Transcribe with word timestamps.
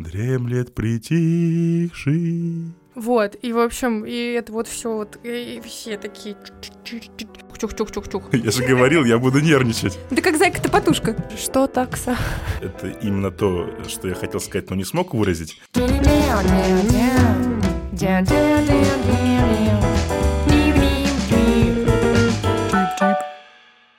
Дремлет 0.00 0.74
притихший. 0.74 2.72
Вот, 2.94 3.36
и 3.42 3.52
в 3.52 3.58
общем, 3.58 4.06
и 4.06 4.32
это 4.32 4.50
вот 4.50 4.66
все 4.66 4.94
вот, 4.94 5.18
и 5.22 5.60
все 5.62 5.98
такие 5.98 6.36
чух-чух-чух-чух. 7.58 8.34
Я 8.34 8.50
же 8.50 8.64
говорил, 8.64 9.04
я 9.04 9.18
буду 9.18 9.40
нервничать. 9.40 9.98
Да 10.10 10.22
как 10.22 10.38
зайка-то-потушка. 10.38 11.14
Что 11.36 11.66
такса? 11.66 12.16
Это 12.62 12.88
именно 13.02 13.30
то, 13.30 13.68
что 13.88 14.08
я 14.08 14.14
хотел 14.14 14.40
сказать, 14.40 14.70
но 14.70 14.76
не 14.76 14.84
смог 14.84 15.12
выразить. 15.12 15.60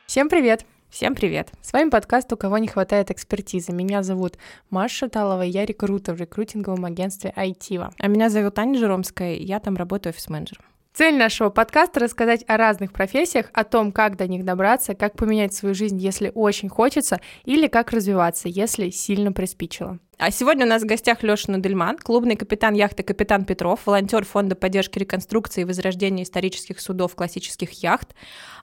Всем 0.08 0.30
привет! 0.30 0.66
Всем 0.92 1.16
привет. 1.16 1.54
С 1.62 1.72
вами 1.72 1.90
подкаст 1.90 2.34
«У 2.34 2.36
кого 2.36 2.58
не 2.58 2.68
хватает 2.68 3.12
экспертизы». 3.12 3.72
Меня 3.72 4.04
зовут 4.04 4.38
Маша 4.70 5.06
Шаталова, 5.06 5.42
я 5.42 5.66
рекрутер 5.66 6.16
в 6.16 6.20
рекрутинговом 6.20 6.84
агентстве 6.84 7.32
Айтива. 7.34 7.94
А 7.98 8.08
меня 8.08 8.30
зовут 8.30 8.60
Аня 8.60 8.78
Жеромская, 8.78 9.36
и 9.36 9.44
я 9.46 9.62
там 9.62 9.78
работаю 9.78 10.12
офис-менеджером. 10.12 10.66
Цель 10.94 11.18
нашего 11.18 11.50
подкаста— 11.50 12.00
рассказать 12.02 12.44
о 12.48 12.58
разных 12.58 12.92
профессиях, 12.92 13.46
о 13.54 13.64
том, 13.64 13.94
как 13.94 14.18
до 14.18 14.28
них 14.28 14.44
добраться, 14.44 14.94
как 14.94 15.16
поменять 15.16 15.54
свою 15.54 15.74
жизнь, 15.74 15.98
если 15.98 16.34
очень 16.36 16.68
хочется, 16.68 17.22
или 17.46 17.68
как 17.68 17.92
развиваться, 17.92 18.50
если 18.50 18.90
сильно 18.90 19.32
приспичило. 19.32 20.00
А 20.18 20.32
сегодня 20.32 20.66
у 20.66 20.70
нас 20.70 20.84
в 20.84 20.86
гостях 20.86 21.24
Леша 21.24 21.50
Нудельман, 21.50 21.98
клубный 21.98 22.36
капитан 22.36 22.74
яхты 22.74 23.04
«Капитан 23.04 23.46
Петров», 23.46 23.80
волонтер 23.86 24.26
Фонда 24.26 24.56
поддержки 24.56 25.00
реконструкции 25.00 25.62
и 25.62 25.66
возрождения 25.66 26.24
исторических 26.24 26.82
судов 26.82 27.16
классических 27.16 27.72
яхт. 27.82 28.14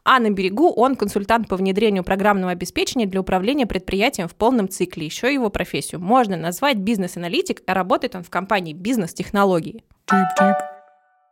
А 0.04 0.20
на 0.20 0.28
берегу 0.28 0.70
он 0.70 0.96
консультант 0.96 1.48
по 1.48 1.56
внедрению 1.56 2.04
программного 2.04 2.52
обеспечения 2.52 3.06
для 3.06 3.22
управления 3.22 3.66
предприятием 3.66 4.28
в 4.28 4.34
полном 4.34 4.68
цикле. 4.68 5.06
Еще 5.06 5.32
его 5.32 5.48
профессию 5.48 6.02
можно 6.02 6.36
назвать 6.36 6.76
бизнес-аналитик, 6.76 7.62
а 7.66 7.72
работает 7.72 8.14
он 8.16 8.22
в 8.22 8.28
компании 8.28 8.74
«Бизнес-технологии». 8.74 9.82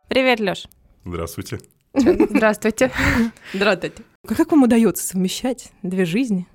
Привет, 0.09 0.39
Леш. 0.39 0.67
Здравствуйте. 1.07 1.59
Здравствуйте. 1.93 2.91
Здравствуйте. 3.53 4.03
Как 4.27 4.51
вам 4.51 4.63
удается 4.63 5.07
совмещать 5.07 5.71
две 5.81 6.03
жизни? 6.03 6.47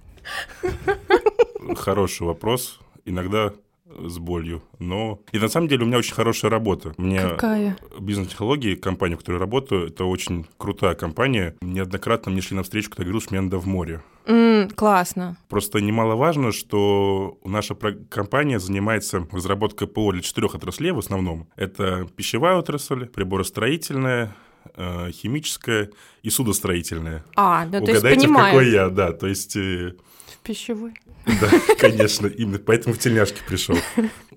Хороший 1.75 2.27
вопрос. 2.27 2.79
Иногда 3.07 3.55
с 3.87 4.19
болью, 4.19 4.63
но... 4.79 5.21
И 5.33 5.39
на 5.39 5.49
самом 5.49 5.69
деле 5.69 5.85
у 5.85 5.87
меня 5.87 5.99
очень 5.99 6.15
хорошая 6.15 6.51
работа. 6.51 6.93
Мне 6.99 7.21
Какая? 7.21 7.77
бизнес-технологии, 7.99 8.75
компания, 8.75 9.17
в 9.17 9.19
которой 9.19 9.37
я 9.37 9.41
работаю, 9.41 9.89
это 9.89 10.05
очень 10.05 10.47
крутая 10.59 10.95
компания. 10.95 11.57
Неоднократно 11.61 12.31
мне 12.31 12.41
шли 12.43 12.57
навстречу, 12.57 12.91
когда 12.91 13.05
говорил, 13.05 13.21
что 13.21 13.33
мне 13.33 13.41
надо 13.41 13.59
в 13.59 13.67
море. 13.67 14.03
М, 14.27 14.71
классно. 14.71 15.37
Просто 15.49 15.81
немаловажно, 15.81 16.53
что 16.53 17.39
наша 17.45 17.75
компания 17.75 18.59
занимается 18.61 19.27
разработкой 19.33 19.89
ПО 19.89 20.13
для 20.13 20.23
четырех 20.23 20.55
отраслей 20.55 20.93
в 20.93 20.99
основном. 20.99 21.49
Это 21.57 22.07
пищевая 22.17 22.57
отрасль, 22.57 23.07
приборостроительная, 23.07 24.35
э, 24.77 25.11
химическая 25.13 25.91
и 26.23 26.31
судостроительная. 26.31 27.25
А, 27.37 27.65
ну 27.65 27.73
то 27.73 27.79
есть 27.79 27.91
Угадайте, 27.99 28.21
понимаю. 28.27 28.53
какой 28.53 28.71
я, 28.71 28.89
да. 28.89 29.13
То 29.13 29.27
есть, 29.27 29.57
э, 29.57 29.95
Пищевой. 30.43 30.95
да, 31.27 31.49
конечно, 31.79 32.27
именно 32.27 32.59
поэтому 32.59 32.95
в 32.95 32.99
тельняшке 32.99 33.41
пришел. 33.47 33.77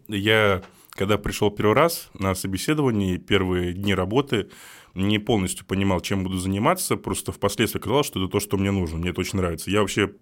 Я, 0.08 0.62
когда 0.92 1.18
пришел 1.18 1.50
первый 1.52 1.76
раз 1.76 2.10
на 2.18 2.36
собеседование, 2.36 3.18
первые 3.18 3.74
дни 3.74 3.94
работы, 3.94 4.50
не 4.96 5.20
полностью 5.20 5.66
понимал, 5.66 6.00
чем 6.00 6.24
буду 6.24 6.38
заниматься, 6.38 6.96
просто 6.96 7.32
впоследствии 7.32 7.80
оказалось, 7.80 8.08
что 8.08 8.24
это 8.24 8.32
то, 8.32 8.40
что 8.40 8.58
мне 8.58 8.72
нужно, 8.72 8.98
мне 8.98 9.10
это 9.10 9.22
очень 9.22 9.38
нравится. 9.38 9.70
Я 9.70 9.82
вообще 9.82 10.14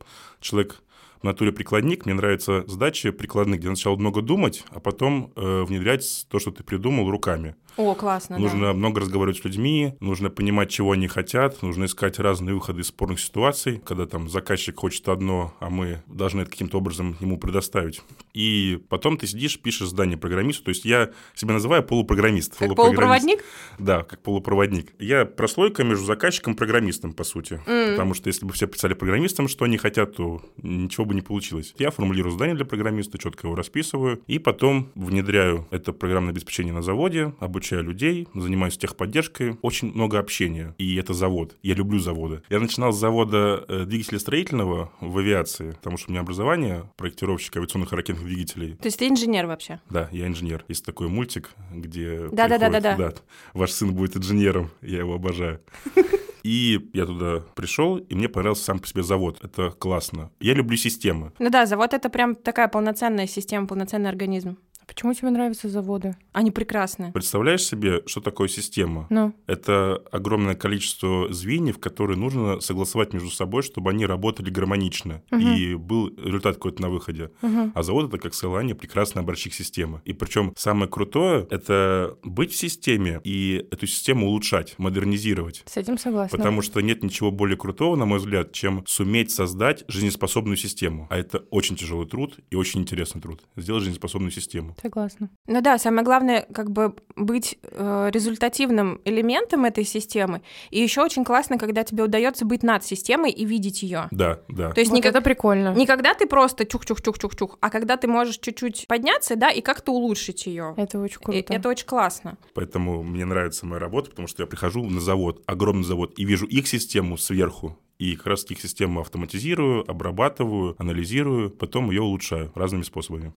человек 0.42 0.82
в 1.22 1.26
натуре 1.26 1.54
прикладник, 1.54 2.06
мне 2.06 2.16
нравится 2.16 2.66
задача 2.68 3.14
прикладных, 3.14 3.60
где 3.60 3.68
сначала 3.68 3.96
много 3.96 4.22
думать, 4.22 4.66
а 4.72 4.80
потом 4.80 5.32
э, 5.36 5.64
внедрять 5.64 6.26
то, 6.30 6.40
что 6.40 6.52
ты 6.52 6.64
придумал, 6.64 7.10
руками. 7.10 7.56
О, 7.78 7.96
классно, 7.96 8.36
да. 8.36 8.42
Нужно 8.42 8.74
много 8.74 9.02
разговаривать 9.02 9.38
с 9.38 9.44
людьми, 9.44 9.96
нужно 10.00 10.30
понимать, 10.30 10.70
чего 10.70 10.92
они 10.92 11.08
хотят, 11.08 11.62
нужно 11.62 11.86
искать 11.86 12.20
разные 12.20 12.54
выходы 12.54 12.82
из 12.82 12.88
спорных 12.88 13.20
ситуаций, 13.20 13.82
когда 13.84 14.06
там 14.06 14.30
заказчик 14.30 14.78
хочет 14.80 15.08
одно, 15.08 15.54
а 15.60 15.70
мы 15.70 16.04
должны 16.08 16.42
это 16.42 16.52
каким-то 16.52 16.78
образом 16.78 17.18
ему 17.20 17.38
предоставить. 17.38 18.02
И 18.34 18.80
потом 18.90 19.18
ты 19.18 19.28
сидишь, 19.28 19.60
пишешь 19.60 19.90
задание 19.90 20.18
программисту. 20.18 20.66
То 20.66 20.70
есть 20.70 20.86
я 20.86 21.12
себя 21.36 21.54
называю 21.54 21.84
полупрограммист. 21.84 22.58
Как 22.58 22.76
полупроводник? 22.76 23.44
Да, 23.80 24.04
как 24.04 24.22
полупроводник. 24.22 24.94
Я 25.00 25.26
прослойка 25.26 25.84
между 25.84 26.06
заказчиком 26.06 26.54
и 26.54 26.56
программистом, 26.56 27.14
по 27.14 27.24
сути. 27.24 27.62
Потому 27.66 28.14
что 28.14 28.28
если 28.28 28.46
бы 28.46 28.54
все 28.54 28.68
писали 28.68 28.94
программистам, 28.94 29.48
что 29.48 29.66
они 29.66 29.78
хотят, 29.78 30.16
то 30.16 30.42
ничего 30.62 31.06
бы 31.06 31.16
не 31.16 31.22
получилось. 31.22 31.74
Я 31.78 31.92
формулирую 31.92 32.32
задание 32.32 32.56
для 32.56 32.66
программиста, 32.66 33.18
четко 33.18 33.48
его 33.48 33.56
расписываю, 33.56 34.22
и 34.28 34.40
потом 34.40 34.92
внедряю 34.96 35.68
это 35.72 35.94
программное 35.94 36.32
обеспечение 36.32 36.74
на 36.74 36.82
заводе, 36.82 37.34
обучаю 37.40 37.63
людей, 37.72 38.28
занимаюсь 38.34 38.78
техподдержкой. 38.78 39.58
Очень 39.62 39.94
много 39.94 40.20
общения. 40.20 40.76
И 40.78 40.96
это 40.96 41.14
завод. 41.14 41.56
Я 41.64 41.76
люблю 41.76 42.00
заводы. 42.00 42.42
Я 42.50 42.60
начинал 42.60 42.92
с 42.92 43.00
завода 43.00 43.64
э, 43.68 43.86
двигателя 43.86 44.20
строительного 44.20 44.92
в 45.00 45.18
авиации, 45.18 45.72
потому 45.72 45.98
что 45.98 46.10
у 46.10 46.12
меня 46.12 46.22
образование 46.22 46.84
проектировщика 46.98 47.60
авиационных 47.60 47.94
и 47.94 47.96
ракетных 47.96 48.26
двигателей. 48.26 48.76
То 48.76 48.88
есть 48.88 49.00
ты 49.00 49.08
инженер 49.08 49.48
вообще? 49.48 49.80
Да, 49.90 50.10
я 50.12 50.28
инженер. 50.28 50.66
Есть 50.68 50.86
такой 50.86 51.08
мультик, 51.08 51.52
где... 51.72 52.28
Да-да-да-да-да. 52.32 52.96
приходит, 52.96 53.24
Ваш 53.54 53.72
сын 53.72 53.94
будет 53.94 54.18
инженером, 54.18 54.72
я 54.82 55.00
его 55.00 55.16
обожаю. 55.16 55.62
И 56.44 56.90
я 56.94 57.06
туда 57.06 57.42
пришел, 57.56 57.98
и 57.98 58.16
мне 58.16 58.28
понравился 58.28 58.66
сам 58.66 58.80
по 58.80 58.86
себе 58.86 59.02
завод. 59.02 59.40
Это 59.42 59.72
классно. 59.72 60.30
Я 60.42 60.54
люблю 60.54 60.76
системы. 60.76 61.32
Ну 61.40 61.50
да, 61.50 61.66
завод 61.66 61.94
это 61.94 62.10
прям 62.10 62.36
такая 62.36 62.68
полноценная 62.68 63.28
система, 63.28 63.66
полноценный 63.66 64.10
организм. 64.10 64.58
А 64.84 64.86
почему 64.86 65.14
тебе 65.14 65.30
нравятся 65.30 65.70
заводы? 65.70 66.18
Они 66.34 66.52
прекрасны. 66.52 67.14
Представляешь 67.14 67.64
себе, 67.64 68.04
что 68.06 68.20
такое 68.20 68.50
система? 68.50 69.08
Ну, 69.10 69.34
Это 69.48 70.04
огромное 70.12 70.56
количество 70.56 71.32
звеньев, 71.32 71.80
которые 71.80 72.18
нужно 72.18 72.60
согласовать 72.60 73.14
между 73.14 73.30
собой, 73.30 73.64
чтобы 73.64 73.92
они 73.92 74.06
работали 74.06 74.50
гармонично. 74.50 75.22
И 75.32 75.76
был 75.76 76.10
результат 76.18 76.56
какой-то 76.56 76.82
на 76.82 76.90
выходе. 76.90 77.32
А 77.42 77.82
завод 77.82 78.10
это 78.10 78.18
как 78.18 78.34
ссылание 78.34 78.76
прекрасный 78.76 79.22
образчик 79.22 79.54
системы. 79.54 80.02
И 80.04 80.12
причем 80.12 80.54
самое 80.58 80.90
крутое 80.90 81.48
это 81.50 82.18
быть 82.24 82.52
в 82.52 82.56
системе 82.58 83.22
и 83.24 83.66
эту 83.72 83.88
систему 83.88 84.28
улучшать, 84.28 84.76
модернизировать. 84.78 85.64
с 85.66 85.78
этим 85.78 85.98
согласна. 85.98 86.38
Потому 86.38 86.62
что 86.62 86.82
нет 86.82 87.04
ничего 87.04 87.32
более 87.32 87.58
крутого, 87.58 87.96
на 87.96 88.06
мой 88.06 88.20
взгляд, 88.20 88.52
чем 88.52 88.84
суметь 88.86 89.32
создать 89.32 89.86
жизнеспособную 89.88 90.58
систему. 90.58 91.08
А 91.10 91.18
это 91.18 91.40
очень 91.52 91.78
тяжелый 91.78 92.08
труд 92.08 92.38
и 92.50 92.56
очень 92.56 92.82
интересный 92.82 93.22
труд. 93.22 93.42
Сделать 93.56 93.84
жизнеспособную 93.84 94.32
систему. 94.32 94.73
Согласна. 94.82 95.30
Ну 95.48 95.62
да, 95.62 95.78
самое 95.78 96.04
главное, 96.04 96.46
как 96.54 96.72
бы 96.72 96.96
быть 97.16 97.58
э, 97.64 98.10
результативным 98.12 99.02
элементом 99.06 99.66
этой 99.66 99.84
системы. 99.84 100.42
И 100.72 100.80
еще 100.80 101.02
очень 101.02 101.24
классно, 101.24 101.58
когда 101.58 101.84
тебе 101.84 102.04
удается 102.04 102.46
быть 102.46 102.64
над 102.64 102.84
системой 102.84 103.32
и 103.32 103.46
видеть 103.46 103.84
ее. 103.84 104.08
Да, 104.12 104.40
да. 104.48 104.72
То 104.72 104.80
есть 104.82 104.92
вот 104.92 105.06
это 105.06 105.22
прикольно. 105.22 105.74
не 105.74 105.86
когда 105.86 106.14
ты 106.14 106.28
просто 106.28 106.66
чух-чух-чух-чух-чух, 106.66 107.58
а 107.60 107.70
когда 107.70 107.98
ты 107.98 108.08
можешь 108.08 108.40
чуть-чуть 108.40 108.86
подняться, 108.88 109.36
да, 109.36 109.50
и 109.50 109.62
как-то 109.62 109.92
улучшить 109.92 110.46
ее. 110.46 110.74
Это 110.78 111.00
очень 111.00 111.20
круто. 111.20 111.54
Это 111.54 111.70
очень 111.70 111.86
классно. 111.86 112.38
Поэтому 112.54 113.04
мне 113.04 113.26
нравится 113.26 113.66
моя 113.66 113.80
работа, 113.80 114.10
потому 114.10 114.28
что 114.28 114.44
я 114.44 114.48
прихожу 114.48 114.84
на 114.84 115.00
завод, 115.00 115.42
огромный 115.46 115.86
завод, 115.86 116.14
и 116.18 116.26
вижу 116.26 116.46
их 116.46 116.68
систему 116.68 117.18
сверху. 117.18 117.78
И 118.00 118.16
как 118.16 118.28
раз 118.28 118.46
их 118.50 118.60
систему 118.60 119.02
автоматизирую, 119.02 119.90
обрабатываю, 119.90 120.76
анализирую, 120.80 121.52
потом 121.52 121.90
ее 121.90 122.02
улучшаю 122.02 122.52
разными 122.56 122.82
способами. 122.82 123.34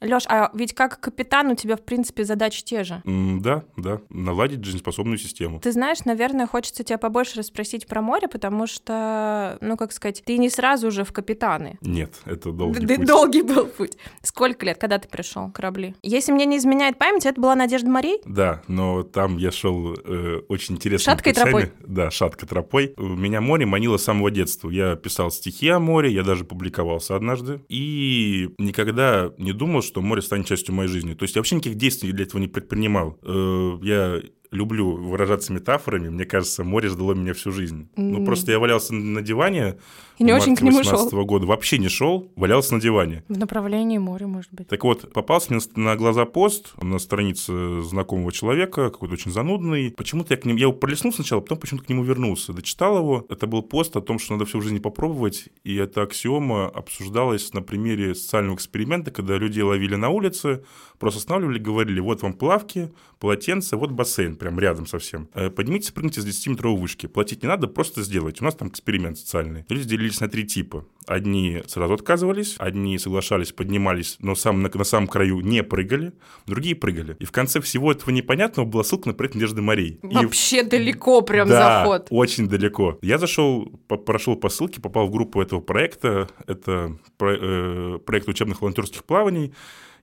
Лёш, 0.00 0.24
а 0.28 0.50
ведь 0.54 0.74
как 0.74 1.00
капитан 1.00 1.48
у 1.48 1.54
тебя, 1.56 1.76
в 1.76 1.82
принципе, 1.82 2.24
задачи 2.24 2.62
те 2.64 2.84
же. 2.84 3.02
М, 3.04 3.40
Да, 3.42 3.64
да, 3.76 4.00
наладить 4.10 4.64
жизнеспособную 4.64 5.18
систему. 5.18 5.58
Ты 5.60 5.72
знаешь, 5.72 6.04
наверное, 6.04 6.46
хочется 6.46 6.84
тебя 6.84 6.98
побольше 6.98 7.38
расспросить 7.38 7.86
про 7.86 8.00
море, 8.02 8.28
потому 8.28 8.66
что, 8.66 9.58
ну, 9.60 9.76
как 9.76 9.92
сказать, 9.92 10.22
ты 10.24 10.38
не 10.38 10.50
сразу 10.50 10.90
же 10.90 11.04
в 11.04 11.12
капитаны. 11.12 11.78
Нет, 11.80 12.14
это 12.24 12.52
долгий 12.52 12.86
Д- 12.86 12.96
путь. 12.96 13.06
Долгий 13.06 13.42
был 13.42 13.66
путь. 13.66 13.96
Сколько 14.22 14.66
лет, 14.66 14.78
когда 14.78 14.98
ты 14.98 15.08
пришел 15.08 15.50
корабли? 15.50 15.94
Если 16.02 16.32
мне 16.32 16.46
не 16.46 16.58
изменяет 16.58 16.98
память, 16.98 17.26
это 17.26 17.40
была 17.40 17.54
Надежда 17.54 17.90
Марей? 17.90 18.20
Да, 18.24 18.62
но 18.68 19.02
там 19.02 19.36
я 19.36 19.50
шел 19.50 19.94
э, 19.94 20.42
очень 20.48 20.76
интересно. 20.76 21.12
Шаткой 21.12 21.32
тропой? 21.34 21.72
Да, 21.80 22.10
шаткой 22.10 22.48
тропой. 22.48 22.94
Меня 22.96 23.40
море 23.40 23.66
манило 23.66 23.96
с 23.96 24.04
самого 24.04 24.30
детства. 24.30 24.70
Я 24.70 24.96
писал 24.96 25.30
стихи 25.30 25.68
о 25.68 25.78
море, 25.80 26.12
я 26.12 26.22
даже 26.22 26.44
публиковался 26.44 27.16
однажды. 27.16 27.60
И 27.68 28.50
никогда 28.58 29.32
не 29.38 29.52
думал, 29.52 29.82
что 29.88 30.00
море 30.00 30.22
станет 30.22 30.46
частью 30.46 30.74
моей 30.74 30.88
жизни. 30.88 31.14
То 31.14 31.24
есть 31.24 31.34
я 31.34 31.40
вообще 31.40 31.56
никаких 31.56 31.76
действий 31.76 32.12
для 32.12 32.24
этого 32.24 32.40
не 32.40 32.48
предпринимал. 32.48 33.18
Э, 33.22 33.78
я 33.82 34.22
люблю 34.50 34.96
выражаться 34.96 35.52
метафорами. 35.52 36.08
Мне 36.08 36.24
кажется, 36.24 36.64
море 36.64 36.88
ждало 36.88 37.14
меня 37.14 37.34
всю 37.34 37.52
жизнь. 37.52 37.88
Ну, 37.96 38.24
просто 38.24 38.52
я 38.52 38.58
валялся 38.58 38.94
на 38.94 39.22
диване 39.22 39.76
И 40.18 40.24
не 40.24 40.32
очень 40.32 40.56
к 40.56 40.62
нему 40.62 40.78
18 40.78 41.10
шел. 41.10 41.24
года. 41.24 41.46
Вообще 41.46 41.78
не 41.78 41.88
шел, 41.88 42.30
валялся 42.36 42.74
на 42.74 42.80
диване. 42.80 43.24
В 43.28 43.38
направлении 43.38 43.98
моря, 43.98 44.26
может 44.26 44.52
быть. 44.52 44.68
Так 44.68 44.84
вот, 44.84 45.12
попался 45.12 45.52
мне 45.52 45.60
на 45.76 45.96
глаза 45.96 46.24
пост 46.24 46.72
на 46.80 46.98
странице 46.98 47.82
знакомого 47.82 48.32
человека, 48.32 48.90
какой-то 48.90 49.14
очень 49.14 49.32
занудный. 49.32 49.92
Почему-то 49.96 50.34
я 50.34 50.40
к 50.40 50.44
нему... 50.44 50.58
Я 50.58 50.64
его 50.64 50.72
пролистнул 50.72 51.12
сначала, 51.12 51.40
потом 51.40 51.58
почему-то 51.58 51.86
к 51.86 51.88
нему 51.88 52.02
вернулся. 52.02 52.52
Дочитал 52.52 52.98
его. 52.98 53.26
Это 53.28 53.46
был 53.46 53.62
пост 53.62 53.96
о 53.96 54.00
том, 54.00 54.18
что 54.18 54.34
надо 54.34 54.46
все 54.46 54.58
в 54.58 54.62
жизни 54.62 54.78
попробовать. 54.78 55.48
И 55.64 55.76
эта 55.76 56.02
аксиома 56.02 56.66
обсуждалась 56.66 57.52
на 57.52 57.62
примере 57.62 58.14
социального 58.14 58.56
эксперимента, 58.56 59.10
когда 59.10 59.36
людей 59.36 59.62
ловили 59.62 59.94
на 59.94 60.08
улице, 60.08 60.64
просто 60.98 61.18
останавливали, 61.18 61.58
говорили, 61.58 62.00
вот 62.00 62.22
вам 62.22 62.32
плавки, 62.32 62.90
полотенце, 63.18 63.76
вот 63.76 63.90
бассейн, 63.90 64.36
прям 64.36 64.58
рядом 64.58 64.86
совсем. 64.86 65.28
Э, 65.34 65.50
Поднимитесь, 65.50 65.90
прыгните 65.90 66.20
с 66.20 66.26
10-метровой 66.26 66.78
вышки. 66.80 67.06
Платить 67.06 67.42
не 67.42 67.48
надо, 67.48 67.66
просто 67.66 68.02
сделайте. 68.02 68.38
У 68.42 68.44
нас 68.44 68.54
там 68.54 68.68
эксперимент 68.68 69.18
социальный. 69.18 69.64
Люди 69.68 69.84
делились 69.88 70.20
на 70.20 70.28
три 70.28 70.44
типа. 70.44 70.84
Одни 71.06 71.62
сразу 71.66 71.94
отказывались, 71.94 72.56
одни 72.58 72.98
соглашались, 72.98 73.52
поднимались, 73.52 74.16
но 74.20 74.34
сам, 74.34 74.62
на, 74.62 74.70
на 74.72 74.84
самом 74.84 75.06
краю 75.08 75.40
не 75.40 75.62
прыгали, 75.62 76.12
другие 76.46 76.74
прыгали. 76.76 77.16
И 77.18 77.24
в 77.24 77.32
конце 77.32 77.60
всего 77.62 77.90
этого 77.92 78.10
непонятного 78.10 78.66
была 78.66 78.84
ссылка 78.84 79.08
на 79.08 79.14
проект 79.14 79.34
Надежды 79.34 79.62
Марей. 79.62 79.98
И 80.02 80.14
Вообще 80.14 80.62
далеко 80.62 81.22
прям 81.22 81.48
да, 81.48 81.80
заход. 81.84 82.08
очень 82.10 82.46
далеко. 82.48 82.98
Я 83.00 83.16
зашел, 83.18 83.66
по- 83.88 83.96
прошел 83.96 84.36
по 84.36 84.50
ссылке, 84.50 84.80
попал 84.82 85.06
в 85.06 85.10
группу 85.10 85.40
этого 85.40 85.60
проекта. 85.60 86.28
Это 86.46 86.98
про- 87.16 87.36
э, 87.40 87.98
проект 88.04 88.28
учебных 88.28 88.60
волонтерских 88.60 89.04
плаваний. 89.04 89.54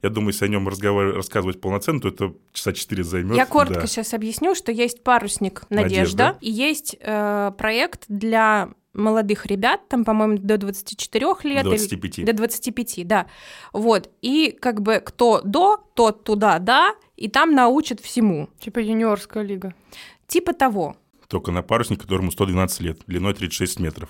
Я 0.02 0.10
думаю, 0.10 0.34
если 0.34 0.46
о 0.46 0.48
нем 0.50 0.68
разговар- 0.68 1.14
рассказывать 1.16 1.60
полноценно, 1.62 2.00
то 2.02 2.08
это 2.10 2.34
часа 2.54 2.74
4 2.74 3.04
займет. 3.04 3.38
Я 3.38 3.46
коротко 3.46 3.82
Да. 3.82 3.88
сейчас 3.88 4.14
объясню, 4.14 4.54
что 4.56 4.72
есть 4.72 5.04
парусник 5.04 5.64
Надежда, 5.70 6.26
Надежда. 6.26 6.38
и 6.42 6.52
есть 6.52 6.96
э, 7.00 7.52
проект 7.58 8.06
для 8.08 8.70
молодых 8.94 9.46
ребят, 9.46 9.88
там, 9.90 10.06
по-моему, 10.06 10.38
до 10.38 10.58
24 10.58 11.44
лет. 11.44 11.64
До 11.64 11.72
или- 11.72 11.78
25. 11.78 12.24
До 12.26 12.34
25, 12.34 13.04
да. 13.04 13.26
Вот. 13.74 14.10
И 14.22 14.58
как 14.58 14.82
бы 14.82 15.02
кто 15.04 15.42
до, 15.42 15.78
тот 15.96 16.24
туда, 16.24 16.60
да, 16.60 16.96
и 17.18 17.28
там 17.28 17.54
научат 17.54 18.00
всему. 18.00 18.48
Типа 18.60 18.80
юниорская 18.80 19.44
лига. 19.44 19.74
Типа 20.28 20.54
того. 20.54 20.96
Только 21.28 21.52
на 21.52 21.62
парусник, 21.64 22.02
которому 22.02 22.32
112 22.32 22.82
лет, 22.82 23.00
длиной 23.08 23.34
36 23.34 23.80
метров. 23.80 24.10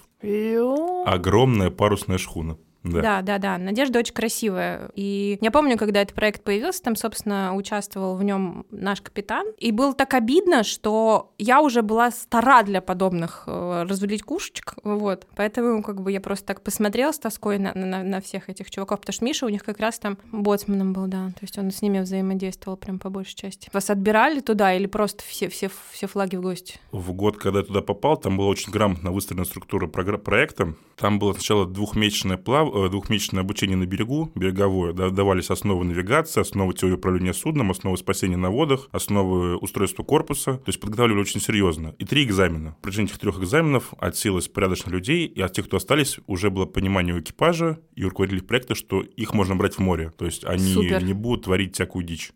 Огромная 1.05 1.69
парусная 1.69 2.17
шхуна. 2.17 2.57
Да. 2.85 3.01
Да, 3.01 3.21
да, 3.21 3.37
да. 3.39 3.57
Надежда 3.57 3.99
очень 3.99 4.13
красивая. 4.13 4.89
И 4.95 5.37
я 5.41 5.51
помню, 5.51 5.77
когда 5.77 6.01
этот 6.01 6.15
проект 6.15 6.43
появился, 6.43 6.81
там, 6.83 6.95
собственно, 6.95 7.55
участвовал 7.55 8.15
в 8.15 8.23
нем 8.23 8.65
наш 8.69 9.01
капитан. 9.01 9.47
И 9.57 9.71
было 9.71 9.93
так 9.93 10.13
обидно, 10.13 10.63
что 10.63 11.33
я 11.37 11.61
уже 11.61 11.81
была 11.81 12.11
стара 12.11 12.63
для 12.63 12.81
подобных 12.81 13.43
э, 13.47 13.85
развалить 13.89 14.23
кушечек. 14.23 14.75
Вот. 14.83 15.27
Поэтому 15.35 15.81
как 15.83 16.01
бы 16.01 16.11
я 16.11 16.21
просто 16.21 16.45
так 16.45 16.61
посмотрела 16.61 17.11
с 17.11 17.19
тоской 17.19 17.57
на, 17.57 17.73
на- 17.73 18.03
на 18.03 18.21
всех 18.21 18.49
этих 18.49 18.69
чуваков, 18.69 18.99
потому 19.01 19.13
что 19.13 19.25
Миша 19.25 19.45
у 19.45 19.49
них 19.49 19.63
как 19.63 19.79
раз 19.79 19.97
там 19.99 20.17
боцманом 20.31 20.93
был, 20.93 21.07
да. 21.07 21.27
То 21.29 21.39
есть 21.41 21.57
он 21.57 21.71
с 21.71 21.81
ними 21.81 21.99
взаимодействовал 21.99 22.77
прям 22.77 22.99
по 22.99 23.09
большей 23.09 23.35
части. 23.35 23.69
Вас 23.73 23.89
отбирали 23.89 24.39
туда 24.41 24.73
или 24.73 24.85
просто 24.85 25.23
все, 25.23 25.49
все, 25.49 25.69
все 25.91 26.07
флаги 26.07 26.35
в 26.35 26.41
гости? 26.41 26.79
В 26.91 27.13
год, 27.13 27.37
когда 27.37 27.59
я 27.59 27.65
туда 27.65 27.81
попал, 27.81 28.17
там 28.17 28.37
была 28.37 28.47
очень 28.49 28.71
грамотно 28.71 29.11
выстроена 29.11 29.45
структура 29.45 29.87
проекта. 29.87 30.75
Там 30.95 31.19
было 31.19 31.33
сначала 31.33 31.65
двухмесячное, 31.65 32.37
плав... 32.37 32.69
э, 32.75 32.89
двухмесячное 32.89 33.41
обучение 33.41 33.77
на 33.77 33.85
берегу, 33.85 34.31
береговое. 34.35 34.93
Да, 34.93 35.09
давались 35.09 35.49
основы 35.49 35.85
навигации, 35.85 36.41
основы 36.41 36.73
теории 36.73 36.95
управления 36.95 37.33
судном, 37.33 37.71
основы 37.71 37.97
спасения 37.97 38.37
на 38.37 38.49
водах, 38.49 38.89
основы 38.91 39.57
устройства 39.57 40.03
корпуса. 40.03 40.53
То 40.53 40.67
есть 40.67 40.79
подготавливали 40.79 41.21
очень 41.21 41.41
серьезно. 41.41 41.95
И 41.97 42.05
три 42.05 42.23
экзамена. 42.23 42.75
В 42.79 42.81
протяжении 42.81 43.09
этих 43.09 43.19
трех 43.19 43.39
экзаменов 43.39 43.93
отсеялось 43.97 44.47
порядочно 44.47 44.89
людей, 44.89 45.25
и 45.25 45.41
от 45.41 45.53
тех, 45.53 45.65
кто 45.65 45.77
остались, 45.77 46.19
уже 46.27 46.49
было 46.49 46.65
понимание 46.65 47.15
у 47.15 47.19
экипажа 47.19 47.79
и 47.95 48.03
у 48.03 48.09
руководителей 48.09 48.41
проекта, 48.41 48.75
что 48.75 49.01
их 49.01 49.33
можно 49.33 49.55
брать 49.55 49.75
в 49.75 49.79
море. 49.79 50.11
То 50.17 50.25
есть 50.25 50.43
они 50.45 50.73
Супер. 50.73 51.03
не 51.03 51.13
будут 51.13 51.45
творить 51.45 51.75
всякую 51.75 52.05
дичь. 52.05 52.31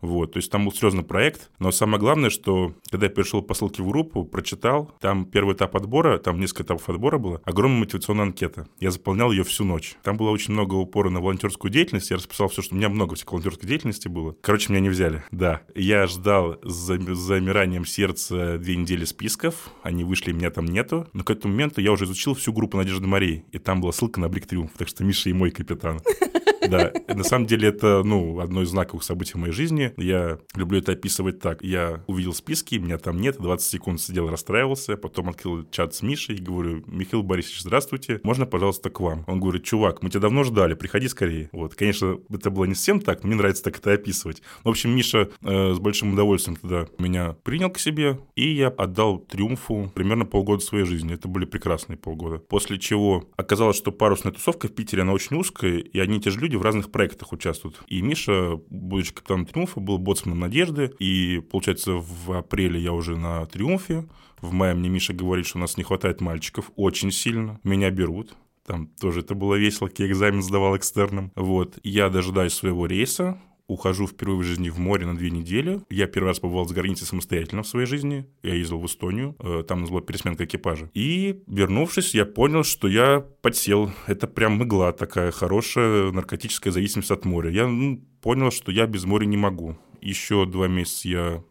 Вот, 0.00 0.32
то 0.32 0.38
есть 0.38 0.50
там 0.50 0.64
был 0.64 0.72
серьезный 0.72 1.02
проект, 1.02 1.50
но 1.58 1.70
самое 1.70 1.98
главное, 1.98 2.30
что 2.30 2.74
когда 2.90 3.06
я 3.06 3.12
перешел 3.12 3.42
по 3.42 3.54
ссылке 3.54 3.82
в 3.82 3.88
группу, 3.88 4.24
прочитал, 4.24 4.92
там 5.00 5.26
первый 5.26 5.54
этап 5.54 5.76
отбора, 5.76 6.18
там 6.18 6.40
несколько 6.40 6.62
этапов 6.62 6.88
отбора 6.88 7.18
было, 7.18 7.40
огромная 7.44 7.80
мотивационная 7.80 8.24
анкета. 8.24 8.68
Я 8.80 8.90
заполнял 8.90 9.30
ее 9.32 9.44
всю 9.44 9.64
ночь. 9.64 9.96
Там 10.02 10.16
было 10.16 10.30
очень 10.30 10.52
много 10.52 10.74
упора 10.74 11.10
на 11.10 11.20
волонтерскую 11.20 11.70
деятельность, 11.70 12.10
я 12.10 12.16
расписал 12.16 12.48
все, 12.48 12.62
что 12.62 12.74
у 12.74 12.78
меня 12.78 12.88
много 12.88 13.14
всякой 13.14 13.30
волонтерской 13.32 13.68
деятельности 13.68 14.08
было. 14.08 14.36
Короче, 14.40 14.72
меня 14.72 14.80
не 14.80 14.88
взяли, 14.88 15.22
да. 15.30 15.62
Я 15.74 16.06
ждал 16.06 16.58
с 16.62 16.74
замиранием 16.74 17.84
сердца 17.84 18.58
две 18.58 18.76
недели 18.76 19.04
списков, 19.04 19.70
они 19.82 20.04
вышли, 20.04 20.32
меня 20.32 20.50
там 20.50 20.66
нету, 20.66 21.06
но 21.12 21.24
к 21.24 21.30
этому 21.30 21.52
моменту 21.52 21.80
я 21.80 21.92
уже 21.92 22.04
изучил 22.04 22.34
всю 22.34 22.52
группу 22.52 22.76
Надежды 22.76 23.06
Марии, 23.06 23.44
и 23.52 23.58
там 23.58 23.80
была 23.80 23.92
ссылка 23.92 24.20
на 24.20 24.28
Брик 24.28 24.46
Триумф, 24.46 24.72
так 24.76 24.88
что 24.88 25.04
Миша 25.04 25.30
и 25.30 25.32
мой 25.32 25.50
капитан. 25.50 26.00
Да, 26.68 26.92
на 27.08 27.24
самом 27.24 27.46
деле 27.46 27.68
это, 27.68 28.02
ну, 28.04 28.40
одно 28.40 28.62
из 28.62 28.68
знаковых 28.68 29.02
событий 29.02 29.32
в 29.32 29.36
моей 29.36 29.52
жизни. 29.52 29.92
Я 29.96 30.38
люблю 30.54 30.78
это 30.78 30.92
описывать 30.92 31.40
так. 31.40 31.62
Я 31.62 32.02
увидел 32.06 32.34
списки, 32.34 32.76
меня 32.76 32.98
там 32.98 33.20
нет, 33.20 33.36
20 33.38 33.66
секунд 33.66 34.00
сидел, 34.00 34.28
расстраивался, 34.28 34.96
потом 34.96 35.28
открыл 35.30 35.64
чат 35.70 35.94
с 35.94 36.02
Мишей 36.02 36.36
и 36.36 36.42
говорю, 36.42 36.82
Михаил 36.86 37.22
Борисович, 37.22 37.62
здравствуйте, 37.62 38.20
можно, 38.22 38.46
пожалуйста, 38.46 38.90
к 38.90 39.00
вам? 39.00 39.24
Он 39.26 39.40
говорит, 39.40 39.64
чувак, 39.64 40.02
мы 40.02 40.10
тебя 40.10 40.20
давно 40.20 40.44
ждали, 40.44 40.74
приходи 40.74 41.08
скорее. 41.08 41.48
Вот, 41.52 41.74
конечно, 41.74 42.18
это 42.30 42.50
было 42.50 42.64
не 42.64 42.74
совсем 42.74 43.00
так, 43.00 43.22
но 43.22 43.28
мне 43.28 43.36
нравится 43.36 43.64
так 43.64 43.78
это 43.78 43.92
описывать. 43.92 44.42
В 44.64 44.68
общем, 44.68 44.90
Миша 44.90 45.28
э, 45.42 45.72
с 45.74 45.78
большим 45.78 46.12
удовольствием 46.12 46.56
тогда 46.56 46.86
меня 46.98 47.36
принял 47.44 47.70
к 47.70 47.78
себе, 47.78 48.18
и 48.36 48.48
я 48.54 48.68
отдал 48.68 49.18
Триумфу 49.18 49.90
примерно 49.94 50.24
полгода 50.24 50.62
своей 50.62 50.84
жизни. 50.84 51.14
Это 51.14 51.28
были 51.28 51.44
прекрасные 51.44 51.96
полгода. 51.96 52.38
После 52.38 52.78
чего 52.78 53.24
оказалось, 53.36 53.76
что 53.76 53.92
парусная 53.92 54.32
тусовка 54.32 54.68
в 54.68 54.74
Питере, 54.74 55.02
она 55.02 55.12
очень 55.12 55.36
узкая, 55.36 55.78
и 55.78 55.98
одни 55.98 56.18
и 56.18 56.20
те 56.20 56.30
же 56.30 56.40
люди 56.40 56.56
в 56.58 56.62
разных 56.62 56.90
проектах 56.90 57.32
участвуют. 57.32 57.80
И 57.86 58.02
Миша, 58.02 58.60
будучи 58.70 59.14
капитаном 59.14 59.46
Триумфа, 59.46 59.80
был 59.80 59.98
боцманом 59.98 60.40
Надежды, 60.40 60.92
и, 60.98 61.42
получается, 61.50 61.92
в 61.92 62.32
апреле 62.36 62.80
я 62.80 62.92
уже 62.92 63.16
на 63.16 63.46
Триумфе, 63.46 64.06
в 64.40 64.52
мае 64.52 64.74
мне 64.74 64.88
Миша 64.88 65.12
говорит, 65.12 65.46
что 65.46 65.58
у 65.58 65.60
нас 65.60 65.76
не 65.76 65.84
хватает 65.84 66.20
мальчиков. 66.20 66.70
Очень 66.76 67.10
сильно, 67.10 67.60
меня 67.64 67.90
берут, 67.90 68.36
там 68.68 68.88
тоже 69.00 69.20
это 69.20 69.34
было 69.34 69.54
весело, 69.54 69.88
я 69.96 70.06
экзамен 70.06 70.42
сдавал 70.42 70.76
экстерном. 70.76 71.32
Вот. 71.34 71.78
Я 71.82 72.10
дожидаюсь 72.10 72.52
своего 72.52 72.84
рейса, 72.84 73.40
ухожу 73.68 74.06
впервые 74.06 74.40
в 74.40 74.42
жизни 74.42 74.70
в 74.70 74.78
море 74.78 75.06
на 75.06 75.16
две 75.16 75.30
недели. 75.30 75.80
Я 75.90 76.06
первый 76.06 76.28
раз 76.28 76.40
побывал 76.40 76.66
за 76.66 76.74
границей 76.74 77.06
самостоятельно 77.06 77.62
в 77.62 77.68
своей 77.68 77.86
жизни. 77.86 78.26
Я 78.42 78.54
ездил 78.54 78.80
в 78.80 78.86
Эстонию, 78.86 79.36
э, 79.38 79.62
там 79.68 79.78
у 79.78 79.80
нас 79.82 79.90
была 79.90 80.00
пересменка 80.00 80.46
экипажа. 80.46 80.90
И, 80.94 81.42
вернувшись, 81.46 82.14
я 82.14 82.24
понял, 82.24 82.64
что 82.64 82.88
я 82.88 83.20
подсел. 83.42 83.92
Это 84.06 84.26
прям 84.26 84.54
мгла 84.54 84.92
такая 84.92 85.30
хорошая 85.30 86.10
наркотическая 86.10 86.72
зависимость 86.72 87.10
от 87.10 87.24
моря. 87.24 87.50
Я 87.50 87.68
ну, 87.68 88.02
понял, 88.22 88.50
что 88.50 88.72
я 88.72 88.86
без 88.86 89.04
моря 89.04 89.26
не 89.26 89.36
могу. 89.36 89.76
Еще 90.00 90.46
два 90.46 90.66
месяца 90.66 91.08
я 91.08 91.44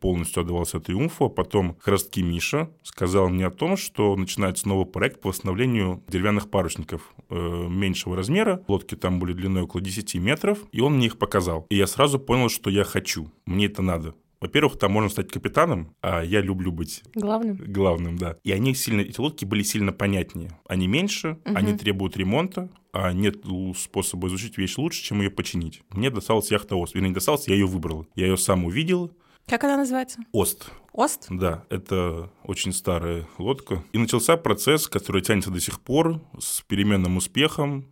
полностью 0.00 0.42
отдавался 0.42 0.80
Триумфу, 0.80 1.26
а 1.26 1.28
потом 1.28 1.76
Хростки 1.80 2.22
Миша 2.22 2.70
сказал 2.82 3.28
мне 3.28 3.46
о 3.46 3.50
том, 3.50 3.76
что 3.76 4.14
начинается 4.16 4.68
новый 4.68 4.86
проект 4.86 5.20
по 5.20 5.28
восстановлению 5.30 6.02
деревянных 6.08 6.50
парусников 6.50 7.12
э, 7.28 7.66
меньшего 7.68 8.16
размера. 8.16 8.62
Лодки 8.68 8.94
там 8.94 9.18
были 9.18 9.32
длиной 9.32 9.62
около 9.62 9.80
10 9.82 10.14
метров, 10.16 10.58
и 10.72 10.80
он 10.80 10.96
мне 10.96 11.06
их 11.06 11.18
показал. 11.18 11.66
И 11.70 11.76
я 11.76 11.86
сразу 11.86 12.18
понял, 12.18 12.48
что 12.48 12.70
я 12.70 12.84
хочу, 12.84 13.30
мне 13.46 13.66
это 13.66 13.82
надо. 13.82 14.14
Во-первых, 14.40 14.78
там 14.78 14.92
можно 14.92 15.10
стать 15.10 15.28
капитаном, 15.28 15.94
а 16.00 16.22
я 16.22 16.40
люблю 16.40 16.72
быть 16.72 17.02
Главным. 17.14 17.56
главным, 17.58 18.16
да. 18.16 18.36
И 18.42 18.52
они 18.52 18.72
сильно, 18.74 19.02
эти 19.02 19.20
лодки 19.20 19.44
были 19.44 19.62
сильно 19.62 19.92
понятнее. 19.92 20.58
Они 20.66 20.86
меньше, 20.86 21.38
они 21.44 21.76
требуют 21.76 22.16
ремонта, 22.16 22.70
а 22.92 23.12
нет 23.12 23.44
способа 23.76 24.28
изучить 24.28 24.56
вещь 24.56 24.78
лучше, 24.78 25.02
чем 25.02 25.20
ее 25.20 25.30
починить. 25.30 25.82
Мне 25.90 26.08
досталась 26.08 26.50
яхта 26.50 26.74
Ост. 26.76 26.94
Вернее, 26.94 27.08
не 27.10 27.14
досталась, 27.14 27.48
я 27.48 27.54
ее 27.54 27.66
выбрал. 27.66 28.06
Я 28.14 28.26
ее 28.28 28.38
сам 28.38 28.64
увидел. 28.64 29.12
Как 29.50 29.64
она 29.64 29.76
называется? 29.76 30.20
Ост. 30.30 30.70
Ост? 30.92 31.26
Да, 31.28 31.64
это 31.70 32.30
очень 32.44 32.72
старая 32.72 33.26
лодка. 33.36 33.82
И 33.92 33.98
начался 33.98 34.36
процесс, 34.36 34.86
который 34.86 35.22
тянется 35.22 35.50
до 35.50 35.58
сих 35.58 35.80
пор, 35.80 36.20
с 36.38 36.60
переменным 36.62 37.16
успехом. 37.16 37.84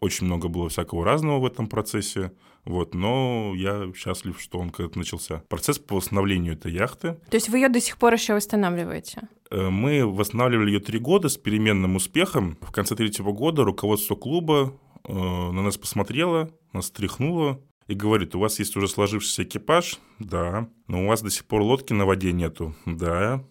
Очень 0.00 0.28
много 0.28 0.48
было 0.48 0.70
всякого 0.70 1.04
разного 1.04 1.40
в 1.40 1.44
этом 1.44 1.66
процессе. 1.66 2.32
Вот, 2.64 2.94
но 2.94 3.52
я 3.54 3.92
счастлив, 3.94 4.40
что 4.40 4.58
он 4.60 4.70
когда-то 4.70 4.98
начался. 4.98 5.42
Процесс 5.50 5.78
по 5.78 5.96
восстановлению 5.96 6.54
этой 6.54 6.72
яхты. 6.72 7.18
То 7.28 7.36
есть 7.36 7.50
вы 7.50 7.58
ее 7.58 7.68
до 7.68 7.80
сих 7.80 7.98
пор 7.98 8.14
еще 8.14 8.32
восстанавливаете? 8.32 9.28
Э, 9.50 9.68
Мы 9.68 10.06
восстанавливали 10.06 10.70
ее 10.70 10.80
три 10.80 10.98
года 10.98 11.28
с 11.28 11.36
переменным 11.36 11.96
успехом. 11.96 12.56
В 12.62 12.72
конце 12.72 12.96
третьего 12.96 13.32
года 13.32 13.64
руководство 13.64 14.14
клуба 14.14 14.72
э, 15.04 15.12
на 15.12 15.60
нас 15.60 15.76
посмотрело, 15.76 16.50
нас 16.72 16.90
тряхнуло 16.90 17.60
и 17.92 17.94
говорит, 17.94 18.34
у 18.34 18.40
вас 18.40 18.58
есть 18.58 18.74
уже 18.76 18.88
сложившийся 18.88 19.44
экипаж? 19.44 19.98
Да. 20.18 20.68
Но 20.88 21.04
у 21.04 21.08
вас 21.08 21.22
до 21.22 21.30
сих 21.30 21.44
пор 21.44 21.62
лодки 21.62 21.92
на 21.92 22.06
воде 22.06 22.32
нету? 22.32 22.74
Да. 22.86 23.44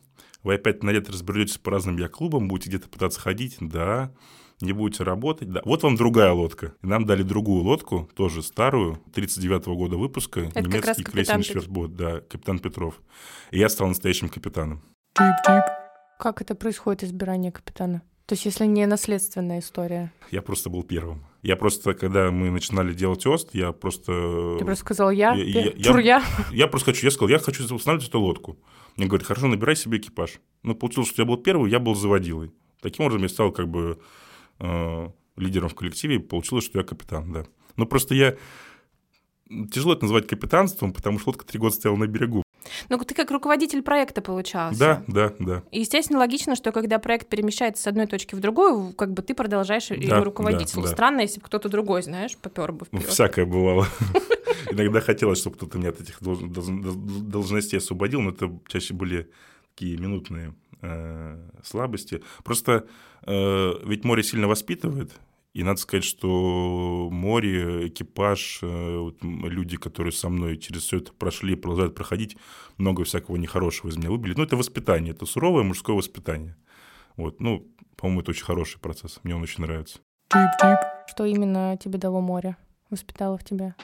Вы 0.43 0.55
опять 0.55 0.83
на 0.83 0.89
лето 0.89 1.11
разберетесь 1.11 1.59
по 1.59 1.69
разным 1.69 1.97
яхт-клубам, 1.97 2.47
будете 2.47 2.69
где-то 2.69 2.89
пытаться 2.89 3.19
ходить? 3.19 3.57
Да. 3.59 4.11
не 4.59 4.73
будете 4.73 5.03
работать, 5.03 5.49
да, 5.49 5.61
вот 5.63 5.83
вам 5.83 5.95
другая 5.95 6.31
лодка. 6.31 6.73
И 6.81 6.87
нам 6.87 7.05
дали 7.05 7.23
другую 7.23 7.63
лодку, 7.63 8.09
тоже 8.15 8.41
старую, 8.41 8.99
39-го 9.13 9.75
года 9.75 9.97
выпуска, 9.97 10.41
Это 10.41 10.61
немецкий 10.61 11.03
крейсерный 11.03 11.43
швербот, 11.43 11.95
да, 11.95 12.21
капитан 12.21 12.59
Петров. 12.59 12.99
И 13.51 13.59
я 13.59 13.69
стал 13.69 13.87
настоящим 13.87 14.29
капитаном. 14.29 14.83
Как 16.19 16.41
это 16.41 16.55
происходит, 16.55 17.03
избирание 17.03 17.51
капитана? 17.51 18.01
То 18.31 18.35
есть, 18.35 18.45
если 18.45 18.65
не 18.65 18.85
наследственная 18.85 19.59
история. 19.59 20.13
Я 20.31 20.41
просто 20.41 20.69
был 20.69 20.83
первым. 20.83 21.25
Я 21.41 21.57
просто, 21.57 21.93
когда 21.93 22.31
мы 22.31 22.49
начинали 22.49 22.93
делать 22.93 23.25
ОСТ, 23.25 23.49
я 23.53 23.73
просто... 23.73 24.55
Ты 24.57 24.63
просто 24.63 24.85
сказал 24.85 25.11
я, 25.11 25.33
я- 25.33 25.63
я- 25.65 25.83
чур 25.83 25.97
я. 25.97 26.23
Я 26.53 26.67
просто 26.67 26.91
хочу, 26.91 27.05
я 27.05 27.11
сказал, 27.11 27.27
я 27.27 27.39
хочу 27.39 27.61
устанавливать 27.75 28.07
эту 28.07 28.21
лодку. 28.21 28.57
Мне 28.95 29.07
говорят, 29.07 29.27
хорошо, 29.27 29.47
набирай 29.47 29.75
себе 29.75 29.97
экипаж. 29.97 30.39
Ну, 30.63 30.75
получилось, 30.75 31.09
что 31.09 31.23
я 31.23 31.25
был 31.25 31.35
первый, 31.35 31.69
я 31.69 31.79
был 31.79 31.93
заводилой. 31.93 32.53
Таким 32.81 33.03
образом, 33.03 33.23
я 33.23 33.27
стал 33.27 33.51
как 33.51 33.67
бы 33.67 33.99
э, 34.59 35.09
лидером 35.35 35.67
в 35.67 35.75
коллективе, 35.75 36.15
и 36.15 36.19
получилось, 36.19 36.63
что 36.63 36.79
я 36.79 36.85
капитан, 36.85 37.33
да. 37.33 37.43
Но 37.75 37.85
просто 37.85 38.15
я... 38.15 38.37
Тяжело 39.73 39.91
это 39.91 40.03
называть 40.03 40.27
капитанством, 40.27 40.93
потому 40.93 41.19
что 41.19 41.31
лодка 41.31 41.45
три 41.45 41.59
года 41.59 41.75
стояла 41.75 41.97
на 41.97 42.07
берегу. 42.07 42.43
Ну, 42.89 42.97
ты 42.99 43.13
как 43.15 43.31
руководитель 43.31 43.81
проекта 43.81 44.21
получался. 44.21 44.79
Да, 44.79 45.03
да, 45.07 45.33
да. 45.39 45.63
И, 45.71 45.79
естественно, 45.79 46.19
логично, 46.19 46.55
что 46.55 46.71
когда 46.71 46.99
проект 46.99 47.27
перемещается 47.27 47.83
с 47.83 47.87
одной 47.87 48.07
точки 48.07 48.35
в 48.35 48.39
другую, 48.39 48.93
как 48.93 49.11
бы 49.13 49.21
ты 49.21 49.33
продолжаешь 49.33 49.87
Да, 49.87 49.95
им 49.95 50.23
руководить. 50.23 50.73
да, 50.75 50.81
да. 50.81 50.87
Странно, 50.87 51.21
если 51.21 51.39
бы 51.39 51.45
кто-то 51.45 51.69
другой, 51.69 52.01
знаешь, 52.03 52.37
попер 52.37 52.71
бы 52.71 52.85
Ну, 52.91 52.99
вперед. 52.99 53.13
всякое 53.13 53.45
бывало. 53.45 53.87
Иногда 54.71 55.01
хотелось, 55.01 55.39
чтобы 55.39 55.55
кто-то 55.57 55.77
меня 55.77 55.89
от 55.89 56.01
этих 56.01 56.21
долж- 56.21 56.47
долж- 56.47 57.21
должностей 57.29 57.77
освободил, 57.79 58.21
но 58.21 58.29
это 58.31 58.51
чаще 58.67 58.93
были 58.93 59.29
такие 59.75 59.97
минутные 59.97 60.53
э, 60.81 61.37
слабости. 61.63 62.21
Просто 62.43 62.85
э, 63.25 63.71
ведь 63.85 64.03
море 64.03 64.23
сильно 64.23 64.47
воспитывает, 64.47 65.11
и 65.53 65.63
надо 65.63 65.79
сказать, 65.79 66.05
что 66.05 67.09
море, 67.11 67.87
экипаж, 67.87 68.59
э, 68.61 68.97
вот 68.97 69.17
люди, 69.21 69.77
которые 69.77 70.13
со 70.13 70.29
мной 70.29 70.57
через 70.57 70.83
все 70.83 70.97
это 70.97 71.11
прошли, 71.11 71.55
продолжают 71.55 71.93
проходить, 71.93 72.37
много 72.77 73.03
всякого 73.03 73.35
нехорошего 73.35 73.89
из 73.89 73.97
меня 73.97 74.11
выбили. 74.11 74.33
Ну, 74.35 74.43
это 74.43 74.55
воспитание, 74.55 75.13
это 75.13 75.25
суровое 75.25 75.63
мужское 75.63 75.95
воспитание. 75.95 76.55
Вот, 77.17 77.41
ну, 77.41 77.67
по-моему, 77.97 78.21
это 78.21 78.31
очень 78.31 78.45
хороший 78.45 78.79
процесс, 78.79 79.19
мне 79.23 79.35
он 79.35 79.41
очень 79.41 79.63
нравится. 79.63 79.99
Что 81.07 81.25
именно 81.25 81.77
тебе 81.77 81.99
дало 81.99 82.21
море? 82.21 82.55
Воспитало 82.89 83.37
в 83.37 83.43
тебе? 83.43 83.75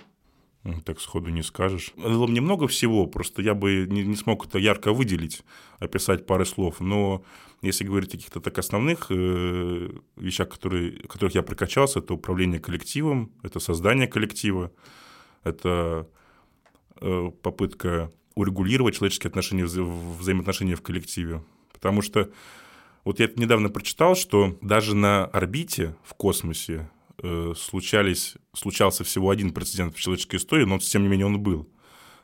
Так 0.85 0.99
сходу 0.99 1.29
не 1.29 1.43
скажешь. 1.43 1.93
Было 1.95 2.27
мне 2.27 2.41
много 2.41 2.67
всего, 2.67 3.07
просто 3.07 3.41
я 3.41 3.53
бы 3.53 3.87
не, 3.89 4.03
не 4.03 4.15
смог 4.15 4.45
это 4.45 4.59
ярко 4.59 4.91
выделить, 4.91 5.43
описать 5.79 6.25
пары 6.25 6.45
слов. 6.45 6.79
Но 6.79 7.23
если 7.61 7.85
говорить 7.85 8.13
о 8.13 8.17
каких-то 8.17 8.41
так 8.41 8.57
основных 8.57 9.07
э, 9.09 9.89
вещах, 10.15 10.49
которые, 10.49 11.03
в 11.03 11.07
которых 11.07 11.35
я 11.35 11.43
прокачался, 11.43 11.99
это 11.99 12.13
управление 12.13 12.59
коллективом, 12.59 13.31
это 13.43 13.59
создание 13.59 14.07
коллектива, 14.07 14.71
это 15.43 16.07
э, 16.99 17.31
попытка 17.41 18.11
урегулировать 18.35 18.95
человеческие 18.95 19.29
отношения, 19.29 19.63
вза- 19.63 20.17
взаимоотношения 20.19 20.75
в 20.75 20.81
коллективе. 20.81 21.43
Потому 21.71 22.01
что 22.01 22.29
вот 23.05 23.19
я 23.19 23.29
недавно 23.35 23.69
прочитал, 23.69 24.15
что 24.15 24.57
даже 24.61 24.95
на 24.95 25.25
орбите 25.25 25.95
в 26.03 26.13
космосе 26.13 26.89
э, 27.21 27.53
случались, 27.55 28.35
случался 28.53 29.03
всего 29.03 29.29
один 29.29 29.51
прецедент 29.51 29.95
в 29.95 29.99
человеческой 29.99 30.37
истории, 30.37 30.65
но 30.65 30.79
тем 30.79 31.03
не 31.03 31.07
менее 31.07 31.25
он 31.25 31.39
был. 31.41 31.69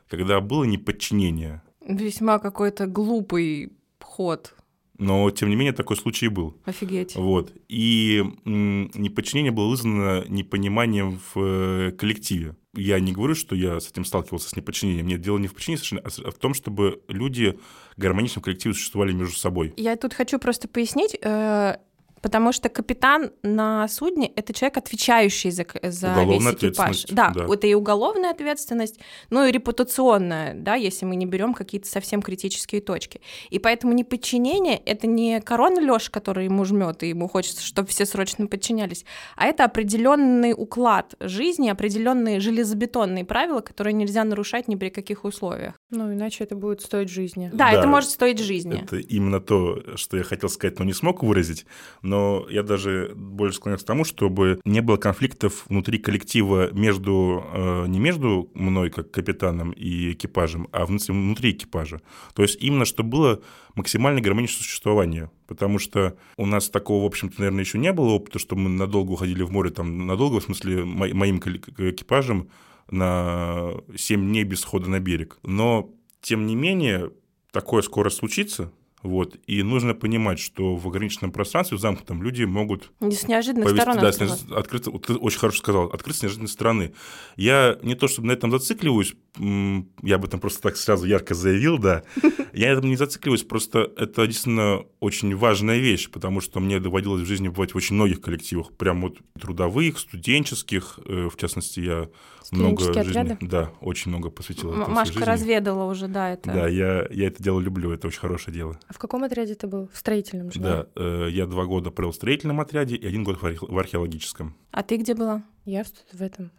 Когда 0.08 0.40
было 0.40 0.64
неподчинение. 0.64 1.62
Весьма 1.80 2.38
какой-то 2.38 2.86
глупый 2.86 3.72
ход. 4.14 4.54
Но, 4.96 5.28
тем 5.30 5.48
не 5.48 5.56
менее, 5.56 5.72
такой 5.72 5.96
случай 5.96 6.28
был. 6.28 6.56
Офигеть. 6.64 7.16
Вот. 7.16 7.52
И 7.68 8.22
неподчинение 8.44 9.50
было 9.50 9.68
вызвано 9.68 10.24
непониманием 10.28 11.18
в 11.34 11.40
э, 11.40 11.92
коллективе. 11.92 12.54
Я 12.76 13.00
не 13.00 13.12
говорю, 13.12 13.34
что 13.34 13.56
я 13.56 13.80
с 13.80 13.90
этим 13.90 14.04
сталкивался, 14.04 14.48
с 14.48 14.56
неподчинением. 14.56 15.08
Нет, 15.08 15.20
дело 15.20 15.38
не 15.38 15.48
в 15.48 15.54
подчинении 15.54 15.78
совершенно, 15.78 16.02
а 16.04 16.28
а 16.28 16.30
в 16.30 16.38
том, 16.38 16.54
чтобы 16.54 17.02
люди 17.08 17.58
гармонично 17.96 18.40
в 18.40 18.44
коллективе 18.44 18.74
существовали 18.74 19.12
между 19.12 19.34
собой. 19.34 19.74
Я 19.76 19.96
тут 19.96 20.14
хочу 20.14 20.38
просто 20.38 20.68
пояснить, 20.68 21.16
э, 21.20 21.76
потому 22.24 22.52
что 22.52 22.70
капитан 22.70 23.32
на 23.42 23.86
судне— 23.86 24.32
это 24.36 24.54
человек, 24.54 24.78
отвечающий 24.78 25.50
за, 25.50 25.66
за 25.82 26.10
Уголовная 26.12 26.52
весь 26.52 26.58
экипаж. 26.62 27.04
ответственность, 27.04 27.14
Да, 27.14 27.32
да. 27.34 27.54
это 27.54 27.66
и 27.66 27.74
уголовная 27.74 28.30
ответственность, 28.30 28.98
ну 29.28 29.44
и 29.46 29.52
репутационная, 29.52 30.54
да, 30.54 30.74
если 30.74 31.04
мы 31.04 31.16
не 31.16 31.26
берем 31.26 31.52
какие-то 31.52 31.86
совсем 31.86 32.22
критические 32.22 32.80
точки. 32.80 33.20
И 33.50 33.58
поэтому 33.58 33.92
неподчинение— 33.92 34.78
это 34.86 35.06
не 35.06 35.38
корона 35.42 35.80
Лёш, 35.80 36.08
который 36.08 36.46
ему 36.46 36.64
жмет, 36.64 37.02
и 37.02 37.10
ему 37.10 37.28
хочется, 37.28 37.62
чтобы 37.62 37.88
все 37.88 38.06
срочно 38.06 38.46
подчинялись, 38.46 39.04
а 39.36 39.44
это 39.44 39.64
определенный 39.64 40.54
уклад 40.56 41.14
жизни, 41.20 41.68
определенные 41.68 42.40
железобетонные 42.40 43.26
правила, 43.26 43.60
которые 43.60 43.92
нельзя 43.92 44.24
нарушать 44.24 44.66
ни 44.68 44.76
при 44.76 44.88
каких 44.88 45.24
условиях. 45.24 45.74
Ну, 45.90 46.10
иначе 46.14 46.44
это 46.44 46.56
будет 46.56 46.80
стоить 46.80 47.10
жизни. 47.10 47.50
Да, 47.52 47.70
Да. 47.70 47.78
это 47.80 47.86
может 47.86 48.08
стоить 48.08 48.38
жизни. 48.38 48.80
Это 48.82 48.96
именно 48.96 49.40
то, 49.40 49.82
что 49.96 50.16
я 50.16 50.22
хотел 50.24 50.48
сказать, 50.48 50.78
но 50.78 50.86
не 50.86 50.94
смог 50.94 51.22
выразить. 51.22 51.66
Но 52.02 52.13
я 52.50 52.62
даже 52.62 53.12
больше 53.14 53.56
склоняюсь 53.56 53.82
к 53.82 53.86
тому, 53.86 54.04
чтобы 54.04 54.60
не 54.64 54.80
было 54.80 54.96
конфликтов 54.96 55.64
внутри 55.68 55.98
коллектива 55.98 56.72
между, 56.72 57.44
э, 57.52 57.86
не 57.88 57.98
между 57.98 58.50
мной 58.54 58.90
как 58.90 59.10
капитаном 59.10 59.72
и 59.72 60.12
экипажем, 60.12 60.68
а 60.72 60.86
внутри, 60.86 61.12
внутри 61.14 61.50
экипажа. 61.52 62.00
То 62.34 62.42
есть 62.42 62.62
именно, 62.62 62.84
чтобы 62.84 63.10
было 63.10 63.42
максимально 63.74 64.20
гармоничное 64.20 64.62
существование. 64.62 65.30
Потому 65.46 65.78
что 65.78 66.16
у 66.36 66.46
нас 66.46 66.70
такого, 66.70 67.02
в 67.02 67.06
общем-то, 67.06 67.36
наверное, 67.38 67.64
еще 67.64 67.78
не 67.78 67.92
было 67.92 68.10
опыта, 68.10 68.38
что 68.38 68.56
мы 68.56 68.70
надолго 68.70 69.12
уходили 69.12 69.42
в 69.42 69.50
море, 69.50 69.70
там, 69.70 70.06
надолго, 70.06 70.40
в 70.40 70.44
смысле, 70.44 70.84
мо- 70.84 71.12
моим 71.12 71.38
экипажем 71.38 72.48
на 72.90 73.72
7 73.96 74.20
дней 74.20 74.44
без 74.44 74.64
хода 74.64 74.88
на 74.88 75.00
берег. 75.00 75.38
Но, 75.42 75.90
тем 76.20 76.46
не 76.46 76.56
менее, 76.56 77.10
такое 77.50 77.82
скоро 77.82 78.10
случится, 78.10 78.72
вот, 79.04 79.36
и 79.46 79.62
нужно 79.62 79.94
понимать, 79.94 80.40
что 80.40 80.74
в 80.74 80.88
ограниченном 80.88 81.30
пространстве, 81.30 81.76
в 81.76 81.80
замкнутом, 81.80 82.22
люди 82.22 82.44
могут 82.44 82.90
Не 83.00 83.14
с 83.14 83.28
неожиданных 83.28 83.68
повести, 83.68 83.82
сторон 83.82 84.02
да, 84.02 84.10
с 84.10 84.18
неож- 84.18 84.54
открыться, 84.56 84.90
вот 84.90 85.06
ты 85.06 85.14
очень 85.14 85.38
хорошо 85.38 85.58
сказал, 85.58 85.84
открыться 85.88 86.20
с 86.20 86.22
неожиданной 86.22 86.48
стороны. 86.48 86.94
Я 87.36 87.78
не 87.82 87.94
то 87.94 88.08
чтобы 88.08 88.28
на 88.28 88.32
этом 88.32 88.50
зацикливаюсь, 88.50 89.14
я 89.36 90.14
об 90.16 90.24
этом 90.24 90.40
просто 90.40 90.62
так 90.62 90.76
сразу 90.76 91.06
ярко 91.06 91.34
заявил, 91.34 91.78
да, 91.78 92.02
я 92.52 92.68
на 92.68 92.78
этом 92.78 92.90
не 92.90 92.96
зацикливаюсь, 92.96 93.42
просто 93.42 93.90
это 93.96 94.26
действительно 94.26 94.84
очень 95.00 95.34
важная 95.36 95.78
вещь, 95.78 96.08
потому 96.10 96.40
что 96.40 96.60
мне 96.60 96.78
доводилось 96.80 97.22
в 97.22 97.26
жизни 97.26 97.48
бывать 97.48 97.74
в 97.74 97.76
очень 97.76 97.96
многих 97.96 98.20
коллективах, 98.20 98.72
прям 98.72 99.02
вот 99.02 99.18
трудовых, 99.40 99.98
студенческих, 99.98 100.98
э, 101.04 101.28
в 101.32 101.36
частности, 101.36 101.80
я 101.80 102.08
много 102.52 102.92
жизни, 102.92 103.20
отряды? 103.20 103.38
да, 103.40 103.72
очень 103.80 104.10
много 104.10 104.30
посвятил 104.30 104.70
М- 104.72 104.82
этому 104.82 104.94
Машка 104.94 105.24
разведала 105.24 105.90
уже, 105.90 106.08
да, 106.08 106.30
это. 106.30 106.52
Да, 106.52 106.68
я, 106.68 107.06
я 107.10 107.26
это 107.26 107.42
дело 107.42 107.58
люблю, 107.58 107.90
это 107.90 108.06
очень 108.06 108.20
хорошее 108.20 108.54
дело. 108.54 108.78
А 108.86 108.92
в 108.92 108.98
каком 108.98 109.24
отряде 109.24 109.54
ты 109.54 109.66
был? 109.66 109.88
В 109.92 109.96
строительном 109.98 110.52
же? 110.52 110.60
Да, 110.60 110.86
э, 110.94 111.28
я 111.30 111.46
два 111.46 111.64
года 111.64 111.90
провел 111.90 112.12
в 112.12 112.14
строительном 112.16 112.60
отряде 112.60 112.96
и 112.96 113.06
один 113.06 113.24
год 113.24 113.38
в 113.40 113.78
археологическом. 113.78 114.54
А 114.70 114.82
ты 114.82 114.96
где 114.96 115.14
была? 115.14 115.42
Я 115.64 115.82
в, 115.82 115.88
в 116.12 116.20
этом 116.20 116.50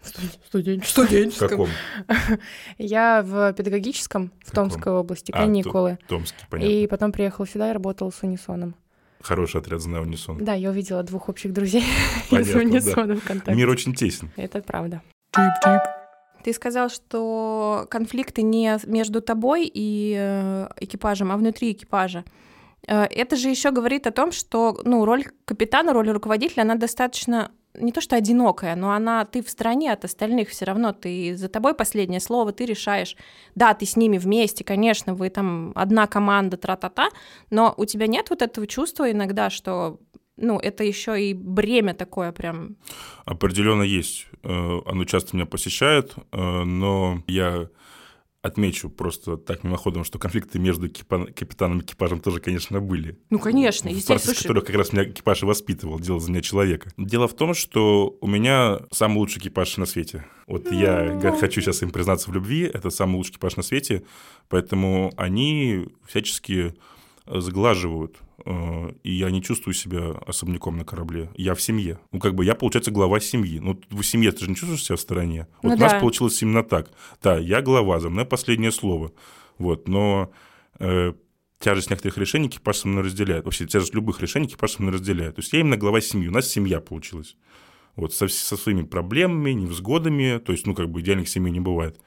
студенческом. 0.48 1.30
В 1.30 1.38
каком? 1.50 1.70
Я 2.80 3.22
в 3.24 3.54
педагогическом 3.54 4.32
в 4.44 4.50
Каком? 4.50 4.70
Томской 4.70 4.94
области, 4.94 5.32
А, 5.32 5.40
каникулы. 5.42 6.00
Томский, 6.08 6.44
понятно. 6.50 6.72
И 6.72 6.88
потом 6.88 7.12
приехала 7.12 7.46
сюда 7.46 7.70
и 7.70 7.74
работала 7.74 8.10
с 8.10 8.24
Унисоном. 8.24 8.76
Хороший 9.22 9.62
отряд 9.62 9.82
знаю 9.82 10.04
унисон. 10.04 10.44
Да, 10.44 10.54
я 10.54 10.70
увидела 10.70 11.04
двух 11.04 11.30
общих 11.30 11.54
друзей 11.54 11.82
из 12.26 12.30
Понятно, 12.30 12.54
да. 12.54 12.60
Унисона 12.60 13.16
ВКонтакте. 13.18 13.56
Мир 13.56 13.70
очень 13.70 13.94
тесен. 13.94 14.32
Это 14.36 14.62
правда. 14.62 15.02
Ты 16.44 16.54
сказал, 16.54 16.90
что 16.90 17.88
конфликты 17.90 18.44
не 18.44 18.78
между 18.86 19.22
тобой 19.22 19.70
и 19.72 20.16
э, 20.18 20.68
экипажем, 20.80 21.32
а 21.32 21.38
внутри 21.38 21.72
экипажа. 21.72 22.24
Э, 22.88 23.06
Это 23.06 23.36
же 23.36 23.50
еще 23.50 23.72
говорит 23.72 24.06
о 24.06 24.12
том, 24.12 24.32
что 24.32 24.80
ну, 24.84 25.06
роль 25.06 25.26
капитана, 25.46 25.92
роль 25.92 26.10
руководителя, 26.12 26.62
она 26.62 26.76
достаточно 26.76 27.52
не 27.79 27.91
то 27.91 28.01
что 28.01 28.15
одинокая, 28.15 28.75
но 28.75 28.91
она 28.91 29.25
ты 29.25 29.44
в 29.44 29.50
стороне 29.50 29.91
от 29.91 30.05
остальных 30.05 30.50
все 30.50 30.65
равно, 30.65 30.94
ты 30.94 31.36
за 31.36 31.50
тобой 31.50 31.74
последнее 31.74 32.20
слово, 32.20 32.51
ты 32.51 32.65
решаешь. 32.65 33.15
Да, 33.55 33.74
ты 33.74 33.86
с 33.86 33.96
ними 33.96 34.17
вместе, 34.17 34.63
конечно, 34.63 35.13
вы 35.13 35.29
там 35.29 35.72
одна 35.75 36.08
команда, 36.08 36.58
тра-та-та, 36.58 37.10
но 37.50 37.74
у 37.77 37.86
тебя 37.86 38.08
нет 38.08 38.29
вот 38.29 38.41
этого 38.41 38.67
чувства 38.67 39.12
иногда, 39.12 39.50
что 39.50 40.00
ну, 40.38 40.60
это 40.60 40.84
еще 40.84 41.29
и 41.29 41.34
бремя 41.34 41.94
такое 41.94 42.32
прям. 42.32 42.75
Определенно 43.25 43.84
есть. 43.84 44.27
Э, 44.44 44.79
Оно 44.86 45.05
часто 45.05 45.36
меня 45.36 45.46
посещает, 45.46 46.15
э, 46.32 46.63
но 46.63 47.24
я 47.27 47.70
отмечу 48.46 48.90
просто 48.90 49.38
так 49.38 49.64
мимоходом, 49.64 50.04
что 50.04 50.20
конфликты 50.20 50.60
между 50.60 50.88
экипа- 50.88 51.32
капитаном 51.34 51.80
и 51.80 51.84
экипажем 51.84 52.20
тоже, 52.20 52.40
конечно, 52.40 52.80
были. 52.80 53.18
Ну, 53.30 53.40
конечно, 53.40 53.90
в 53.90 53.92
естественно. 53.92 54.18
процессе 54.20 54.34
слушай, 54.36 54.48
которых 54.48 54.66
как 54.66 54.75
раз 54.75 54.94
меня 54.94 55.04
экипаж 55.06 55.44
и 55.44 55.46
воспитывал, 55.46 56.00
делал 56.00 56.20
за 56.20 56.30
меня 56.32 56.42
человека. 56.42 56.92
Дело 56.98 57.28
в 57.28 57.36
том, 57.36 57.54
что 57.54 58.16
у 58.22 58.28
меня 58.28 58.80
самый 58.92 59.18
лучший 59.18 59.40
экипаж 59.40 59.78
на 59.78 59.86
свете. 59.86 60.25
Вот 60.48 60.72
я 60.72 61.18
га- 61.22 61.36
хочу 61.36 61.60
сейчас 61.62 61.82
им 61.82 61.90
признаться 61.90 62.30
в 62.30 62.34
любви, 62.34 62.62
это 62.72 62.90
самый 62.92 63.16
лучший 63.16 63.32
экипаж 63.32 63.56
на 63.58 63.64
свете, 63.64 64.04
поэтому 64.48 65.12
они 65.18 65.88
всячески 66.08 66.75
сглаживают, 67.27 68.17
э, 68.46 68.94
и 69.03 69.12
я 69.13 69.32
не 69.32 69.41
чувствую 69.41 69.74
себя 69.74 70.12
особняком 70.25 70.77
на 70.77 70.86
корабле. 70.86 71.32
Я 71.36 71.55
в 71.55 71.62
семье. 71.62 72.00
Ну, 72.12 72.20
как 72.20 72.36
бы 72.36 72.46
я, 72.46 72.55
получается, 72.55 72.91
глава 72.91 73.20
семьи. 73.20 73.60
Ну, 73.60 73.79
в 73.89 74.03
семье 74.03 74.32
ты 74.32 74.46
же 74.46 74.50
не 74.50 74.55
чувствуешь 74.55 74.84
себя 74.84 74.96
в 74.96 75.01
стороне. 75.01 75.48
Вот 75.62 75.72
Ну 75.72 75.75
у 75.75 75.79
нас 75.79 75.94
да. 75.94 76.00
получилось 76.00 76.41
именно 76.41 76.63
так. 76.63 76.91
Да, 77.22 77.38
я 77.38 77.62
глава, 77.62 78.00
за 78.00 78.10
мной 78.10 78.25
последнее 78.25 78.72
слово. 78.72 79.12
Вот, 79.58 79.88
но 79.88 80.32
э, 80.79 81.13
тяжесть 81.60 81.89
некоторых 81.89 82.17
решений 82.17 82.48
экипаж 82.48 82.77
со 82.77 82.88
мной 82.88 83.05
разделяет. 83.05 83.46
Вообще, 83.46 83.65
тяжесть 83.65 83.96
любых 83.96 84.22
решений 84.22 84.46
экипаж 84.46 84.72
со 84.72 84.82
мной 84.82 84.94
разделяет. 84.96 85.36
То 85.36 85.41
есть 85.41 85.51
я 85.53 85.62
именно 85.62 85.77
глава 85.77 86.01
семьи. 86.01 86.27
У 86.27 86.32
нас 86.32 86.48
семья 86.48 86.79
получилась. 86.79 87.38
Вот, 87.96 88.13
со, 88.13 88.27
со 88.27 88.58
своими 88.58 88.84
проблемами, 88.84 89.51
невзгодами. 89.51 90.38
То 90.39 90.51
есть, 90.51 90.67
ну, 90.67 90.75
как 90.75 90.89
бы 90.89 91.01
идеальных 91.01 91.29
семей 91.29 91.51
не 91.51 91.62
бывает. 91.62 92.00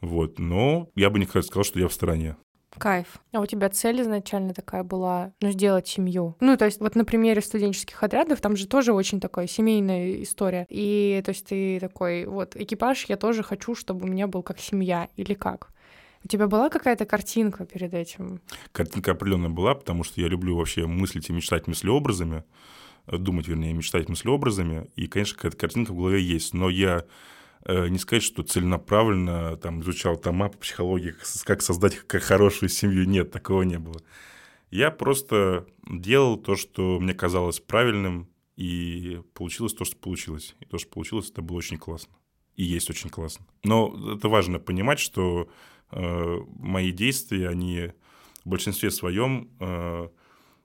Вот, 0.00 0.38
но 0.38 0.90
я 0.94 1.08
бы 1.10 1.18
никогда 1.18 1.40
не 1.40 1.46
сказал, 1.46 1.64
что 1.64 1.80
я 1.80 1.88
в 1.88 1.92
стороне. 1.92 2.36
Кайф. 2.78 3.18
А 3.32 3.40
у 3.40 3.46
тебя 3.46 3.68
цель 3.68 4.00
изначально 4.02 4.52
такая 4.52 4.82
была, 4.82 5.32
ну, 5.40 5.50
сделать 5.50 5.86
семью. 5.86 6.36
Ну, 6.40 6.56
то 6.56 6.64
есть 6.64 6.80
вот 6.80 6.96
на 6.96 7.04
примере 7.04 7.40
студенческих 7.40 8.02
отрядов, 8.02 8.40
там 8.40 8.56
же 8.56 8.66
тоже 8.66 8.92
очень 8.92 9.20
такая 9.20 9.46
семейная 9.46 10.22
история. 10.22 10.66
И 10.68 11.22
то 11.24 11.30
есть 11.30 11.46
ты 11.46 11.78
такой, 11.80 12.26
вот, 12.26 12.56
экипаж 12.56 13.06
я 13.08 13.16
тоже 13.16 13.42
хочу, 13.42 13.74
чтобы 13.74 14.06
у 14.06 14.08
меня 14.08 14.26
был 14.26 14.42
как 14.42 14.58
семья, 14.58 15.08
или 15.16 15.34
как? 15.34 15.70
У 16.24 16.28
тебя 16.28 16.46
была 16.46 16.70
какая-то 16.70 17.04
картинка 17.04 17.66
перед 17.66 17.92
этим? 17.92 18.40
Картинка 18.72 19.12
определенная 19.12 19.50
была, 19.50 19.74
потому 19.74 20.04
что 20.04 20.20
я 20.20 20.28
люблю 20.28 20.56
вообще 20.56 20.86
мыслить 20.86 21.28
и 21.28 21.32
мечтать 21.34 21.66
мыслеобразами, 21.66 22.44
э, 23.06 23.18
думать, 23.18 23.46
вернее, 23.46 23.74
мечтать 23.74 24.08
мыслеобразами, 24.08 24.90
и, 24.96 25.06
конечно, 25.06 25.36
какая-то 25.36 25.58
картинка 25.58 25.92
в 25.92 25.96
голове 25.96 26.22
есть, 26.22 26.54
но 26.54 26.70
я 26.70 27.04
не 27.66 27.98
сказать, 27.98 28.22
что 28.22 28.42
целенаправленно 28.42 29.56
там 29.56 29.80
изучал 29.80 30.16
тома 30.16 30.48
по 30.48 30.58
психологии, 30.58 31.14
как 31.44 31.62
создать 31.62 31.96
как 32.06 32.22
хорошую 32.22 32.68
семью, 32.68 33.06
нет, 33.06 33.30
такого 33.30 33.62
не 33.62 33.78
было. 33.78 34.00
Я 34.70 34.90
просто 34.90 35.66
делал 35.88 36.36
то, 36.36 36.56
что 36.56 36.98
мне 37.00 37.14
казалось 37.14 37.60
правильным, 37.60 38.28
и 38.56 39.20
получилось 39.32 39.74
то, 39.74 39.84
что 39.84 39.96
получилось. 39.96 40.54
И 40.60 40.64
то, 40.64 40.78
что 40.78 40.88
получилось, 40.88 41.30
это 41.30 41.42
было 41.42 41.56
очень 41.56 41.78
классно. 41.78 42.14
И 42.56 42.62
есть 42.62 42.88
очень 42.90 43.10
классно. 43.10 43.46
Но 43.64 44.14
это 44.16 44.28
важно 44.28 44.58
понимать, 44.58 45.00
что 45.00 45.48
э, 45.90 46.40
мои 46.58 46.92
действия, 46.92 47.48
они 47.48 47.92
в 48.44 48.48
большинстве 48.48 48.90
своем 48.90 49.50
э, 49.58 50.08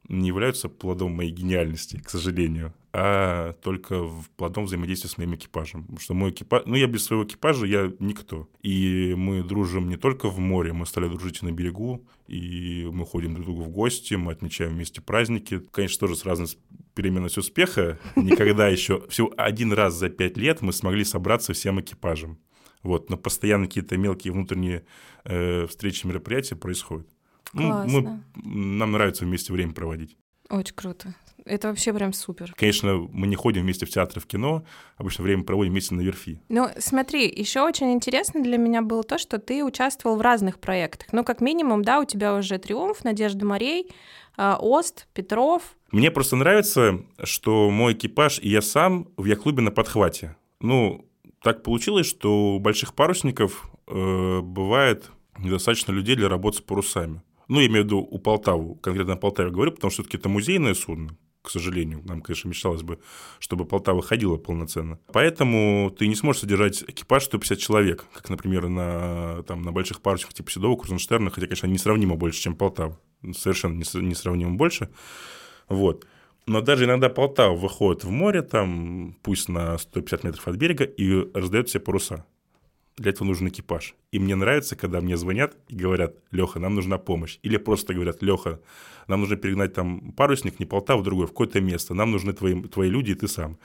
не 0.07 0.27
являются 0.27 0.69
плодом 0.69 1.13
моей 1.13 1.31
гениальности, 1.31 1.99
к 1.99 2.09
сожалению, 2.09 2.73
а 2.91 3.53
только 3.61 4.03
в- 4.03 4.29
плодом 4.31 4.65
взаимодействия 4.65 5.09
с 5.09 5.17
моим 5.17 5.35
экипажем. 5.35 5.83
Потому 5.83 5.99
что 5.99 6.13
мой 6.15 6.31
экипаж... 6.31 6.63
Ну, 6.65 6.75
я 6.75 6.87
без 6.87 7.03
своего 7.05 7.23
экипажа, 7.23 7.65
я 7.67 7.91
никто. 7.99 8.49
И 8.61 9.13
мы 9.15 9.43
дружим 9.43 9.89
не 9.89 9.97
только 9.97 10.29
в 10.29 10.39
море, 10.39 10.73
мы 10.73 10.85
стали 10.85 11.07
дружить 11.07 11.41
и 11.41 11.45
на 11.45 11.51
берегу, 11.51 12.07
и 12.27 12.89
мы 12.91 13.05
ходим 13.05 13.33
друг 13.33 13.45
к 13.45 13.49
другу 13.49 13.63
в 13.63 13.69
гости, 13.69 14.15
мы 14.15 14.31
отмечаем 14.31 14.73
вместе 14.73 15.01
праздники. 15.01 15.59
Конечно, 15.71 15.99
тоже 16.07 16.15
с 16.15 16.25
разной 16.25 16.47
переменностью 16.95 17.41
успеха. 17.41 17.99
Никогда 18.15 18.67
еще... 18.67 19.05
Всего 19.09 19.31
один 19.37 19.71
раз 19.73 19.93
за 19.93 20.09
пять 20.09 20.37
лет 20.37 20.61
мы 20.61 20.73
смогли 20.73 21.03
собраться 21.03 21.53
всем 21.53 21.79
экипажем. 21.79 22.39
Вот, 22.81 23.09
но 23.09 23.17
постоянно 23.17 23.67
какие-то 23.67 23.97
мелкие 23.97 24.33
внутренние 24.33 24.85
э, 25.25 25.67
встречи, 25.67 26.07
мероприятия 26.07 26.55
происходят. 26.55 27.07
Ну, 27.53 27.63
мы- 27.85 28.01
Классно. 28.01 28.23
нам 28.35 28.91
нравится 28.93 29.25
вместе 29.25 29.51
время 29.53 29.73
проводить. 29.73 30.15
Очень 30.49 30.75
круто. 30.75 31.13
Это 31.49 31.69
вообще 31.69 31.91
прям 31.93 32.13
супер. 32.13 32.53
Конечно, 32.55 33.07
мы 33.11 33.25
не 33.25 33.35
ходим 33.35 33.63
вместе 33.63 33.85
в 33.85 33.89
театр, 33.89 34.19
в 34.19 34.27
кино, 34.27 34.63
обычно 34.97 35.23
время 35.23 35.43
проводим 35.43 35.71
вместе 35.71 35.95
на 35.95 36.01
верфи. 36.01 36.39
Ну, 36.47 36.67
смотри, 36.77 37.27
еще 37.27 37.61
очень 37.61 37.91
интересно 37.91 38.43
для 38.43 38.57
меня 38.57 38.83
было 38.83 39.03
то, 39.03 39.17
что 39.17 39.39
ты 39.39 39.63
участвовал 39.63 40.15
в 40.15 40.21
разных 40.21 40.59
проектах. 40.59 41.07
Ну, 41.11 41.23
как 41.23 41.41
минимум, 41.41 41.83
да, 41.83 41.99
у 41.99 42.05
тебя 42.05 42.35
уже 42.35 42.59
«Триумф», 42.59 43.03
«Надежда 43.03 43.45
морей», 43.45 43.89
а, 44.37 44.57
«Ост», 44.57 45.07
«Петров». 45.13 45.75
Мне 45.91 46.11
просто 46.11 46.35
нравится, 46.35 46.99
что 47.23 47.71
мой 47.71 47.93
экипаж 47.93 48.39
и 48.39 48.49
я 48.49 48.61
сам 48.61 49.07
в 49.17 49.25
яхт-клубе 49.25 49.61
на 49.63 49.71
подхвате. 49.71 50.35
Ну, 50.59 51.09
так 51.41 51.63
получилось, 51.63 52.05
что 52.05 52.55
у 52.55 52.59
больших 52.59 52.93
парусников 52.93 53.71
э, 53.87 54.41
бывает 54.41 55.09
недостаточно 55.39 55.91
людей 55.93 56.15
для 56.15 56.29
работы 56.29 56.57
с 56.57 56.61
парусами. 56.61 57.23
Ну, 57.47 57.59
я 57.59 57.67
имею 57.67 57.83
в 57.83 57.85
виду 57.87 57.99
у 57.99 58.19
Полтавы, 58.19 58.75
конкретно 58.75 59.13
о 59.13 59.17
Полтаве 59.17 59.49
говорю, 59.49 59.71
потому 59.71 59.89
что 59.89 60.03
все-таки 60.03 60.17
это 60.17 60.29
музейное 60.29 60.75
судно, 60.75 61.17
к 61.41 61.49
сожалению. 61.49 62.01
Нам, 62.05 62.21
конечно, 62.21 62.49
мечталось 62.49 62.83
бы, 62.83 62.99
чтобы 63.39 63.65
Полтава 63.65 64.01
ходила 64.01 64.37
полноценно. 64.37 64.99
Поэтому 65.13 65.93
ты 65.97 66.07
не 66.07 66.15
сможешь 66.15 66.41
содержать 66.41 66.83
экипаж 66.87 67.23
150 67.23 67.57
человек, 67.57 68.05
как, 68.13 68.29
например, 68.29 68.67
на, 68.67 69.43
там, 69.43 69.61
на 69.61 69.71
больших 69.71 70.01
парусниках 70.01 70.33
типа 70.33 70.51
Седова, 70.51 70.75
Крузенштерна, 70.75 71.29
хотя, 71.29 71.47
конечно, 71.47 71.65
они 71.65 71.73
несравнимо 71.73 72.15
больше, 72.15 72.41
чем 72.41 72.55
Полтава. 72.55 72.99
Совершенно 73.33 73.75
нес- 73.77 73.93
несравнимо 73.93 74.55
больше. 74.55 74.89
Вот. 75.67 76.05
Но 76.45 76.61
даже 76.61 76.85
иногда 76.85 77.09
Полтава 77.09 77.55
выходит 77.55 78.03
в 78.03 78.09
море, 78.09 78.41
там, 78.41 79.15
пусть 79.21 79.49
на 79.49 79.77
150 79.77 80.23
метров 80.23 80.47
от 80.47 80.55
берега, 80.55 80.83
и 80.83 81.31
раздает 81.33 81.69
все 81.69 81.79
паруса. 81.79 82.25
Для 82.99 83.11
этого 83.11 83.27
нужен 83.27 83.47
экипаж. 83.47 83.95
И 84.11 84.19
мне 84.19 84.35
нравится, 84.35 84.75
когда 84.75 84.99
мне 84.99 85.15
звонят 85.15 85.55
и 85.69 85.75
говорят, 85.75 86.15
Леха, 86.31 86.59
нам 86.59 86.75
нужна 86.75 86.97
помощь. 86.97 87.39
Или 87.43 87.55
просто 87.55 87.93
говорят, 87.93 88.21
Леха, 88.21 88.59
нам 89.07 89.21
нужно 89.21 89.37
перегнать 89.37 89.73
там 89.73 90.11
парусник, 90.11 90.59
не 90.59 90.65
Полтаву, 90.65 91.01
другой, 91.01 91.25
в 91.25 91.29
какое-то 91.29 91.61
место. 91.61 91.93
Нам 91.93 92.11
нужны 92.11 92.33
твои, 92.33 92.61
твои 92.63 92.89
люди 92.89 93.11
и 93.11 93.15
ты 93.15 93.29
сам. 93.29 93.57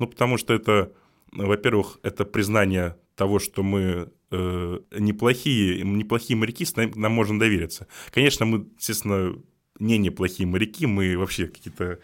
Ну, 0.00 0.08
потому 0.08 0.38
что 0.38 0.54
это, 0.54 0.92
во-первых, 1.30 2.00
это 2.02 2.24
признание 2.24 2.96
того, 3.14 3.38
что 3.38 3.62
мы 3.62 4.10
э, 4.32 4.80
неплохие, 4.98 5.84
неплохие 5.84 6.36
моряки, 6.36 6.64
с 6.64 6.74
нами- 6.74 6.92
нам 6.96 7.12
можно 7.12 7.38
довериться. 7.38 7.86
Конечно, 8.10 8.44
мы, 8.44 8.66
естественно, 8.76 9.36
не 9.78 9.98
неплохие 9.98 10.48
моряки, 10.48 10.86
мы 10.86 11.16
вообще 11.16 11.46
какие-то 11.46 12.00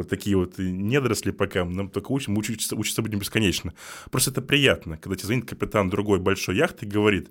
вот 0.00 0.08
такие 0.08 0.36
вот 0.36 0.58
недоросли 0.58 1.30
пока, 1.30 1.64
нам 1.64 1.88
только 1.88 2.12
учим, 2.12 2.36
учиться, 2.36 2.76
учиться 2.76 3.02
будем 3.02 3.18
бесконечно. 3.18 3.74
Просто 4.10 4.30
это 4.30 4.42
приятно, 4.42 4.96
когда 4.96 5.16
тебе 5.16 5.26
звонит 5.26 5.48
капитан 5.48 5.90
другой 5.90 6.18
большой 6.18 6.56
яхты 6.56 6.86
и 6.86 6.88
говорит, 6.88 7.30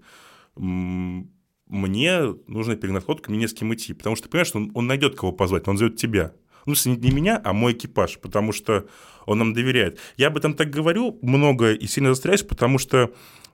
«М, 0.55 1.31
мне 1.67 2.35
нужно 2.47 2.75
перегнать 2.75 3.07
лодку, 3.07 3.31
мне 3.31 3.41
не 3.41 3.47
с 3.47 3.53
кем 3.53 3.73
идти, 3.73 3.93
потому 3.93 4.15
что 4.15 4.27
понимаешь, 4.27 4.55
он, 4.55 4.71
он 4.73 4.87
найдет 4.87 5.15
кого 5.15 5.31
позвать, 5.31 5.67
он 5.67 5.77
зовет 5.77 5.97
тебя. 5.97 6.33
Ну, 6.65 6.73
если 6.73 6.89
не 6.89 7.11
меня, 7.11 7.39
а 7.43 7.53
мой 7.53 7.73
экипаж, 7.73 8.19
потому 8.19 8.51
что 8.51 8.87
он 9.25 9.37
нам 9.37 9.53
доверяет. 9.53 9.99
Я 10.17 10.27
об 10.27 10.37
этом 10.37 10.53
так 10.55 10.69
говорю 10.69 11.19
много 11.21 11.73
и 11.73 11.87
сильно 11.87 12.09
застряюсь, 12.09 12.43
потому 12.43 12.79
что 12.79 13.11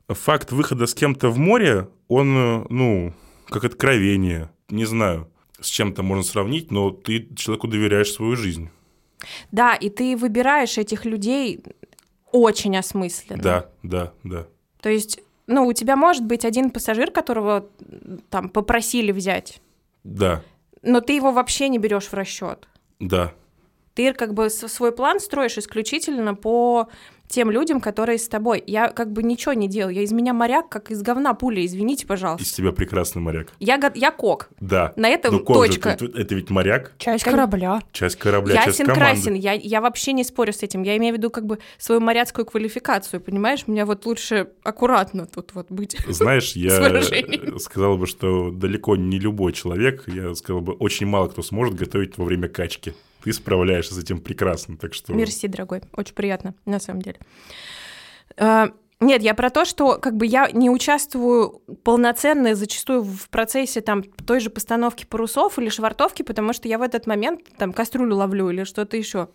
факт 0.08 0.52
выхода 0.52 0.86
с 0.86 0.94
кем-то 0.94 1.30
в 1.30 1.38
море, 1.38 1.90
он, 2.08 2.66
ну, 2.70 3.14
как 3.48 3.66
откровение, 3.66 4.52
не 4.70 4.86
знаю, 4.86 5.30
с 5.60 5.68
чем-то 5.68 6.04
можно 6.04 6.24
сравнить, 6.24 6.72
но 6.72 6.92
ты 6.92 7.28
человеку 7.36 7.68
доверяешь 7.68 8.12
свою 8.12 8.36
жизнь. 8.36 8.70
Да, 9.52 9.76
и 9.76 9.90
ты 9.90 10.16
выбираешь 10.18 10.78
этих 10.78 11.06
людей 11.06 11.64
очень 12.32 12.78
осмысленно. 12.78 13.42
Да, 13.42 13.70
да, 13.84 14.14
да. 14.24 14.48
То 14.82 14.90
есть, 14.90 15.20
ну, 15.48 15.66
у 15.66 15.74
тебя 15.74 15.96
может 15.96 16.26
быть 16.26 16.46
один 16.46 16.70
пассажир, 16.70 17.12
которого 17.12 17.68
там 18.30 18.50
попросили 18.50 19.12
взять, 19.12 19.62
Да, 20.04 20.42
но 20.82 21.02
ты 21.02 21.14
его 21.14 21.32
вообще 21.32 21.70
не 21.70 21.80
берешь 21.80 22.06
в 22.08 22.14
расчет. 22.14 22.68
да. 23.00 23.34
Ты 23.96 24.14
как 24.14 24.34
бы 24.34 24.50
свой 24.50 24.92
план 24.92 25.20
строишь 25.20 25.58
исключительно 25.58 26.36
по 26.36 26.90
тем 27.28 27.50
людям, 27.50 27.82
которые 27.82 28.20
с 28.20 28.28
тобой. 28.28 28.64
Я 28.68 28.90
как 28.90 29.12
бы 29.12 29.24
ничего 29.24 29.54
не 29.54 29.68
делаю. 29.68 29.96
Я 29.96 30.04
из 30.04 30.12
меня 30.12 30.32
моряк, 30.32 30.70
как 30.70 30.92
из 30.92 31.02
говна 31.02 31.34
пуля, 31.34 31.66
извините, 31.66 32.06
пожалуйста. 32.06 32.44
Из 32.44 32.52
тебя 32.54 32.72
прекрасный 32.72 33.20
моряк. 33.22 33.48
Я, 33.60 33.80
я 33.96 34.12
кок. 34.12 34.50
Да. 34.60 34.94
На 34.96 35.10
этом 35.10 35.34
Ну, 35.34 35.40
кок 35.40 35.66
же, 35.66 35.72
точка. 35.72 35.96
ты- 35.98 36.06
это 36.06 36.36
ведь 36.36 36.52
моряк, 36.52 36.92
Часть 37.00 37.24
корабля. 37.24 37.82
часть 37.94 38.18
корабля, 38.18 38.56
часть 38.58 38.68
Ясен 38.80 38.86
команды. 38.86 39.00
красен, 39.24 39.34
я, 39.34 39.54
я 39.54 39.82
вообще 39.82 40.14
не 40.14 40.24
спорю 40.24 40.54
с 40.54 40.62
этим. 40.62 40.84
Я 40.84 40.96
имею 40.98 41.16
в 41.16 41.18
виду 41.18 41.32
как 41.32 41.48
бы 41.48 41.58
свою 41.80 42.00
моряцкую 42.00 42.46
квалификацию, 42.46 43.20
понимаешь? 43.22 43.64
Мне 43.66 43.86
вот 43.86 44.06
лучше 44.06 44.50
аккуратно 44.64 45.26
тут 45.26 45.56
вот 45.56 45.66
быть. 45.72 45.98
Знаешь, 46.08 46.52
я 46.56 47.02
сказал 47.60 47.98
бы, 47.98 48.06
что 48.06 48.52
далеко 48.52 48.96
не 48.98 49.18
любой 49.18 49.54
человек, 49.54 50.04
я 50.08 50.36
сказал 50.36 50.62
бы, 50.62 50.74
очень 50.74 51.08
мало 51.08 51.28
кто 51.30 51.42
сможет 51.42 51.74
готовить 51.74 52.20
во 52.20 52.26
время 52.26 52.50
качки. 52.50 52.94
Ты 53.26 53.34
справляешься 53.34 53.96
с 53.96 53.98
этим 53.98 54.22
прекрасно, 54.22 54.78
так 54.78 54.94
что... 54.94 55.12
Мерси, 55.12 55.48
дорогой. 55.48 55.82
Очень 55.94 56.14
приятно, 56.14 56.54
на 56.66 56.80
самом 56.80 57.02
деле. 57.02 57.18
А, 58.38 58.70
Нет, 59.00 59.24
я 59.24 59.34
про 59.34 59.50
то, 59.50 59.66
что 59.66 59.98
как 59.98 60.16
бы 60.16 60.28
я 60.28 60.50
не 60.52 60.70
участвую 60.70 61.64
полноценно 61.84 62.54
зачастую 62.54 63.02
в 63.02 63.28
процессе 63.30 63.82
там 63.82 64.04
той 64.04 64.40
же 64.40 64.52
постановки 64.52 65.06
парусов 65.06 65.58
или 65.58 65.70
швартовки, 65.70 66.22
потому 66.22 66.54
что 66.54 66.68
я 66.68 66.78
в 66.78 66.84
этот 66.84 67.08
момент 67.08 67.42
там 67.58 67.74
кастрюлю 67.74 68.16
ловлю 68.16 68.52
или 68.52 68.64
что-то 68.64 68.96
еще. 68.96 69.30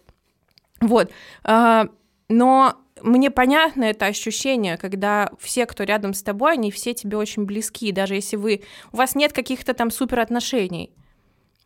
Вот. 0.80 1.10
А, 1.42 1.88
Но 2.28 2.76
мне 3.02 3.30
понятно 3.32 3.84
это 3.84 4.06
ощущение, 4.06 4.76
когда 4.76 5.32
все, 5.40 5.66
кто 5.66 5.82
рядом 5.82 6.14
с 6.14 6.22
тобой, 6.22 6.52
они 6.52 6.70
все 6.70 6.94
тебе 6.94 7.16
очень 7.16 7.44
близки, 7.44 7.90
даже 7.90 8.14
если 8.14 8.36
вы 8.36 8.62
у 8.92 8.98
вас 8.98 9.16
нет 9.16 9.32
каких-то 9.32 9.74
там 9.74 9.90
супер 9.90 10.20
отношений, 10.20 10.94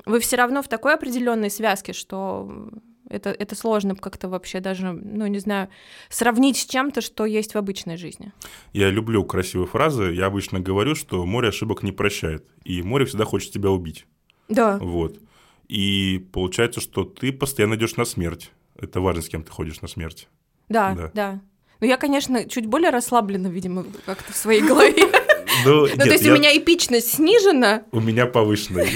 вы 0.07 0.21
все 0.21 0.37
равно 0.37 0.62
в 0.62 0.69
такой 0.69 0.95
определенной 0.95 1.51
связке, 1.51 1.93
что 1.93 2.71
это, 3.09 3.31
это 3.31 3.55
сложно 3.55 3.95
как-то 3.95 4.29
вообще 4.29 4.61
даже, 4.61 4.93
ну, 4.93 5.27
не 5.27 5.38
знаю, 5.38 5.69
сравнить 6.09 6.57
с 6.57 6.67
чем-то, 6.67 7.01
что 7.01 7.27
есть 7.27 7.55
в 7.55 7.59
обычной 7.59 7.97
жизни. 7.97 8.33
Я 8.73 8.90
люблю 8.90 9.25
красивые 9.25 9.67
фразы. 9.67 10.12
Я 10.12 10.27
обычно 10.27 10.61
говорю, 10.61 10.95
что 10.95 11.25
море 11.27 11.49
ошибок 11.49 11.83
не 11.83 11.93
прощает. 11.93 12.45
И 12.64 12.83
море 12.83 13.05
всегда 13.05 13.25
хочет 13.25 13.53
тебя 13.53 13.71
убить. 13.71 14.07
Да. 14.49 14.79
Вот. 14.79 15.19
И 15.69 16.27
получается, 16.33 16.81
что 16.81 17.05
ты 17.05 17.33
постоянно 17.33 17.75
идешь 17.75 17.97
на 17.97 18.05
смерть. 18.05 18.51
Это 18.79 19.01
важно, 19.01 19.23
с 19.23 19.29
кем 19.29 19.43
ты 19.43 19.51
ходишь 19.51 19.81
на 19.81 19.88
смерть. 19.88 20.29
Да, 20.69 20.95
Да. 20.95 21.11
да. 21.14 21.40
Ну, 21.81 21.87
я, 21.88 21.97
конечно, 21.97 22.49
чуть 22.49 22.67
более 22.67 22.90
расслаблена, 22.90 23.49
видимо, 23.49 23.85
как-то 24.07 24.33
в 24.33 24.37
своей 24.37 24.62
голове. 24.62 25.05
Ну, 25.64 25.83
Ну, 25.87 25.88
то 25.88 26.11
есть 26.11 26.27
у 26.27 26.33
меня 26.33 26.57
эпичность 26.57 27.14
снижена, 27.14 27.83
у 27.93 28.01
меня 28.01 28.27
повышенный. 28.27 28.87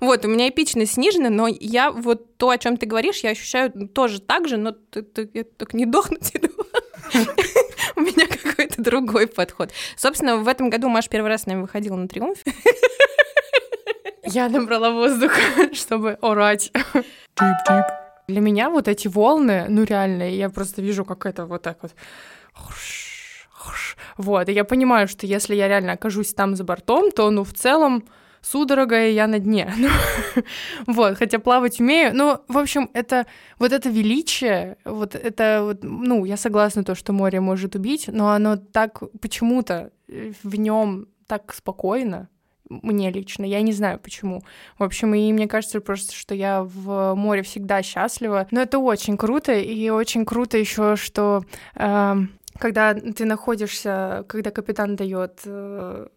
Вот, 0.00 0.24
у 0.24 0.28
меня 0.28 0.48
эпичность 0.48 0.94
снижена, 0.94 1.30
но 1.30 1.48
я 1.48 1.90
вот 1.90 2.36
то, 2.36 2.50
о 2.50 2.58
чем 2.58 2.76
ты 2.76 2.86
говоришь, 2.86 3.20
я 3.20 3.30
ощущаю 3.30 3.70
тоже 3.88 4.20
так 4.20 4.48
же, 4.48 4.56
но 4.56 4.72
ты, 4.72 5.02
ты- 5.02 5.30
я 5.34 5.44
только 5.44 5.76
не 5.76 5.86
дохнуть 5.86 6.30
иду. 6.34 6.48
У 7.96 8.00
меня 8.00 8.26
какой-то 8.26 8.82
другой 8.82 9.26
подход. 9.26 9.70
Собственно, 9.96 10.36
в 10.36 10.46
этом 10.48 10.70
году 10.70 10.88
Маша 10.88 11.08
первый 11.08 11.28
раз 11.28 11.42
с 11.42 11.46
нами 11.46 11.62
выходила 11.62 11.96
на 11.96 12.06
триумфе. 12.08 12.52
Я 14.24 14.48
набрала 14.48 14.90
воздух, 14.90 15.32
чтобы 15.72 16.18
орать. 16.20 16.70
Для 18.28 18.40
меня 18.40 18.68
вот 18.68 18.88
эти 18.88 19.08
волны, 19.08 19.66
ну 19.70 19.84
реально, 19.84 20.30
я 20.30 20.50
просто 20.50 20.82
вижу, 20.82 21.06
как 21.06 21.24
это 21.24 21.46
вот 21.46 21.62
так 21.62 21.78
вот. 21.80 21.92
Вот, 24.18 24.48
и 24.48 24.52
я 24.52 24.64
понимаю, 24.64 25.08
что 25.08 25.26
если 25.26 25.54
я 25.54 25.66
реально 25.68 25.92
окажусь 25.92 26.34
там 26.34 26.56
за 26.56 26.64
бортом, 26.64 27.10
то, 27.10 27.30
ну, 27.30 27.44
в 27.44 27.54
целом, 27.54 28.04
судорога, 28.50 29.06
и 29.06 29.14
я 29.14 29.26
на 29.26 29.38
дне. 29.38 29.72
Ну, 29.78 29.88
вот, 30.86 31.18
хотя 31.18 31.38
плавать 31.38 31.80
умею. 31.80 32.10
Ну, 32.14 32.38
в 32.48 32.58
общем, 32.58 32.90
это 32.94 33.26
вот 33.58 33.72
это 33.72 33.88
величие, 33.88 34.76
вот 34.84 35.14
это 35.14 35.60
вот, 35.62 35.78
ну, 35.82 36.24
я 36.24 36.36
согласна 36.36 36.84
то, 36.84 36.94
что 36.94 37.12
море 37.12 37.40
может 37.40 37.74
убить, 37.74 38.08
но 38.08 38.30
оно 38.30 38.56
так 38.56 39.02
почему-то 39.20 39.90
э, 40.08 40.32
в 40.42 40.56
нем 40.56 41.06
так 41.26 41.54
спокойно, 41.54 42.28
мне 42.68 43.10
лично, 43.10 43.44
я 43.44 43.62
не 43.62 43.72
знаю 43.72 43.98
почему. 43.98 44.42
В 44.78 44.84
общем, 44.84 45.14
и 45.14 45.32
мне 45.32 45.48
кажется 45.48 45.80
просто, 45.80 46.14
что 46.14 46.34
я 46.34 46.62
в 46.62 47.14
море 47.14 47.42
всегда 47.42 47.82
счастлива. 47.82 48.46
Но 48.50 48.60
это 48.60 48.78
очень 48.78 49.16
круто, 49.16 49.52
и 49.52 49.90
очень 49.90 50.24
круто 50.24 50.58
еще, 50.58 50.96
что 50.96 51.44
эм, 51.74 52.30
когда 52.58 52.94
ты 52.94 53.24
находишься, 53.24 54.24
когда 54.28 54.50
капитан 54.50 54.96
дает 54.96 55.40
э, 55.44 56.08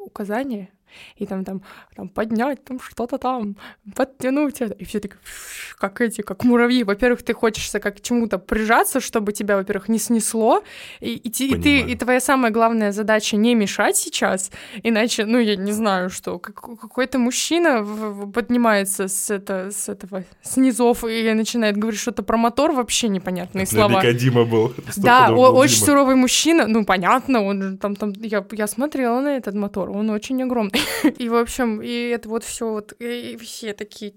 указания, 0.00 0.68
и 1.16 1.26
там, 1.26 1.44
там, 1.44 1.62
там 1.96 2.08
поднять, 2.08 2.64
там 2.64 2.80
что-то 2.80 3.18
там, 3.18 3.56
подтянуть 3.94 4.60
это. 4.60 4.74
И 4.74 4.84
все 4.84 5.00
«Фш», 5.00 5.76
как 5.78 6.00
эти, 6.00 6.22
как 6.22 6.44
муравьи. 6.44 6.84
Во-первых, 6.84 7.22
ты 7.22 7.34
хочешься 7.34 7.80
как 7.80 7.96
к 7.96 8.00
чему-то 8.00 8.38
прижаться, 8.38 9.00
чтобы 9.00 9.32
тебя, 9.32 9.56
во-первых, 9.56 9.88
не 9.88 9.98
снесло. 9.98 10.62
И, 11.00 11.14
и, 11.14 11.30
ти- 11.30 11.48
и 11.48 11.56
ты, 11.56 11.80
и 11.80 11.96
твоя 11.96 12.20
самая 12.20 12.50
главная 12.52 12.92
задача 12.92 13.36
не 13.36 13.54
мешать 13.54 13.96
сейчас, 13.96 14.50
иначе, 14.82 15.24
ну, 15.24 15.38
я 15.38 15.56
не 15.56 15.72
знаю, 15.72 16.10
что, 16.10 16.38
как- 16.38 16.60
какой-то 16.80 17.18
мужчина 17.18 17.84
поднимается 18.32 19.08
с, 19.08 19.30
это, 19.30 19.70
с 19.70 19.88
этого, 19.88 20.24
с 20.42 20.56
низов 20.56 21.04
и 21.04 21.32
начинает 21.34 21.76
говорить 21.76 22.00
что-то 22.00 22.22
про 22.22 22.36
мотор, 22.36 22.72
вообще 22.72 23.08
непонятные 23.08 23.66
слова. 23.66 23.88
Наверняка 23.88 24.18
Дима 24.18 24.44
был. 24.44 24.74
Да, 24.96 25.28
был 25.28 25.56
очень 25.56 25.76
Дима. 25.76 25.86
суровый 25.86 26.14
мужчина. 26.16 26.66
Ну, 26.66 26.84
понятно, 26.84 27.42
он 27.44 27.78
там, 27.78 27.96
там, 27.96 28.12
я, 28.16 28.44
я 28.52 28.66
смотрела 28.66 29.20
на 29.20 29.36
этот 29.36 29.54
мотор, 29.54 29.90
он 29.90 30.10
очень 30.10 30.42
огромный. 30.42 30.77
И, 31.18 31.28
в 31.28 31.34
общем, 31.34 31.80
и 31.82 32.08
это 32.08 32.28
вот 32.28 32.44
все 32.44 32.70
вот, 32.70 32.92
и 32.98 33.36
все 33.36 33.72
такие... 33.72 34.14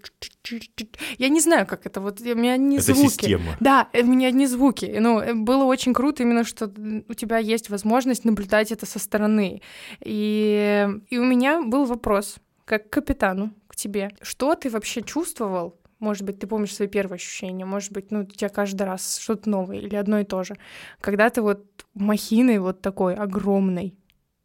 Я 1.18 1.30
не 1.30 1.40
знаю, 1.40 1.66
как 1.66 1.86
это 1.86 2.02
вот, 2.02 2.22
у 2.22 2.36
меня 2.36 2.58
не 2.58 2.78
Это 2.78 2.94
звуки. 2.94 3.10
система. 3.10 3.58
Да, 3.60 3.90
э, 3.94 4.02
у 4.02 4.08
меня 4.08 4.28
одни 4.28 4.48
звуки. 4.48 4.98
Ну, 5.00 5.20
э, 5.20 5.34
было 5.34 5.64
очень 5.64 5.94
круто 5.94 6.24
именно, 6.24 6.44
что 6.44 6.72
у 7.08 7.14
тебя 7.14 7.38
есть 7.38 7.70
возможность 7.70 8.26
наблюдать 8.26 8.72
это 8.72 8.86
со 8.86 9.00
стороны. 9.00 9.62
И, 10.04 10.88
и 11.10 11.18
у 11.18 11.24
меня 11.24 11.62
был 11.62 11.86
вопрос, 11.86 12.38
как 12.66 12.90
к 12.90 12.94
капитану, 12.94 13.54
к 13.68 13.76
тебе. 13.76 14.12
Что 14.22 14.56
ты 14.56 14.70
вообще 14.70 15.02
чувствовал? 15.02 15.80
Может 16.00 16.24
быть, 16.24 16.40
ты 16.40 16.48
помнишь 16.48 16.76
свои 16.76 16.88
первые 16.88 17.18
ощущения, 17.18 17.64
может 17.64 17.92
быть, 17.92 18.10
ну, 18.10 18.22
у 18.22 18.26
тебя 18.26 18.50
каждый 18.50 18.84
раз 18.84 19.20
что-то 19.20 19.48
новое 19.50 19.78
или 19.78 19.96
одно 19.96 20.20
и 20.20 20.24
то 20.24 20.44
же. 20.44 20.58
Когда 21.00 21.30
ты 21.30 21.44
вот 21.44 21.86
махиной 21.94 22.58
вот 22.58 22.82
такой 22.82 23.14
огромной 23.14 23.94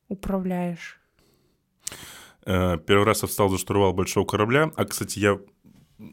управляешь. 0.08 1.00
Э, 2.46 2.78
Первый 2.86 3.04
раз 3.04 3.22
я 3.22 3.28
встал 3.28 3.48
за 3.48 3.58
штурвал 3.58 3.92
большого 3.92 4.24
корабля. 4.24 4.70
А, 4.76 4.84
кстати, 4.84 5.18
я 5.18 5.38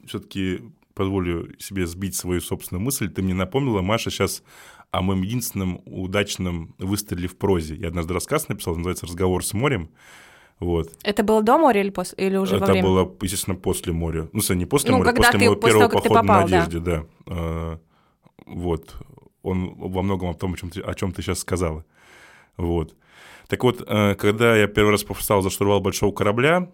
все-таки 0.07 0.61
позволю 0.93 1.53
себе 1.59 1.85
сбить 1.87 2.15
свою 2.15 2.41
собственную 2.41 2.83
мысль. 2.83 3.09
Ты 3.09 3.21
мне 3.21 3.33
напомнила, 3.33 3.81
Маша, 3.81 4.09
сейчас 4.09 4.43
о 4.91 5.01
моем 5.01 5.21
единственном 5.23 5.81
удачном 5.85 6.75
выстреле 6.77 7.27
в 7.27 7.37
прозе. 7.37 7.75
Я 7.75 7.87
однажды 7.87 8.13
рассказ 8.13 8.47
написал, 8.49 8.75
называется 8.75 9.05
«Разговор 9.07 9.43
с 9.43 9.53
морем». 9.53 9.89
Вот. 10.59 10.93
Это 11.03 11.23
было 11.23 11.41
до 11.41 11.57
моря 11.57 11.81
или, 11.81 11.89
после, 11.89 12.27
или 12.27 12.37
уже 12.37 12.57
во 12.57 12.63
Это 12.65 12.71
время? 12.73 12.87
было, 12.87 13.15
естественно, 13.21 13.55
после 13.57 13.91
моря. 13.91 14.29
Ну, 14.31 14.41
не 14.53 14.65
после 14.65 14.91
Ну, 14.91 14.97
моря, 14.97 15.07
когда 15.09 15.21
после 15.23 15.39
ты- 15.39 15.45
моего 15.45 15.55
после 15.55 15.73
первого 15.73 15.89
того, 15.89 16.01
похода 16.03 16.19
попал, 16.21 16.41
на 16.41 16.47
да. 16.47 16.57
Надежде, 16.59 16.79
да. 16.79 17.05
Э, 17.27 17.77
Вот. 18.45 18.95
Он 19.41 19.73
во 19.75 20.01
многом 20.03 20.29
о 20.29 20.33
том, 20.35 20.53
о 20.53 20.57
чем 20.57 20.69
ты, 20.69 20.79
о 20.79 20.93
чем 20.93 21.11
ты 21.11 21.21
сейчас 21.21 21.39
сказала. 21.39 21.83
Вот. 22.55 22.95
Так 23.47 23.63
вот, 23.63 23.83
э, 23.85 24.15
когда 24.15 24.55
я 24.55 24.67
первый 24.67 24.91
раз 24.91 25.03
встал 25.03 25.41
за 25.41 25.49
штурвал 25.49 25.79
большого 25.79 26.11
корабля, 26.11 26.71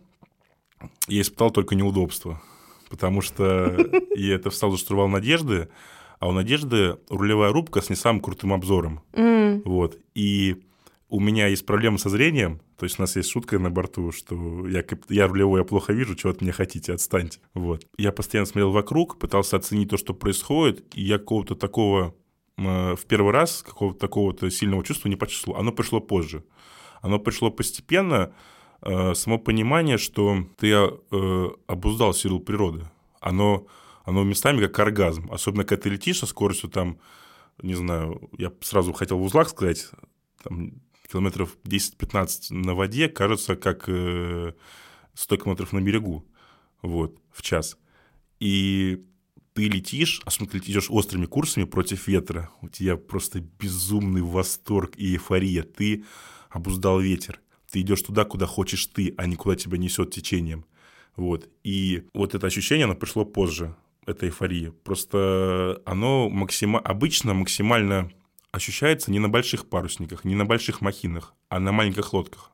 я 1.07 1.21
испытал 1.21 1.51
только 1.51 1.75
неудобство. 1.75 2.41
Потому 2.89 3.21
что 3.21 3.75
я 4.15 4.35
это 4.35 4.49
встал 4.49 4.71
за 4.71 4.77
штурвал 4.77 5.07
Надежды, 5.07 5.69
а 6.19 6.27
у 6.27 6.31
Надежды 6.31 6.97
рулевая 7.09 7.51
рубка 7.51 7.81
с 7.81 7.89
не 7.89 7.95
самым 7.95 8.21
крутым 8.21 8.53
обзором. 8.53 9.01
Вот. 9.65 9.97
И 10.15 10.63
у 11.09 11.19
меня 11.19 11.47
есть 11.47 11.65
проблемы 11.65 11.97
со 11.97 12.09
зрением. 12.09 12.61
То 12.77 12.85
есть 12.85 12.99
у 12.99 13.01
нас 13.01 13.15
есть 13.15 13.29
шутка 13.29 13.59
на 13.59 13.69
борту, 13.69 14.11
что 14.11 14.67
я, 14.67 14.83
я 15.09 15.27
рулевой, 15.27 15.61
я 15.61 15.65
плохо 15.65 15.91
вижу, 15.91 16.15
чего 16.15 16.31
от 16.31 16.41
меня 16.41 16.53
хотите, 16.53 16.93
отстаньте. 16.93 17.39
Вот. 17.53 17.85
Я 17.97 18.11
постоянно 18.11 18.45
смотрел 18.45 18.71
вокруг, 18.71 19.17
пытался 19.17 19.57
оценить 19.57 19.89
то, 19.89 19.97
что 19.97 20.13
происходит, 20.13 20.85
и 20.95 21.01
я 21.01 21.17
какого-то 21.17 21.55
такого 21.55 22.15
в 22.59 23.05
первый 23.07 23.31
раз 23.31 23.63
какого-то 23.63 23.99
такого-то 23.99 24.49
сильного 24.51 24.83
чувства 24.83 25.07
не 25.09 25.15
почувствовал. 25.15 25.59
Оно 25.59 25.71
пришло 25.71 25.99
позже. 25.99 26.43
Оно 27.01 27.19
пришло 27.19 27.49
постепенно, 27.51 28.33
э, 28.81 29.13
само 29.13 29.37
понимание, 29.37 29.97
что 29.97 30.45
ты 30.57 30.71
э, 30.71 31.49
обуздал 31.67 32.13
силу 32.13 32.39
природы. 32.39 32.89
Оно, 33.21 33.67
оно 34.03 34.23
местами 34.23 34.61
как 34.61 34.79
оргазм. 34.79 35.31
Особенно, 35.31 35.63
когда 35.63 35.83
ты 35.83 35.89
летишь 35.89 36.19
со 36.19 36.25
скоростью 36.25 36.69
там, 36.69 36.99
не 37.61 37.75
знаю, 37.75 38.29
я 38.37 38.51
сразу 38.61 38.93
хотел 38.93 39.17
в 39.17 39.23
узлах 39.23 39.49
сказать, 39.49 39.89
там, 40.43 40.81
километров 41.09 41.57
10-15 41.63 42.53
на 42.53 42.75
воде 42.75 43.09
кажется 43.09 43.55
как 43.55 43.85
э, 43.87 44.53
100 45.13 45.37
километров 45.37 45.73
на 45.73 45.81
берегу, 45.81 46.25
вот, 46.81 47.17
в 47.31 47.41
час. 47.41 47.77
И 48.39 49.03
ты 49.53 49.67
летишь, 49.67 50.21
особенно 50.25 50.51
ты 50.51 50.57
идешь 50.59 50.89
острыми 50.89 51.25
курсами 51.25 51.65
против 51.65 52.07
ветра, 52.07 52.49
у 52.61 52.69
тебя 52.69 52.97
просто 52.97 53.39
безумный 53.41 54.21
восторг 54.21 54.93
и 54.95 55.13
эйфория. 55.13 55.63
Ты 55.63 56.05
обуздал 56.49 56.99
ветер. 56.99 57.41
Ты 57.71 57.81
идешь 57.81 58.01
туда, 58.01 58.25
куда 58.25 58.45
хочешь 58.45 58.85
ты, 58.87 59.13
а 59.17 59.25
не 59.25 59.35
куда 59.35 59.55
тебя 59.55 59.77
несет 59.77 60.11
течением. 60.11 60.65
Вот. 61.15 61.49
И 61.63 62.05
вот 62.13 62.33
это 62.33 62.47
ощущение, 62.47 62.85
оно 62.85 62.95
пришло 62.95 63.25
позже, 63.25 63.75
эта 64.05 64.25
эйфория. 64.25 64.71
Просто 64.71 65.81
оно 65.85 66.29
максима... 66.29 66.79
обычно 66.79 67.33
максимально 67.33 68.11
ощущается 68.51 69.11
не 69.11 69.19
на 69.19 69.29
больших 69.29 69.67
парусниках, 69.67 70.23
не 70.23 70.35
на 70.35 70.45
больших 70.45 70.81
махинах, 70.81 71.35
а 71.49 71.59
на 71.59 71.71
маленьких 71.71 72.13
лодках. 72.13 72.51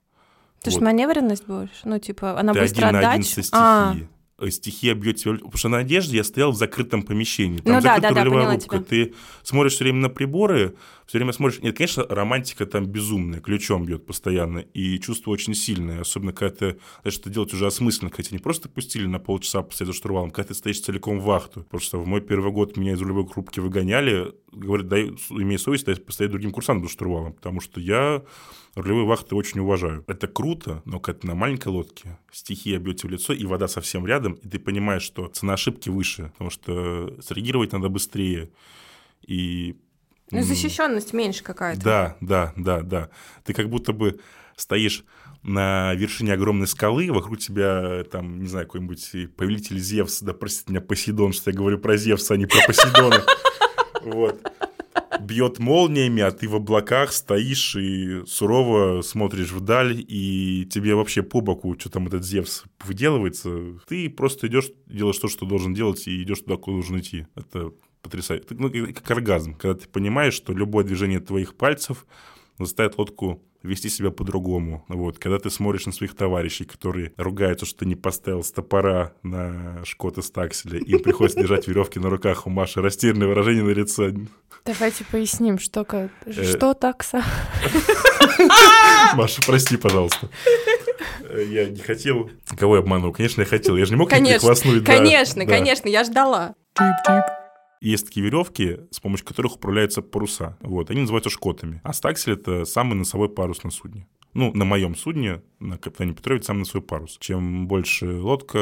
Ты 0.62 0.72
Вот. 0.72 0.78
что, 0.78 0.86
маневренность 0.86 1.46
будешь? 1.46 1.82
Ну, 1.84 2.00
типа, 2.00 2.40
она 2.40 2.54
Ты 2.54 2.62
быстро 2.62 2.88
один 2.88 3.02
на 3.02 3.12
один 3.12 3.24
со 3.24 3.42
А, 3.52 3.92
стихией. 3.92 4.08
Э, 4.08 4.14
Стихия 4.50 4.93
бьет 4.95 5.17
тебя... 5.17 5.34
Потому 5.34 5.56
что 5.56 5.69
на 5.69 5.78
одежде 5.78 6.17
я 6.17 6.24
стоял 6.24 6.52
в 6.52 6.56
закрытом 6.56 7.04
помещении. 7.04 7.60
Ну 7.60 7.63
Там 7.63 7.74
да, 7.76 7.82
закрытая 7.82 8.12
да, 8.12 8.15
да, 8.15 8.24
рулевая 8.26 8.56
рубка. 8.56 8.78
тебя. 8.78 8.86
Ты 8.86 9.13
смотришь 9.43 9.74
все 9.74 9.86
время 9.86 10.00
на 10.02 10.10
приборы, 10.10 10.76
все 11.06 11.19
время 11.19 11.32
смотришь... 11.32 11.62
Нет, 11.62 11.78
конечно, 11.78 12.06
романтика 12.10 12.65
там 12.65 12.86
безумная, 12.86 13.39
ключом 13.39 13.86
бьет 13.86 14.06
постоянно. 14.06 14.60
И 14.60 15.00
чувство 15.00 15.32
очень 15.32 15.54
сильное. 15.54 16.02
Особенно, 16.02 16.34
когда 16.34 16.56
ты 16.56 16.80
знаешь, 17.04 17.17
это 17.17 17.30
делать 17.30 17.54
уже 17.54 17.65
осмысленно. 17.65 18.10
Когда 18.10 18.24
тебя 18.24 18.38
не 18.38 18.43
просто 18.43 18.67
пустили 18.67 19.06
на 19.06 19.19
полчаса 19.19 19.62
постоять 19.62 19.93
за 19.93 19.98
штурвалом, 19.98 20.32
когда 20.32 20.50
ты 20.50 20.54
стоишь 20.54 20.82
целиком 20.82 21.19
в 21.19 21.24
вахту. 21.24 21.63
Потому 21.63 21.82
что 21.82 22.02
в 22.02 22.08
мой 22.08 22.19
первый 22.19 22.52
год 22.52 22.76
меня 22.76 22.93
из 22.93 23.02
рулевой 23.02 23.28
рубки 23.34 23.62
выгоняли. 23.62 24.34
Говорят, 24.52 24.89
дай, 24.89 25.08
имей 25.30 25.58
совесть, 25.58 25.86
дай 25.86 25.95
постоять 25.95 26.32
другим 26.32 26.52
курсантом 26.52 26.88
за 26.88 26.93
штурвалом. 26.93 27.32
Потому 27.32 27.62
что 27.62 27.80
я 27.80 28.21
рулевые 28.76 29.06
вахты 29.06 29.36
очень 29.36 29.62
уважаю. 29.62 30.04
Это 30.08 30.28
круто, 30.28 30.82
но 30.86 31.00
ты 31.00 31.26
на 31.26 31.36
маленькой 31.36 31.70
лодке, 31.70 32.18
стихия 32.32 32.78
бьет 32.78 33.04
в 33.04 33.10
лицо, 33.10 33.34
и 33.34 33.46
вода 33.46 33.68
совсем 33.68 34.06
рядом, 34.06 34.34
и 34.34 34.48
ты 34.48 34.60
понимаешь, 34.60 35.04
что 35.04 35.28
цена 35.28 35.54
ошибки 35.54 35.90
выше, 35.90 36.32
потому 36.34 36.50
что 36.50 37.16
среагировать 37.22 37.72
надо 37.72 37.90
быстрее. 37.90 38.50
И... 39.26 39.78
ну, 40.32 40.44
защищенность 40.44 41.14
меньше 41.14 41.44
какая-то. 41.44 41.82
Да, 41.82 42.18
да, 42.22 42.54
да, 42.56 42.82
да. 42.82 43.10
Ты 43.44 43.54
как 43.54 43.70
будто 43.70 43.94
бы 43.94 44.20
стоишь 44.56 45.04
на 45.42 45.94
вершине 45.94 46.34
огромной 46.34 46.68
скалы, 46.68 47.12
вокруг 47.12 47.38
тебя, 47.38 48.04
там, 48.06 48.42
не 48.42 48.48
знаю, 48.48 48.66
какой-нибудь 48.66 49.36
повелитель 49.36 49.80
Зевс, 49.80 50.22
да 50.22 50.34
простите 50.34 50.72
меня, 50.72 50.82
Посейдон, 50.82 51.34
что 51.34 51.52
я 51.52 51.58
говорю 51.58 51.78
про 51.78 51.98
Зевса, 51.98 52.34
а 52.34 52.38
не 52.38 52.46
про 52.46 52.60
Посейдона. 52.66 53.24
Вот. 54.06 54.40
Бьет 55.26 55.60
молниями, 55.60 56.22
а 56.22 56.32
ты 56.32 56.48
в 56.48 56.56
облаках 56.56 57.12
стоишь 57.12 57.76
и 57.76 58.24
сурово 58.26 59.02
смотришь 59.02 59.52
вдаль, 59.52 60.04
и 60.08 60.68
тебе 60.72 60.96
вообще 60.96 61.24
по 61.24 61.42
боку, 61.42 61.76
что 61.78 61.90
там 61.90 62.08
этот 62.08 62.26
Зевс 62.26 62.64
выделывается. 62.84 63.80
Ты 63.88 64.10
просто 64.10 64.48
идешь, 64.48 64.72
делаешь 64.86 65.18
то, 65.18 65.28
что 65.28 65.46
должен 65.46 65.74
делать, 65.74 66.08
и 66.08 66.24
идешь 66.24 66.40
туда, 66.40 66.58
куда 66.58 66.76
должен 66.76 67.00
идти. 67.00 67.28
Это 67.36 67.72
потрясающе. 68.02 68.46
Ну, 68.52 68.70
как 68.70 69.12
оргазм, 69.12 69.56
когда 69.56 69.80
ты 69.80 69.88
понимаешь, 69.88 70.36
что 70.36 70.54
любое 70.54 70.86
движение 70.86 71.20
твоих 71.20 71.56
пальцев 71.56 72.06
заставит 72.60 72.98
лодку 72.98 73.44
вести 73.65 73.89
себя 73.89 74.12
по-другому. 74.12 74.86
Вот, 74.88 75.19
когда 75.19 75.39
ты 75.39 75.49
смотришь 75.49 75.86
на 75.86 75.91
своих 75.91 76.15
товарищей, 76.15 76.65
которые 76.65 77.13
ругаются, 77.17 77.65
что 77.65 77.80
ты 77.80 77.86
не 77.86 77.95
поставил 77.95 78.43
стопора 78.43 79.13
на 79.23 79.84
шкот 79.86 80.17
из 80.17 80.30
такселя, 80.32 80.80
и 80.80 80.97
приходится 80.97 81.39
держать 81.39 81.67
веревки 81.67 81.99
на 81.99 82.10
руках 82.10 82.47
у 82.47 82.49
Маши, 82.49 82.82
растерянное 82.82 83.28
выражение 83.28 83.63
на 83.63 83.71
лице. 83.71 84.13
Давайте 84.65 85.06
поясним, 85.06 85.60
что, 85.60 85.86
э, 85.91 86.10
что 86.25 86.73
такса. 86.73 87.23
Маша, 89.15 89.41
прости, 89.45 89.78
пожалуйста. 89.78 90.30
Я 91.36 91.65
не 91.65 91.80
хотел. 91.80 92.30
Кого 92.58 92.75
я 92.75 92.82
обманул? 92.82 93.12
Конечно, 93.12 93.41
я 93.41 93.47
хотел. 93.47 93.75
Я 93.75 93.86
же 93.86 93.91
не 93.91 93.97
мог 93.97 94.10
конечно, 94.10 94.39
прихвастнуть. 94.39 94.86
Конечно, 94.86 95.45
да. 95.45 95.51
конечно, 95.51 95.89
я 95.89 96.04
ждала. 96.04 96.56
Тип-тип 96.73 97.45
есть 97.82 98.08
такие 98.08 98.26
веревки, 98.26 98.80
с 98.92 99.00
помощью 99.00 99.26
которых 99.26 99.56
управляются 99.56 100.02
паруса. 100.02 100.58
Вот, 100.62 100.90
они 100.90 101.02
называются 101.02 101.30
шкотами. 101.30 101.82
А 101.84 101.94
стаксель— 101.94 102.34
это 102.36 102.66
самый 102.66 102.96
носовой 102.96 103.30
парус 103.30 103.64
на 103.64 103.72
судне. 103.72 104.08
Ну, 104.36 104.52
на 104.54 104.66
моем 104.66 104.96
судне, 104.96 105.42
на 105.60 105.78
Капитане 105.78 106.14
Петрове, 106.14 106.44
самый 106.44 106.60
носовой 106.60 106.86
парус. 106.86 107.16
Чем 107.22 107.70
больше 107.70 108.20
лодка, 108.20 108.58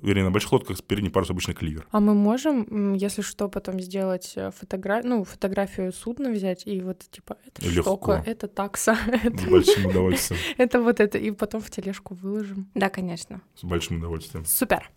вернее, 0.00 0.22
на 0.22 0.30
больших 0.30 0.52
лодках 0.52 0.80
передний 0.84 1.10
парус 1.10 1.28
обычно 1.30 1.52
кливер. 1.52 1.84
А 1.90 1.98
мы 1.98 2.14
можем, 2.14 2.94
если 2.94 3.22
что, 3.22 3.48
потом 3.48 3.80
сделать 3.80 4.34
э, 4.36 4.52
фотографию, 4.52 5.10
ну, 5.10 5.24
фотографию 5.24 5.92
судна 5.92 6.30
взять 6.30 6.64
и 6.64 6.80
вот, 6.80 7.00
типа, 7.10 7.38
это 7.44 7.68
Легко. 7.68 7.82
штука, 7.82 8.22
это 8.24 8.46
такса. 8.46 8.96
С 9.24 9.50
большим 9.50 9.86
удовольствием. 9.86 10.40
Это 10.58 10.80
вот 10.80 11.00
это, 11.00 11.18
и 11.18 11.32
потом 11.32 11.60
в 11.60 11.70
тележку 11.70 12.14
выложим. 12.14 12.70
Да, 12.74 12.88
конечно. 12.88 13.40
С 13.56 13.64
большим 13.64 13.96
удовольствием. 13.98 14.44
Супер. 14.44 14.90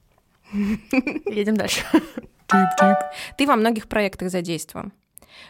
Едем 1.25 1.55
дальше. 1.55 1.81
Ты 3.37 3.47
во 3.47 3.55
многих 3.55 3.87
проектах 3.87 4.29
задействован. 4.29 4.93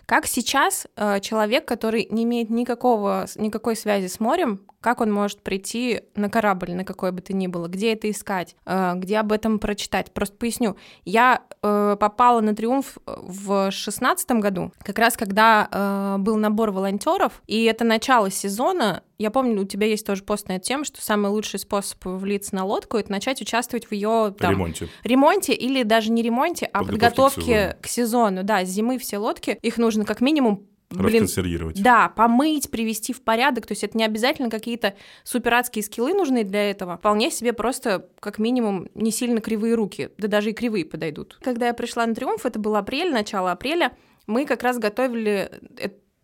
Как 0.06 0.26
сейчас 0.26 0.88
э, 0.96 1.20
человек, 1.20 1.66
который 1.66 2.08
не 2.10 2.24
имеет 2.24 2.50
никакого, 2.50 3.26
никакой 3.36 3.76
связи 3.76 4.08
с 4.08 4.20
морем, 4.20 4.62
как 4.82 5.02
он 5.02 5.12
может 5.12 5.42
прийти 5.42 6.02
на 6.16 6.30
корабль, 6.30 6.74
на 6.74 6.86
какой 6.86 7.12
бы 7.12 7.22
то 7.22 7.34
ни 7.34 7.48
было, 7.48 7.68
где 7.68 7.94
это 7.94 8.10
искать, 8.10 8.56
э, 8.66 8.94
где 8.96 9.18
об 9.18 9.32
этом 9.32 9.60
прочитать? 9.60 10.12
Просто 10.12 10.36
поясню. 10.38 10.78
Я 11.06 11.42
э, 11.62 11.98
попала 12.00 12.42
на 12.42 12.56
«Триумф» 12.56 12.98
в 13.06 13.72
шестнадцатом 13.72 14.40
году, 14.40 14.72
как 14.80 15.00
раз 15.00 15.18
когда 15.18 15.68
э, 15.72 16.16
был 16.20 16.38
набор 16.38 16.72
волонтеров, 16.72 17.42
и 17.48 17.64
это 17.66 17.84
начало 17.84 18.30
сезона, 18.30 19.04
я 19.20 19.32
помню, 19.32 19.62
у 19.62 19.66
тебя 19.66 19.86
есть 19.86 20.06
тоже 20.06 20.24
пост 20.24 20.48
на 20.48 20.54
эту 20.54 20.66
тему, 20.66 20.84
что 20.86 21.02
самый 21.02 21.30
лучший 21.30 21.60
способ 21.60 22.04
влиться 22.06 22.56
на 22.56 22.66
лодку— 22.66 22.98
это 23.00 23.12
начать 23.12 23.42
участвовать 23.42 23.88
в 23.88 23.92
ее 23.92 24.34
там, 24.38 24.52
ремонте. 24.52 24.88
ремонте 25.04 25.54
или 25.54 25.84
даже 25.84 26.12
не 26.12 26.22
ремонте, 26.22 26.66
а 26.68 26.80
подготовке, 26.80 27.42
подготовке 27.42 27.42
к, 27.44 27.46
сезону. 27.46 27.82
к 27.82 27.88
сезону. 27.88 28.44
Да, 28.44 28.66
с 28.66 28.70
зимы 28.70 28.98
все 28.98 29.18
лодки, 29.18 29.60
их 29.62 29.78
нужно 29.78 30.06
как 30.06 30.22
минимум 30.22 30.66
Блин, 30.90 31.22
Расконсервировать. 31.22 31.84
Да, 31.84 32.10
помыть, 32.10 32.72
привести 32.72 33.14
в 33.14 33.22
порядок. 33.22 33.68
То 33.68 33.74
есть 33.74 33.84
это 33.84 33.96
не 33.96 34.04
обязательно 34.04 34.50
какие-то 34.50 34.96
суперадские 35.24 35.84
скиллы 35.84 36.14
нужны 36.14 36.44
для 36.44 36.72
этого. 36.72 36.98
Вполне 36.98 37.30
себе 37.30 37.54
просто, 37.54 38.10
как 38.20 38.40
минимум, 38.40 38.88
не 38.96 39.12
сильно 39.12 39.40
кривые 39.40 39.76
руки. 39.76 40.10
Да 40.18 40.28
даже 40.28 40.50
и 40.50 40.54
кривые 40.54 40.86
подойдут. 40.86 41.38
Когда 41.44 41.68
я 41.68 41.76
пришла 41.76 42.08
на 42.08 42.16
Триумф, 42.16 42.44
это 42.44 42.58
был 42.58 42.76
апрель, 42.76 43.12
начало 43.12 43.52
апреля, 43.52 43.96
мы 44.26 44.46
как 44.46 44.64
раз 44.64 44.80
готовили 44.80 45.52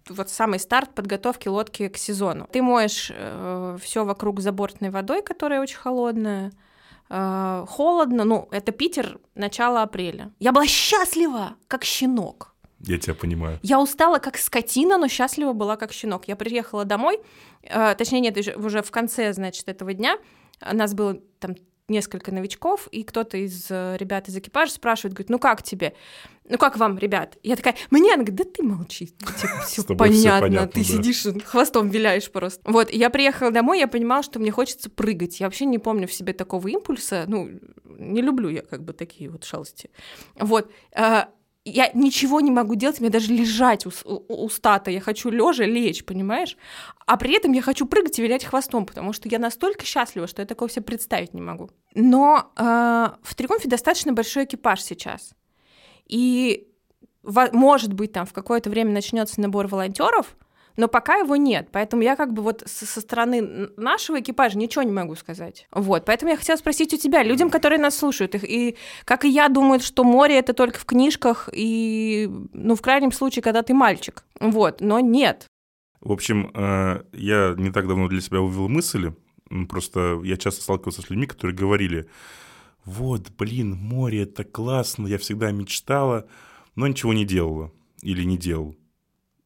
вот 0.10 0.30
самый 0.30 0.60
старт 0.60 0.94
подготовки 0.94 1.48
лодки 1.48 1.88
к 1.88 1.98
сезону. 1.98 2.48
Ты 2.52 2.62
моешь 2.62 3.12
э, 3.14 3.78
все 3.82 4.06
вокруг 4.06 4.40
забортной 4.40 4.90
водой, 4.90 5.22
которая 5.22 5.62
очень 5.62 5.78
холодная. 5.78 6.52
Э, 7.10 7.66
холодно, 7.68 8.24
ну, 8.24 8.48
это 8.52 8.72
Питер, 8.72 9.20
начало 9.36 9.82
апреля. 9.82 10.32
Я 10.40 10.52
была 10.52 10.68
счастлива, 10.68 11.56
как 11.68 11.84
щенок. 11.84 12.54
Я 12.80 13.00
тебя 13.00 13.16
понимаю. 13.16 13.60
Я 13.64 13.80
устала 13.80 14.20
как 14.20 14.38
скотина, 14.38 14.98
но 14.98 15.08
счастлива 15.08 15.54
была 15.54 15.76
как 15.76 15.92
щенок. 15.92 16.28
Я 16.28 16.36
приехала 16.36 16.86
домой, 16.86 17.20
э, 17.64 17.96
точнее, 17.96 18.20
нет, 18.20 18.38
уже 18.58 18.82
в 18.82 18.92
конце, 18.92 19.34
значит, 19.34 19.68
этого 19.70 19.94
дня. 19.94 20.18
Нас 20.62 20.94
было 20.94 21.20
там 21.40 21.56
несколько 21.88 22.32
новичков, 22.32 22.88
и 22.92 23.04
кто-то 23.04 23.38
из 23.38 23.68
э, 23.70 23.98
ребят 24.00 24.28
из 24.28 24.38
экипажа 24.38 24.72
спрашивает, 24.72 25.14
говорит, 25.14 25.30
ну 25.30 25.40
как 25.40 25.62
тебе? 25.64 25.94
Ну 26.48 26.58
как 26.58 26.78
вам, 26.78 26.98
ребят? 26.98 27.38
Я 27.42 27.56
такая, 27.56 27.76
мне, 27.90 28.14
она 28.14 28.24
говорит, 28.24 28.36
да 28.36 28.44
ты 28.44 28.62
молчи, 28.62 29.08
типа, 29.08 29.32
все 29.66 29.84
понятно, 29.84 30.42
понятно, 30.42 30.68
ты 30.68 30.80
да. 30.80 30.86
сидишь, 30.86 31.26
хвостом 31.44 31.90
виляешь 31.90 32.32
просто. 32.32 32.62
Вот, 32.70 32.92
я 32.92 33.10
приехала 33.10 33.52
домой, 33.52 33.80
я 33.80 33.88
понимала, 33.88 34.22
что 34.22 34.40
мне 34.40 34.52
хочется 34.52 34.90
прыгать. 34.90 35.40
Я 35.40 35.48
вообще 35.48 35.66
не 35.66 35.80
помню 35.80 36.08
в 36.08 36.14
себе 36.14 36.34
такого 36.34 36.68
импульса, 36.68 37.26
ну, 37.28 37.50
не 37.84 38.22
люблю 38.22 38.50
я 38.50 38.62
как 38.62 38.84
бы 38.84 38.94
такие 38.94 39.30
вот 39.30 39.44
шалости. 39.44 39.90
Вот, 40.40 40.72
а, 40.94 41.30
я 41.66 41.90
ничего 41.96 42.42
не 42.42 42.52
могу 42.52 42.76
делать, 42.76 43.00
мне 43.00 43.10
даже 43.10 43.34
лежать 43.34 43.88
устато, 44.06 44.92
я 44.92 45.02
хочу 45.02 45.32
лежа 45.32 45.66
лечь, 45.66 46.06
понимаешь? 46.06 46.58
А 47.08 47.18
при 47.18 47.36
этом 47.36 47.54
я 47.54 47.64
хочу 47.64 47.88
прыгать 47.88 48.20
и 48.20 48.22
вилять 48.22 48.46
хвостом, 48.46 48.86
потому 48.86 49.14
что 49.14 49.28
я 49.30 49.40
настолько 49.40 49.84
счастлива, 49.84 50.28
что 50.28 50.44
я 50.44 50.46
такого 50.46 50.70
себе 50.70 50.84
представить 50.84 51.34
не 51.34 51.42
могу. 51.42 51.72
Но 51.96 52.52
э, 52.56 52.62
в 53.24 53.36
Триумфе 53.36 53.68
достаточно 53.68 54.14
большой 54.14 54.46
экипаж 54.46 54.84
сейчас. 54.84 55.34
И 56.08 56.68
может 57.26 57.94
быть, 57.94 58.12
там 58.12 58.26
в 58.26 58.34
какое-то 58.34 58.70
время 58.70 58.92
начнется 58.92 59.42
набор 59.42 59.68
волонтеров, 59.68 60.36
но 60.78 60.88
пока 60.88 61.16
его 61.16 61.36
нет. 61.36 61.70
Поэтому 61.72 62.04
я 62.04 62.16
как 62.16 62.34
бы 62.34 62.42
вот 62.42 62.64
со 62.66 63.02
стороны 63.02 63.70
нашего 63.78 64.20
экипажа 64.20 64.58
ничего 64.58 64.84
не 64.84 64.92
могу 64.92 65.16
сказать. 65.16 65.68
Вот, 65.72 66.06
поэтому 66.06 66.32
я 66.32 66.38
хотела 66.38 66.58
спросить 66.58 66.94
у 66.94 66.98
тебя, 66.98 67.24
людям, 67.24 67.50
которые 67.50 67.80
нас 67.80 67.98
слушают, 67.98 68.36
и 68.36 68.76
как 69.06 69.26
и 69.26 69.30
я 69.30 69.50
думают, 69.50 69.84
что 69.84 70.04
море 70.04 70.38
это 70.38 70.54
только 70.54 70.80
в 70.80 70.86
книжках 70.86 71.50
и, 71.52 72.30
ну, 72.54 72.76
в 72.76 72.82
крайнем 72.82 73.12
случае, 73.12 73.42
когда 73.42 73.64
ты 73.64 73.74
мальчик. 73.74 74.24
Вот, 74.40 74.82
но 74.82 75.00
нет. 75.00 75.48
В 76.02 76.12
общем, 76.12 76.52
э, 76.54 77.04
я 77.14 77.56
не 77.58 77.72
так 77.72 77.88
давно 77.88 78.08
для 78.08 78.22
себя 78.22 78.40
вывел 78.42 78.68
мысль, 78.68 79.14
просто 79.70 80.20
я 80.24 80.38
часто 80.38 80.62
сталкивался 80.62 81.02
с 81.02 81.10
людьми, 81.10 81.26
которые 81.26 81.56
говорили, 81.56 82.08
вот, 82.86 83.32
блин, 83.38 83.72
море 83.72 84.24
это 84.24 84.44
классно, 84.44 85.08
я 85.08 85.18
всегда 85.18 85.52
мечтала, 85.52 86.28
но 86.76 86.88
ничего 86.88 87.14
не 87.14 87.26
делала 87.26 87.72
или 88.02 88.24
не 88.24 88.38
делал. 88.38 88.76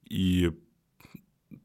И 0.09 0.51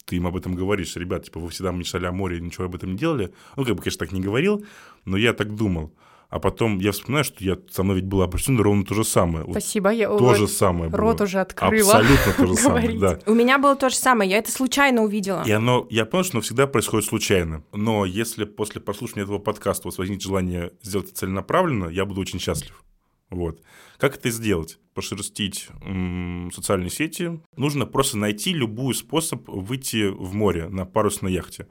ты 0.04 0.16
им 0.16 0.26
об 0.26 0.36
этом 0.36 0.54
говоришь, 0.54 0.96
ребят, 0.96 1.24
типа, 1.24 1.40
вы 1.40 1.48
всегда 1.50 1.72
мечтали 1.72 2.06
о 2.06 2.12
море, 2.12 2.40
ничего 2.40 2.66
об 2.66 2.74
этом 2.74 2.92
не 2.92 2.98
делали. 2.98 3.32
Ну, 3.56 3.64
как 3.64 3.74
бы, 3.74 3.82
конечно, 3.82 4.06
так 4.06 4.12
не 4.12 4.20
говорил, 4.20 4.64
но 5.04 5.16
я 5.16 5.32
так 5.32 5.54
думал. 5.54 5.92
А 6.34 6.40
потом 6.40 6.80
я 6.80 6.90
вспоминаю, 6.90 7.22
что 7.24 7.44
я 7.44 7.56
со 7.70 7.84
мной 7.84 7.96
ведь 8.00 8.06
было 8.06 8.24
обращено 8.24 8.60
ровно 8.60 8.84
то 8.84 8.92
же 8.92 9.04
самое. 9.04 9.46
Спасибо, 9.48 9.90
я 9.90 10.08
то 10.08 10.18
вот 10.18 10.36
же 10.36 10.48
самое 10.48 10.90
рот 10.90 11.18
было. 11.18 11.24
уже 11.26 11.38
открыла. 11.38 11.92
Абсолютно 11.92 12.32
то 12.32 12.46
же 12.48 12.54
самое, 12.60 12.98
да. 12.98 13.20
У 13.26 13.34
меня 13.34 13.56
было 13.58 13.76
то 13.76 13.88
же 13.88 13.94
самое, 13.94 14.28
я 14.28 14.38
это 14.38 14.50
случайно 14.50 15.04
увидела. 15.04 15.44
И 15.46 15.52
оно, 15.52 15.86
я 15.90 16.04
понял, 16.04 16.24
что 16.24 16.38
оно 16.38 16.40
всегда 16.42 16.66
происходит 16.66 17.06
случайно. 17.08 17.62
Но 17.72 18.04
если 18.04 18.46
после 18.46 18.80
прослушивания 18.80 19.22
этого 19.22 19.38
подкаста 19.38 19.86
у 19.86 19.90
вас 19.92 19.98
возникнет 19.98 20.24
желание 20.24 20.72
сделать 20.82 21.10
это 21.10 21.18
целенаправленно, 21.18 21.86
я 21.88 22.04
буду 22.04 22.20
очень 22.20 22.40
счастлив. 22.40 22.82
Вот. 23.30 23.60
Как 23.98 24.16
это 24.16 24.28
сделать? 24.30 24.80
Пошерстить 24.92 25.68
м- 25.84 26.50
социальные 26.52 26.90
сети. 26.90 27.40
Нужно 27.56 27.86
просто 27.86 28.18
найти 28.18 28.52
любой 28.52 28.96
способ 28.96 29.48
выйти 29.48 30.08
в 30.08 30.34
море 30.34 30.68
на 30.68 30.84
парусной 30.84 31.32
яхте. 31.32 31.68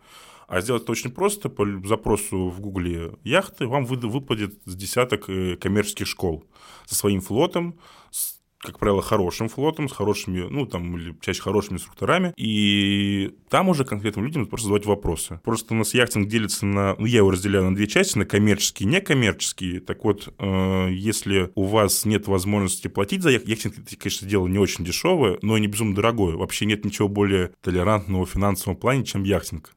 А 0.53 0.61
сделать 0.61 0.83
это 0.83 0.91
очень 0.91 1.09
просто. 1.09 1.49
По 1.49 1.65
запросу 1.83 2.49
в 2.49 2.61
Гугле 2.61 3.13
яхты 3.23 3.65
вам 3.65 3.85
выпадет 3.85 4.53
с 4.65 4.75
десяток 4.75 5.27
э, 5.27 5.55
коммерческих 5.55 6.05
школ 6.05 6.45
со 6.85 6.93
своим 6.93 7.21
флотом, 7.21 7.79
с 8.11 8.39
как 8.59 8.79
правило, 8.79 9.01
хорошим 9.01 9.49
флотом, 9.49 9.89
с 9.89 9.91
хорошими, 9.91 10.47
ну, 10.49 10.65
там, 10.65 10.95
или 10.95 11.13
чаще 11.19 11.41
хорошими 11.41 11.75
инструкторами, 11.75 12.33
и 12.37 13.35
там 13.49 13.67
уже 13.67 13.83
конкретным 13.83 14.23
людям 14.23 14.45
просто 14.45 14.67
задавать 14.67 14.85
вопросы. 14.85 15.41
Просто 15.43 15.73
у 15.73 15.77
нас 15.77 15.93
яхтинг 15.93 16.29
делится 16.29 16.65
на, 16.65 16.95
ну, 16.97 17.05
я 17.05 17.17
его 17.17 17.31
разделяю 17.31 17.65
на 17.65 17.75
две 17.75 17.87
части, 17.87 18.17
на 18.17 18.25
коммерческие 18.25 18.87
и 18.87 18.91
некоммерческие. 18.91 19.81
Так 19.81 20.05
вот, 20.05 20.33
э, 20.37 20.87
если 20.91 21.51
у 21.55 21.65
вас 21.65 22.05
нет 22.05 22.27
возможности 22.27 22.87
платить 22.87 23.21
за 23.21 23.31
яхтинг, 23.31 23.49
яхтинг, 23.49 23.79
это, 23.79 23.97
конечно, 23.97 24.29
дело 24.29 24.47
не 24.47 24.59
очень 24.59 24.85
дешевое, 24.85 25.39
но 25.41 25.57
и 25.57 25.61
не 25.61 25.67
безумно 25.67 25.95
дорогое. 25.95 26.37
Вообще 26.37 26.65
нет 26.65 26.85
ничего 26.85 27.09
более 27.09 27.51
толерантного 27.61 28.25
в 28.25 28.29
финансовом 28.29 28.77
плане, 28.77 29.03
чем 29.03 29.23
яхтинг. 29.23 29.75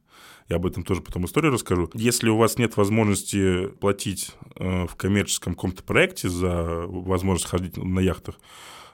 Я 0.49 0.57
об 0.57 0.65
этом 0.65 0.83
тоже 0.83 1.01
потом 1.01 1.25
историю 1.25 1.51
расскажу. 1.51 1.89
Если 1.93 2.29
у 2.29 2.37
вас 2.37 2.57
нет 2.57 2.77
возможности 2.77 3.67
платить 3.67 4.31
э, 4.55 4.85
в 4.87 4.95
коммерческом 4.95 5.55
каком-то 5.55 5.83
проекте 5.83 6.29
за 6.29 6.85
возможность 6.87 7.49
ходить 7.49 7.75
на 7.75 7.99
яхтах, 7.99 8.39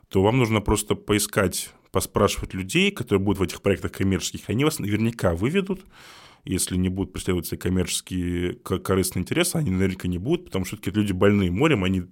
то 0.09 0.23
вам 0.23 0.37
нужно 0.37 0.61
просто 0.61 0.95
поискать, 0.95 1.71
поспрашивать 1.91 2.53
людей, 2.55 2.91
которые 2.91 3.21
будут 3.21 3.39
в 3.39 3.43
этих 3.43 3.61
проектах 3.61 3.91
коммерческих, 3.91 4.41
они 4.47 4.65
вас 4.65 4.79
наверняка 4.79 5.35
выведут, 5.35 5.81
если 6.43 6.75
не 6.75 6.89
будут 6.89 7.13
преследовать 7.13 7.45
свои 7.45 7.59
коммерческие 7.59 8.55
корыстные 8.55 9.21
интересы, 9.21 9.55
они 9.57 9.69
наверняка 9.71 10.07
не 10.07 10.17
будут, 10.17 10.45
потому 10.45 10.65
что 10.65 10.75
все-таки 10.75 10.99
люди 10.99 11.13
больные 11.13 11.51
морем, 11.51 11.83
они 11.83 12.03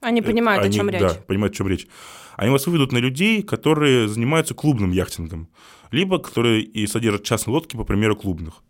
Они 0.00 0.22
понимают, 0.22 0.64
они, 0.64 0.76
о 0.76 0.78
чем 0.78 0.90
речь. 0.90 1.00
Да, 1.00 1.14
понимают, 1.26 1.54
о 1.54 1.56
чем 1.56 1.68
речь. 1.68 1.86
Они 2.36 2.50
вас 2.50 2.66
выведут 2.66 2.92
на 2.92 2.98
людей, 2.98 3.42
которые 3.42 4.08
занимаются 4.08 4.54
клубным 4.54 4.92
яхтингом, 4.92 5.48
либо 5.90 6.18
которые 6.18 6.62
и 6.62 6.86
содержат 6.86 7.24
частные 7.24 7.54
лодки, 7.54 7.76
по 7.76 7.84
примеру, 7.84 8.14
клубных. 8.14 8.62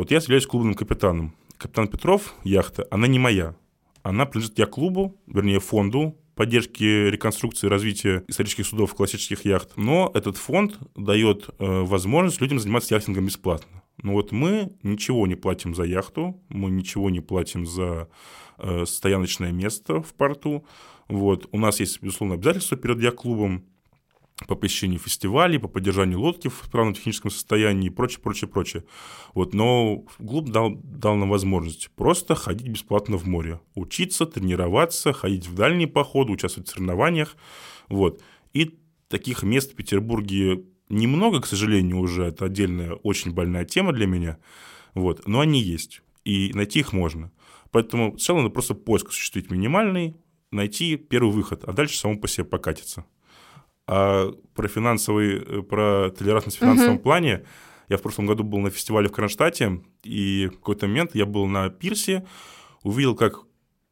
Вот 0.00 0.10
я 0.10 0.16
являюсь 0.16 0.46
клубным 0.46 0.72
капитаном. 0.72 1.34
Капитан 1.58 1.86
Петров, 1.86 2.34
яхта, 2.42 2.88
она 2.90 3.06
не 3.06 3.18
моя. 3.18 3.54
Она 4.02 4.24
принадлежит 4.24 4.58
я 4.58 4.64
клубу, 4.64 5.20
вернее, 5.26 5.60
фонду 5.60 6.16
поддержки 6.34 7.10
реконструкции 7.10 7.66
и 7.66 7.70
развития 7.70 8.24
исторических 8.26 8.64
судов 8.64 8.94
классических 8.94 9.44
яхт. 9.44 9.76
Но 9.76 10.10
этот 10.14 10.38
фонд 10.38 10.78
дает 10.96 11.50
э, 11.50 11.82
возможность 11.82 12.40
людям 12.40 12.58
заниматься 12.58 12.94
яхтингом 12.94 13.26
бесплатно. 13.26 13.82
Но 14.02 14.12
вот 14.12 14.32
мы 14.32 14.72
ничего 14.82 15.26
не 15.26 15.34
платим 15.34 15.74
за 15.74 15.82
яхту, 15.82 16.42
мы 16.48 16.70
ничего 16.70 17.10
не 17.10 17.20
платим 17.20 17.66
за 17.66 18.08
э, 18.56 18.86
стояночное 18.86 19.52
место 19.52 20.00
в 20.00 20.14
порту. 20.14 20.64
Вот. 21.08 21.46
У 21.52 21.58
нас 21.58 21.78
есть, 21.78 22.00
безусловно, 22.00 22.36
обязательства 22.36 22.78
перед 22.78 23.02
яхт-клубом 23.02 23.66
по 24.46 24.54
посещению 24.54 24.98
фестивалей, 24.98 25.58
по 25.58 25.68
поддержанию 25.68 26.20
лодки 26.20 26.48
в 26.48 26.62
справном 26.64 26.94
техническом 26.94 27.30
состоянии 27.30 27.88
и 27.88 27.90
прочее, 27.90 28.20
прочее, 28.20 28.48
прочее. 28.48 28.84
Вот, 29.34 29.54
но 29.54 30.04
клуб 30.18 30.48
дал, 30.48 30.74
дал 30.74 31.16
нам 31.16 31.28
возможность 31.30 31.90
просто 31.90 32.34
ходить 32.34 32.68
бесплатно 32.68 33.16
в 33.16 33.26
море, 33.26 33.60
учиться, 33.74 34.26
тренироваться, 34.26 35.12
ходить 35.12 35.46
в 35.46 35.54
дальние 35.54 35.88
походы, 35.88 36.32
участвовать 36.32 36.68
в 36.68 36.72
соревнованиях. 36.72 37.36
Вот. 37.88 38.22
И 38.52 38.78
таких 39.08 39.42
мест 39.42 39.72
в 39.72 39.76
Петербурге 39.76 40.64
немного, 40.88 41.40
к 41.40 41.46
сожалению, 41.46 41.98
уже. 41.98 42.24
Это 42.24 42.46
отдельная 42.46 42.94
очень 42.94 43.32
больная 43.32 43.64
тема 43.64 43.92
для 43.92 44.06
меня. 44.06 44.38
Вот. 44.94 45.26
Но 45.26 45.40
они 45.40 45.60
есть. 45.60 46.02
И 46.24 46.52
найти 46.54 46.80
их 46.80 46.92
можно. 46.92 47.30
Поэтому 47.70 48.12
сначала 48.12 48.38
надо 48.38 48.50
просто 48.50 48.74
поиск 48.74 49.08
осуществить 49.08 49.50
минимальный, 49.50 50.16
найти 50.50 50.96
первый 50.96 51.32
выход, 51.32 51.64
а 51.64 51.72
дальше 51.72 51.98
само 51.98 52.16
по 52.16 52.26
себе 52.26 52.44
покатиться. 52.44 53.04
А 53.92 54.32
про 54.54 54.68
финансовый, 54.68 55.38
э, 55.38 55.62
про 55.62 56.10
толерантность 56.10 56.58
в 56.58 56.60
финансовом 56.60 56.94
угу. 56.94 57.02
плане 57.02 57.44
я 57.88 57.96
в 57.96 58.02
прошлом 58.02 58.26
году 58.26 58.44
был 58.44 58.60
на 58.60 58.70
фестивале 58.70 59.08
в 59.08 59.12
Кронштадте, 59.12 59.80
и 60.04 60.48
в 60.52 60.58
какой-то 60.58 60.86
момент 60.86 61.16
я 61.16 61.26
был 61.26 61.46
на 61.46 61.68
пирсе, 61.70 62.24
увидел, 62.84 63.16
как 63.16 63.40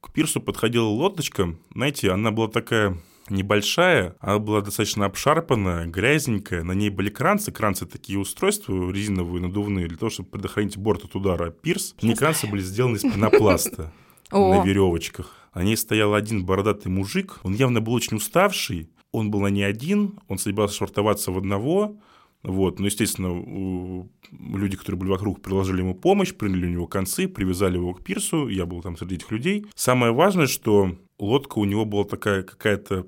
к 0.01 0.13
пирсу 0.13 0.41
подходила 0.41 0.87
лодочка. 0.87 1.57
Знаете, 1.75 2.13
она 2.13 2.31
была 2.31 2.47
такая 2.47 2.97
небольшая, 3.29 4.15
она 4.21 4.39
была 4.39 4.61
достаточно 4.61 5.05
обшарпанная, 5.05 5.87
грязненькая, 5.87 6.63
на 6.63 6.73
ней 6.73 6.91
были 6.91 7.11
кранцы, 7.11 7.51
кранцы 7.51 7.85
такие 7.85 8.21
устройства 8.21 8.93
резиновые, 8.93 9.43
надувные, 9.43 9.89
для 9.89 9.99
того, 9.99 10.11
чтобы 10.11 10.29
предохранить 10.29 10.77
борт 10.77 11.07
от 11.07 11.17
удара. 11.17 11.51
Пирс, 11.51 11.97
не 12.03 12.15
кранцы 12.15 12.47
были 12.47 12.63
сделаны 12.63 12.99
из 12.99 13.03
пенопласта 13.03 13.93
на 14.31 14.65
веревочках. 14.65 15.35
На 15.55 15.65
ней 15.65 15.77
стоял 15.77 16.15
один 16.15 16.47
бородатый 16.47 16.87
мужик, 16.87 17.41
он 17.43 17.55
явно 17.55 17.81
был 17.81 17.95
очень 17.95 18.17
уставший, 18.17 18.91
он 19.13 19.31
был 19.31 19.41
на 19.41 19.49
не 19.49 19.63
один, 19.63 20.19
он 20.29 20.39
собирался 20.39 20.77
швартоваться 20.77 21.33
в 21.33 21.39
одного, 21.39 21.99
вот, 22.43 22.79
но, 22.79 22.87
естественно, 22.87 24.09
люди, 24.31 24.77
которые 24.77 24.99
были 24.99 25.11
вокруг, 25.11 25.43
приложили 25.43 25.81
ему 25.81 25.95
помощь, 25.95 26.33
приняли 26.33 26.67
у 26.67 26.71
него 26.71 26.87
концы, 26.87 27.27
привязали 27.27 27.77
его 27.77 27.95
к 27.95 28.05
пирсу, 28.05 28.49
я 28.49 28.65
был 28.65 28.81
там 28.81 28.97
среди 28.97 29.17
этих 29.17 29.31
людей. 29.33 29.67
Самое 29.75 30.13
важное, 30.13 30.47
что 30.47 30.97
лодка 31.19 31.59
у 31.59 31.65
него 31.65 31.85
была 31.85 32.05
такая 32.05 32.45
какая-то 32.45 33.07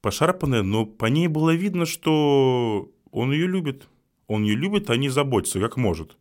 пошарпанная, 0.00 0.62
но 0.62 0.86
по 0.86 1.06
ней 1.06 1.28
было 1.28 1.54
видно, 1.54 1.84
что 1.84 2.90
он 3.10 3.32
ее 3.32 3.46
любит. 3.46 3.86
Он 4.28 4.44
ее 4.44 4.54
любит, 4.54 4.88
а 4.88 4.96
не 4.96 5.08
заботится, 5.08 5.60
как 5.60 5.76
может. 5.76 6.16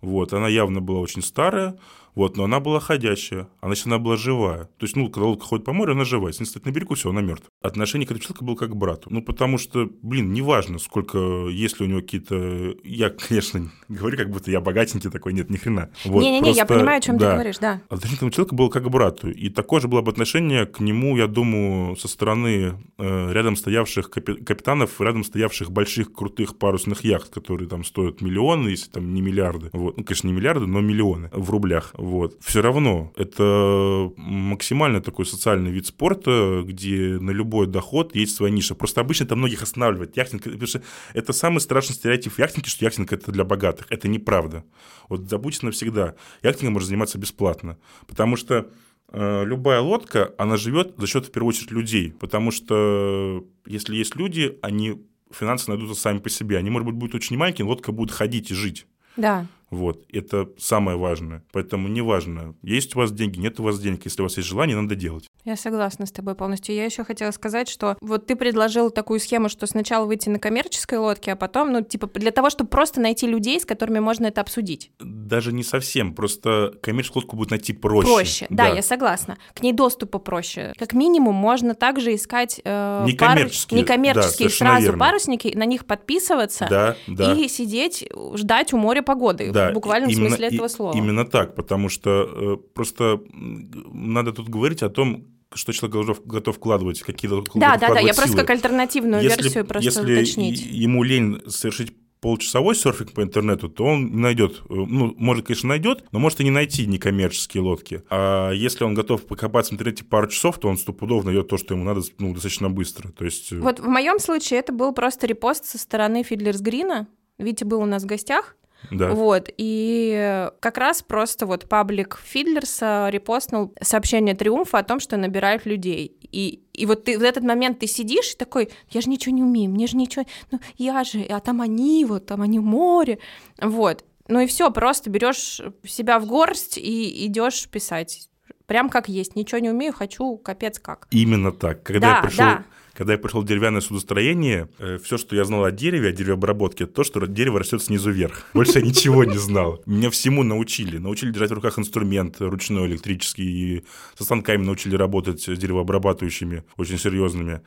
Вот, 0.00 0.32
она 0.32 0.48
явно 0.48 0.80
была 0.80 1.00
очень 1.00 1.20
старая, 1.20 1.78
вот, 2.20 2.36
но 2.36 2.44
она 2.44 2.60
была 2.60 2.80
ходящая, 2.80 3.48
а 3.62 3.68
значит, 3.68 3.86
она 3.86 3.98
была 3.98 4.18
живая. 4.18 4.64
То 4.76 4.84
есть, 4.84 4.94
ну, 4.94 5.08
когда 5.08 5.26
лодка 5.26 5.46
ходит 5.46 5.64
по 5.64 5.72
морю, 5.72 5.92
она 5.92 6.04
живая. 6.04 6.32
Если 6.32 6.44
стоит 6.44 6.66
на 6.66 6.70
берегу, 6.70 6.94
все, 6.94 7.08
она 7.08 7.22
мертва. 7.22 7.48
Отношение 7.62 8.06
к 8.06 8.10
этому 8.10 8.22
человеку 8.22 8.44
было 8.44 8.56
как 8.56 8.72
к 8.72 8.74
брату. 8.74 9.08
Ну, 9.10 9.22
потому 9.22 9.56
что, 9.56 9.88
блин, 10.02 10.34
неважно, 10.34 10.78
сколько, 10.78 11.48
если 11.48 11.84
у 11.84 11.86
него 11.86 12.02
какие-то... 12.02 12.74
Я, 12.84 13.08
конечно, 13.08 13.70
говорю, 13.88 14.18
как 14.18 14.28
будто 14.28 14.50
я 14.50 14.60
богатенький 14.60 15.08
такой, 15.08 15.32
нет, 15.32 15.48
ни 15.48 15.56
хрена. 15.56 15.88
Вот, 16.04 16.22
Не-не-не, 16.22 16.42
просто... 16.42 16.60
я 16.60 16.66
понимаю, 16.66 16.98
о 16.98 17.00
чем 17.00 17.16
да. 17.16 17.30
ты 17.30 17.34
говоришь, 17.36 17.56
да. 17.56 17.80
Отношение 17.88 18.16
к 18.16 18.18
этому 18.18 18.30
человеку 18.32 18.54
было 18.54 18.68
как 18.68 18.84
к 18.84 18.88
брату. 18.90 19.30
И 19.30 19.48
такое 19.48 19.80
же 19.80 19.88
было 19.88 20.02
бы 20.02 20.10
отношение 20.10 20.66
к 20.66 20.80
нему, 20.80 21.16
я 21.16 21.26
думаю, 21.26 21.96
со 21.96 22.06
стороны 22.06 22.74
э, 22.98 23.32
рядом 23.32 23.56
стоявших 23.56 24.10
капи- 24.14 24.44
капитанов, 24.44 25.00
рядом 25.00 25.24
стоявших 25.24 25.70
больших 25.70 26.12
крутых 26.12 26.58
парусных 26.58 27.02
яхт, 27.02 27.32
которые 27.32 27.66
там 27.66 27.82
стоят 27.82 28.20
миллионы, 28.20 28.68
если 28.68 28.90
там 28.90 29.14
не 29.14 29.22
миллиарды. 29.22 29.70
Вот. 29.72 29.96
Ну, 29.96 30.04
конечно, 30.04 30.26
не 30.26 30.34
миллиарды, 30.34 30.66
но 30.66 30.82
миллионы 30.82 31.30
в 31.32 31.48
рублях. 31.48 31.94
Вот. 32.10 32.36
Все 32.40 32.60
равно 32.60 33.12
это 33.14 34.10
максимально 34.16 35.00
такой 35.00 35.24
социальный 35.24 35.70
вид 35.70 35.86
спорта, 35.86 36.64
где 36.66 37.18
на 37.20 37.30
любой 37.30 37.68
доход 37.68 38.16
есть 38.16 38.34
своя 38.34 38.52
ниша. 38.52 38.74
Просто 38.74 39.00
обычно 39.00 39.26
это 39.26 39.36
многих 39.36 39.62
останавливает. 39.62 40.16
Яхтинг, 40.16 40.42
потому 40.42 40.66
что 40.66 40.82
это 41.14 41.32
самый 41.32 41.60
страшный 41.60 41.94
стереотип 41.94 42.32
в 42.32 42.38
яхтинге, 42.40 42.68
что 42.68 42.84
яхтинг 42.84 43.12
это 43.12 43.30
для 43.30 43.44
богатых. 43.44 43.86
Это 43.90 44.08
неправда. 44.08 44.64
Вот 45.08 45.30
забудьте 45.30 45.64
навсегда. 45.66 46.16
Яхтингом 46.42 46.72
можно 46.72 46.88
заниматься 46.88 47.16
бесплатно. 47.16 47.78
Потому 48.08 48.34
что 48.34 48.72
э, 49.12 49.44
любая 49.44 49.80
лодка, 49.80 50.34
она 50.36 50.56
живет 50.56 50.94
за 50.96 51.06
счет, 51.06 51.26
в 51.26 51.30
первую 51.30 51.50
очередь, 51.50 51.70
людей. 51.70 52.12
Потому 52.18 52.50
что 52.50 53.46
если 53.66 53.94
есть 53.94 54.16
люди, 54.16 54.58
они 54.62 55.00
финансы 55.30 55.70
найдутся 55.70 55.94
сами 55.94 56.18
по 56.18 56.28
себе. 56.28 56.58
Они, 56.58 56.70
может 56.70 56.86
быть, 56.86 56.96
будут 56.96 57.14
очень 57.14 57.36
маленькие, 57.36 57.66
лодка 57.66 57.92
будет 57.92 58.10
ходить 58.10 58.50
и 58.50 58.54
жить. 58.54 58.88
Да. 59.16 59.46
Вот, 59.70 60.04
это 60.12 60.50
самое 60.58 60.98
важное. 60.98 61.44
Поэтому 61.52 61.88
неважно, 61.88 62.56
есть 62.62 62.96
у 62.96 62.98
вас 62.98 63.12
деньги, 63.12 63.38
нет 63.38 63.60
у 63.60 63.62
вас 63.62 63.80
денег. 63.80 64.04
Если 64.04 64.20
у 64.20 64.24
вас 64.24 64.36
есть 64.36 64.48
желание, 64.48 64.76
надо 64.76 64.96
делать. 64.96 65.28
Я 65.44 65.56
согласна 65.56 66.06
с 66.06 66.12
тобой 66.12 66.34
полностью. 66.34 66.74
Я 66.74 66.84
еще 66.84 67.04
хотела 67.04 67.30
сказать, 67.30 67.68
что 67.68 67.96
вот 68.00 68.26
ты 68.26 68.36
предложил 68.36 68.90
такую 68.90 69.20
схему, 69.20 69.48
что 69.48 69.66
сначала 69.66 70.04
выйти 70.04 70.28
на 70.28 70.38
коммерческой 70.38 70.98
лодке, 70.98 71.32
а 71.32 71.36
потом, 71.36 71.72
ну, 71.72 71.82
типа, 71.82 72.06
для 72.14 72.30
того, 72.30 72.50
чтобы 72.50 72.68
просто 72.68 73.00
найти 73.00 73.26
людей, 73.26 73.58
с 73.60 73.64
которыми 73.64 74.00
можно 74.00 74.26
это 74.26 74.40
обсудить. 74.40 74.90
Даже 74.98 75.52
не 75.52 75.62
совсем, 75.62 76.14
просто 76.14 76.74
коммерческую 76.82 77.22
лодку 77.22 77.36
будет 77.36 77.50
найти 77.50 77.72
проще. 77.72 78.12
Проще, 78.12 78.46
да, 78.50 78.68
да 78.68 78.74
я 78.74 78.82
согласна. 78.82 79.38
К 79.54 79.62
ней 79.62 79.72
доступа 79.72 80.18
проще. 80.18 80.72
Как 80.78 80.92
минимум, 80.92 81.34
можно 81.34 81.74
также 81.74 82.14
искать 82.14 82.60
э, 82.64 83.04
некоммерческие, 83.06 83.84
пар... 83.84 83.96
некоммерческие 83.98 84.48
да, 84.48 84.54
сразу 84.54 84.82
верно. 84.82 84.98
парусники, 84.98 85.52
на 85.56 85.64
них 85.64 85.86
подписываться 85.86 86.66
да, 86.68 86.96
да. 87.06 87.32
и 87.32 87.48
сидеть, 87.48 88.06
ждать 88.34 88.72
у 88.72 88.76
моря 88.76 89.02
погоды. 89.02 89.50
Да, 89.52 89.70
в 89.70 89.74
буквальном 89.74 90.10
именно, 90.10 90.28
смысле 90.28 90.48
этого 90.48 90.68
слова. 90.68 90.96
Именно 90.96 91.24
так, 91.24 91.54
потому 91.54 91.88
что 91.88 92.10
э, 92.10 92.56
просто 92.74 93.20
надо 93.32 94.32
тут 94.32 94.48
говорить 94.48 94.82
о 94.82 94.90
том, 94.90 95.29
что 95.54 95.72
человек 95.72 95.96
готов, 95.96 96.26
готов 96.26 96.56
вкладывать, 96.56 97.02
какие 97.02 97.30
Да, 97.58 97.76
да, 97.76 97.94
да, 97.94 98.00
я 98.00 98.14
просто 98.14 98.36
как 98.36 98.50
альтернативную 98.50 99.22
если, 99.22 99.42
версию 99.42 99.64
просто 99.66 100.00
если 100.00 100.14
уточнить. 100.14 100.64
ему 100.64 101.02
лень 101.02 101.40
совершить 101.48 101.92
полчасовой 102.20 102.74
серфинг 102.74 103.12
по 103.12 103.22
интернету, 103.22 103.68
то 103.68 103.84
он 103.84 104.20
найдет, 104.20 104.60
э, 104.68 104.74
ну, 104.74 105.14
может, 105.16 105.46
конечно, 105.46 105.68
найдет, 105.68 106.04
но 106.12 106.18
может 106.18 106.40
и 106.40 106.44
не 106.44 106.50
найти 106.50 106.86
некоммерческие 106.86 107.62
лодки. 107.62 108.02
А 108.10 108.50
если 108.52 108.84
он 108.84 108.94
готов 108.94 109.26
покопаться 109.26 109.70
в 109.70 109.74
интернете 109.74 110.04
пару 110.04 110.28
часов, 110.28 110.58
то 110.58 110.68
он 110.68 110.76
стопудово 110.76 111.24
найдет 111.24 111.48
то, 111.48 111.56
что 111.56 111.74
ему 111.74 111.84
надо, 111.84 112.02
ну, 112.18 112.34
достаточно 112.34 112.68
быстро. 112.68 113.10
То 113.10 113.24
есть... 113.24 113.52
Э, 113.52 113.58
вот 113.58 113.80
в 113.80 113.88
моем 113.88 114.18
случае 114.18 114.60
это 114.60 114.72
был 114.72 114.92
просто 114.92 115.26
репост 115.26 115.64
со 115.64 115.78
стороны 115.78 116.22
Фидлерс 116.22 116.60
Грина. 116.60 117.08
Витя 117.38 117.64
был 117.64 117.80
у 117.80 117.86
нас 117.86 118.02
в 118.02 118.06
гостях, 118.06 118.56
да. 118.90 119.10
Вот, 119.10 119.48
и 119.56 120.48
как 120.60 120.78
раз 120.78 121.02
просто 121.02 121.46
вот 121.46 121.68
паблик 121.68 122.18
Фидлерса 122.22 123.08
репостнул 123.10 123.72
сообщение 123.80 124.34
Триумфа 124.34 124.78
о 124.78 124.82
том, 124.82 125.00
что 125.00 125.16
набирают 125.16 125.66
людей. 125.66 126.16
И, 126.32 126.62
и 126.72 126.86
вот 126.86 127.04
ты 127.04 127.18
в 127.18 127.22
этот 127.22 127.44
момент 127.44 127.80
ты 127.80 127.86
сидишь 127.86 128.34
и 128.34 128.36
такой, 128.36 128.70
я 128.90 129.00
же 129.00 129.10
ничего 129.10 129.34
не 129.34 129.42
умею, 129.42 129.70
мне 129.70 129.86
же 129.86 129.96
ничего, 129.96 130.24
ну 130.50 130.60
я 130.76 131.04
же, 131.04 131.22
а 131.22 131.40
там 131.40 131.60
они, 131.60 132.04
вот 132.04 132.26
там 132.26 132.42
они 132.42 132.58
в 132.58 132.64
море, 132.64 133.18
вот. 133.60 134.04
Ну 134.28 134.40
и 134.40 134.46
все, 134.46 134.70
просто 134.70 135.10
берешь 135.10 135.60
себя 135.84 136.20
в 136.20 136.26
горсть 136.26 136.78
и 136.78 137.26
идешь 137.26 137.68
писать. 137.68 138.28
Прям 138.66 138.88
как 138.88 139.08
есть, 139.08 139.34
ничего 139.34 139.58
не 139.58 139.70
умею, 139.70 139.92
хочу 139.92 140.36
капец 140.36 140.78
как. 140.78 141.08
Именно 141.10 141.50
так. 141.50 141.82
Когда 141.82 142.08
да, 142.08 142.16
я 142.16 142.22
пришел 142.22 142.44
да. 142.44 142.64
Когда 143.00 143.14
я 143.14 143.18
пришел 143.18 143.40
в 143.40 143.46
деревянное 143.46 143.80
судостроение, 143.80 144.68
э, 144.78 144.98
все, 145.02 145.16
что 145.16 145.34
я 145.34 145.46
знал 145.46 145.64
о 145.64 145.70
дереве, 145.70 146.10
о 146.10 146.12
деревообработке, 146.12 146.84
то, 146.84 147.02
что 147.02 147.24
дерево 147.24 147.60
растет 147.60 147.82
снизу 147.82 148.10
вверх. 148.10 148.44
Больше 148.52 148.80
я 148.80 148.84
ничего 148.84 149.24
не 149.24 149.38
знал. 149.38 149.82
Меня 149.86 150.10
всему 150.10 150.42
научили. 150.42 150.98
Научили 150.98 151.30
держать 151.30 151.50
в 151.50 151.54
руках 151.54 151.78
инструмент 151.78 152.36
ручной, 152.40 152.88
электрический, 152.88 153.44
и 153.78 153.84
со 154.18 154.24
станками 154.24 154.62
научили 154.62 154.96
работать 154.96 155.40
с 155.40 155.56
деревообрабатывающими, 155.56 156.62
очень 156.76 156.98
серьезными. 156.98 157.62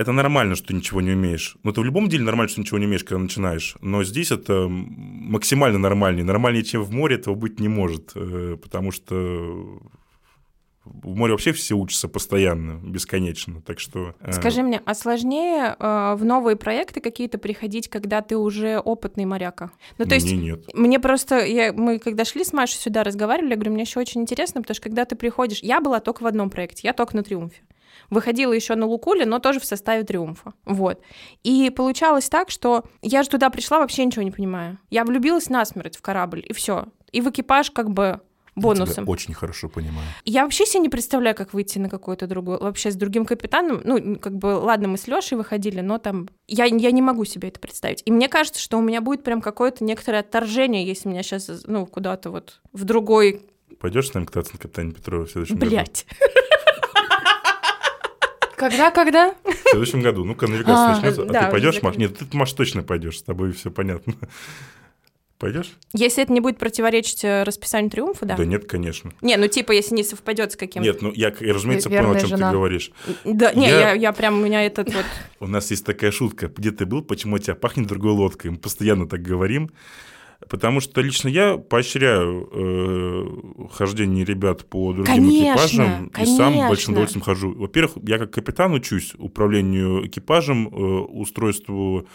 Это 0.00 0.12
нормально, 0.12 0.54
что 0.54 0.68
ты 0.68 0.74
ничего 0.74 1.00
не 1.00 1.10
умеешь. 1.10 1.56
Но 1.64 1.72
ты 1.72 1.80
в 1.80 1.84
любом 1.84 2.08
деле 2.08 2.22
нормально, 2.22 2.48
что 2.48 2.60
ничего 2.60 2.78
не 2.78 2.86
умеешь, 2.86 3.02
когда 3.02 3.18
начинаешь. 3.18 3.74
Но 3.80 4.04
здесь 4.04 4.30
это 4.30 4.68
максимально 4.68 5.80
нормальнее. 5.80 6.24
Нормальнее, 6.24 6.62
чем 6.62 6.84
в 6.84 6.92
море, 6.92 7.16
этого 7.16 7.34
быть 7.34 7.58
не 7.58 7.66
может. 7.66 8.12
Э, 8.14 8.56
потому 8.62 8.92
что 8.92 9.80
в 11.02 11.14
море 11.14 11.32
вообще 11.32 11.52
все 11.52 11.74
учатся 11.74 12.08
постоянно, 12.08 12.80
бесконечно, 12.82 13.60
так 13.62 13.80
что... 13.80 14.14
Э, 14.20 14.32
Скажи 14.32 14.62
мне, 14.62 14.80
а 14.84 14.94
сложнее 14.94 15.76
э, 15.78 16.14
в 16.14 16.24
новые 16.24 16.56
проекты 16.56 17.00
какие-то 17.00 17.38
приходить, 17.38 17.88
когда 17.88 18.20
ты 18.22 18.36
уже 18.36 18.78
опытный 18.78 19.24
моряка? 19.24 19.70
Ну, 19.98 20.04
то 20.04 20.14
есть, 20.14 20.30
нет. 20.30 20.72
мне 20.74 20.98
просто, 20.98 21.44
я, 21.44 21.72
мы 21.72 21.98
когда 21.98 22.24
шли 22.24 22.44
с 22.44 22.52
Машей 22.52 22.78
сюда 22.78 23.04
разговаривали, 23.04 23.50
я 23.50 23.56
говорю, 23.56 23.72
мне 23.72 23.82
еще 23.82 24.00
очень 24.00 24.22
интересно, 24.22 24.62
потому 24.62 24.74
что 24.74 24.84
когда 24.84 25.04
ты 25.04 25.16
приходишь, 25.16 25.60
я 25.60 25.80
была 25.80 26.00
только 26.00 26.22
в 26.22 26.26
одном 26.26 26.50
проекте, 26.50 26.80
я 26.84 26.92
только 26.92 27.16
на 27.16 27.22
Триумфе. 27.22 27.62
выходила 28.10 28.52
еще 28.52 28.74
на 28.74 28.86
Лукуле, 28.86 29.26
но 29.26 29.38
тоже 29.38 29.60
в 29.60 29.64
составе 29.64 30.04
триумфа. 30.04 30.52
Вот. 30.64 31.02
И 31.42 31.70
получалось 31.70 32.28
так, 32.28 32.50
что 32.50 32.84
я 33.02 33.22
же 33.22 33.28
туда 33.28 33.50
пришла, 33.50 33.80
вообще 33.80 34.04
ничего 34.04 34.22
не 34.22 34.30
понимаю. 34.30 34.78
Я 34.90 35.04
влюбилась 35.04 35.48
насмерть 35.48 35.96
в 35.96 36.02
корабль, 36.02 36.44
и 36.46 36.52
все. 36.52 36.86
И 37.12 37.20
в 37.20 37.30
экипаж 37.30 37.70
как 37.70 37.90
бы 37.90 38.20
бонусом. 38.58 39.04
Я 39.04 39.10
очень 39.10 39.34
хорошо 39.34 39.68
понимаю. 39.68 40.06
Я 40.24 40.44
вообще 40.44 40.66
себе 40.66 40.80
не 40.80 40.88
представляю, 40.88 41.36
как 41.36 41.52
выйти 41.54 41.78
на 41.78 41.88
какой-то 41.88 42.26
другой, 42.26 42.58
вообще 42.58 42.90
с 42.90 42.96
другим 42.96 43.24
капитаном. 43.24 43.80
Ну, 43.84 44.16
как 44.16 44.36
бы, 44.36 44.46
ладно, 44.46 44.88
мы 44.88 44.98
с 44.98 45.06
Лешей 45.06 45.36
выходили, 45.36 45.80
но 45.80 45.98
там 45.98 46.28
я, 46.46 46.64
я 46.64 46.90
не 46.90 47.02
могу 47.02 47.24
себе 47.24 47.48
это 47.48 47.60
представить. 47.60 48.02
И 48.04 48.12
мне 48.12 48.28
кажется, 48.28 48.60
что 48.60 48.78
у 48.78 48.82
меня 48.82 49.00
будет 49.00 49.22
прям 49.24 49.40
какое-то 49.40 49.84
некоторое 49.84 50.20
отторжение, 50.20 50.84
если 50.86 51.08
меня 51.08 51.22
сейчас, 51.22 51.50
ну, 51.66 51.86
куда-то 51.86 52.30
вот 52.30 52.60
в 52.72 52.84
другой... 52.84 53.42
Пойдешь 53.80 54.08
с 54.08 54.14
нами 54.14 54.24
кататься 54.24 54.54
на 54.54 54.58
капитане 54.58 54.92
Петрова 54.92 55.26
в 55.26 55.30
следующем 55.30 55.56
Блять. 55.56 56.06
Когда, 58.56 58.90
когда? 58.90 59.34
В 59.44 59.70
следующем 59.70 60.02
году. 60.02 60.24
Ну-ка, 60.24 60.48
навигация 60.48 60.94
начнется. 60.94 61.22
А 61.22 61.26
да, 61.26 61.44
ты 61.44 61.52
пойдешь, 61.52 61.80
Маш? 61.80 61.96
Нет, 61.96 62.18
ты, 62.18 62.26
Маш, 62.36 62.52
точно 62.52 62.82
пойдешь. 62.82 63.18
С 63.18 63.22
тобой 63.22 63.52
все 63.52 63.70
понятно. 63.70 64.14
Пойдешь? 65.38 65.70
Если 65.92 66.22
это 66.24 66.32
не 66.32 66.40
будет 66.40 66.58
противоречить 66.58 67.22
э, 67.22 67.44
расписанию 67.44 67.92
триумфа, 67.92 68.26
да? 68.26 68.36
Да 68.36 68.44
нет, 68.44 68.66
конечно. 68.66 69.12
Не, 69.22 69.36
ну 69.36 69.46
типа, 69.46 69.70
если 69.70 69.94
не 69.94 70.02
совпадет 70.02 70.52
с 70.52 70.56
каким-то... 70.56 70.88
Нет, 70.88 71.00
ну 71.00 71.12
я, 71.14 71.32
разумеется, 71.40 71.88
Верная 71.88 72.08
понял, 72.08 72.16
о 72.16 72.20
чем 72.20 72.28
жена. 72.30 72.50
ты 72.50 72.56
говоришь. 72.56 72.90
Да, 73.24 73.52
не, 73.52 73.68
Я- 73.68 73.80
я, 73.80 73.92
я 73.92 74.12
прям, 74.12 74.40
у 74.40 74.44
меня 74.44 74.66
этот 74.66 74.92
вот... 74.92 75.04
У 75.38 75.46
нас 75.46 75.70
есть 75.70 75.84
такая 75.86 76.10
шутка. 76.10 76.48
Где 76.48 76.72
ты 76.72 76.86
был, 76.86 77.02
почему 77.02 77.36
от 77.36 77.44
тебя 77.44 77.54
пахнет 77.54 77.86
другой 77.86 78.12
лодкой? 78.12 78.50
Мы 78.50 78.56
постоянно 78.56 79.08
так 79.08 79.22
говорим. 79.22 79.70
Потому 80.48 80.80
что 80.80 81.00
лично 81.00 81.28
я 81.28 81.56
поощряю 81.56 82.48
э, 82.52 83.68
хождение 83.72 84.24
ребят 84.24 84.64
по 84.66 84.92
другим 84.92 85.14
Конечно, 85.14 85.52
экипажам 85.52 86.06
и 86.06 86.26
сам 86.26 86.52
конечно. 86.52 86.68
большим 86.68 86.92
удовольствием 86.94 87.24
хожу. 87.24 87.54
Во-первых, 87.54 87.92
я 88.04 88.18
как 88.18 88.30
капитан 88.30 88.72
учусь 88.72 89.14
управлению 89.18 90.06
экипажем, 90.06 90.68
э, 90.68 90.70
устройству 90.70 92.06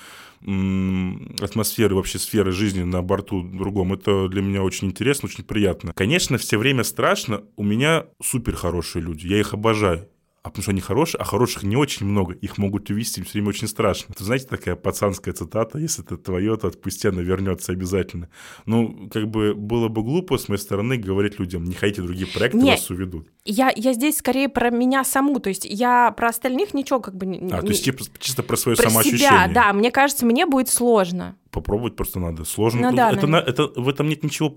атмосферы, 1.39 1.95
вообще 1.95 2.19
сферы 2.19 2.51
жизни 2.51 2.83
на 2.83 3.01
борту 3.01 3.41
другом. 3.41 3.93
Это 3.93 4.27
для 4.27 4.41
меня 4.41 4.63
очень 4.63 4.89
интересно, 4.89 5.27
очень 5.27 5.43
приятно. 5.43 5.93
Конечно, 5.93 6.37
все 6.37 6.57
время 6.57 6.83
страшно. 6.83 7.43
У 7.55 7.63
меня 7.63 8.05
супер 8.21 8.55
хорошие 8.55 9.01
люди, 9.01 9.27
я 9.27 9.39
их 9.39 9.53
обожаю. 9.53 10.07
А 10.43 10.49
потому 10.49 10.63
что 10.63 10.71
они 10.71 10.81
хорошие, 10.81 11.21
а 11.21 11.23
хороших 11.23 11.63
не 11.63 11.77
очень 11.77 12.05
много. 12.05 12.33
Их 12.33 12.57
могут 12.57 12.89
увести, 12.89 13.21
им 13.21 13.25
все 13.25 13.33
время 13.35 13.47
очень 13.49 13.65
страшно. 13.69 14.11
Это, 14.11 14.25
знаете, 14.25 14.45
такая 14.45 14.75
пацанская 14.75 15.33
цитата, 15.33 15.77
если 15.79 16.03
это 16.03 16.17
твое, 16.17 16.57
то 16.57 16.67
отпусти, 16.67 17.07
она 17.07 17.21
вернется 17.21 17.71
обязательно. 17.71 18.27
Ну, 18.65 19.09
как 19.09 19.29
бы 19.29 19.53
было 19.53 19.87
бы 19.87 20.03
глупо 20.03 20.37
с 20.37 20.49
моей 20.49 20.59
стороны 20.59 20.97
говорить 20.97 21.39
людям, 21.39 21.63
не 21.63 21.73
хотите 21.73 22.01
другие 22.01 22.27
проекты, 22.27 22.57
Не. 22.57 22.71
вас 22.71 22.89
уведут. 22.89 23.29
Я, 23.45 23.71
я 23.73 23.93
здесь 23.93 24.17
скорее 24.17 24.49
про 24.49 24.69
меня 24.69 25.05
саму, 25.05 25.39
то 25.39 25.47
есть 25.47 25.63
я 25.63 26.11
про 26.11 26.27
остальных 26.27 26.73
ничего 26.73 26.99
как 26.99 27.15
бы... 27.15 27.25
не- 27.25 27.49
А, 27.49 27.61
то 27.61 27.67
есть 27.67 27.85
типа, 27.85 28.03
чисто 28.19 28.43
про 28.43 28.57
свое 28.57 28.75
про 28.75 28.89
самоощущение. 28.89 29.19
себя, 29.29 29.47
да, 29.53 29.71
мне 29.71 29.91
кажется, 29.91 30.25
мне 30.25 30.45
будет 30.45 30.67
сложно. 30.67 31.37
Попробовать 31.51 31.95
просто 31.95 32.19
надо. 32.19 32.43
Сложно. 32.43 32.91
Ну 32.91 32.97
да, 32.97 33.11
это, 33.13 33.27
наверное. 33.27 33.41
на- 33.45 33.49
это, 33.49 33.79
в 33.79 33.87
этом 33.87 34.09
нет 34.09 34.23
ничего, 34.23 34.49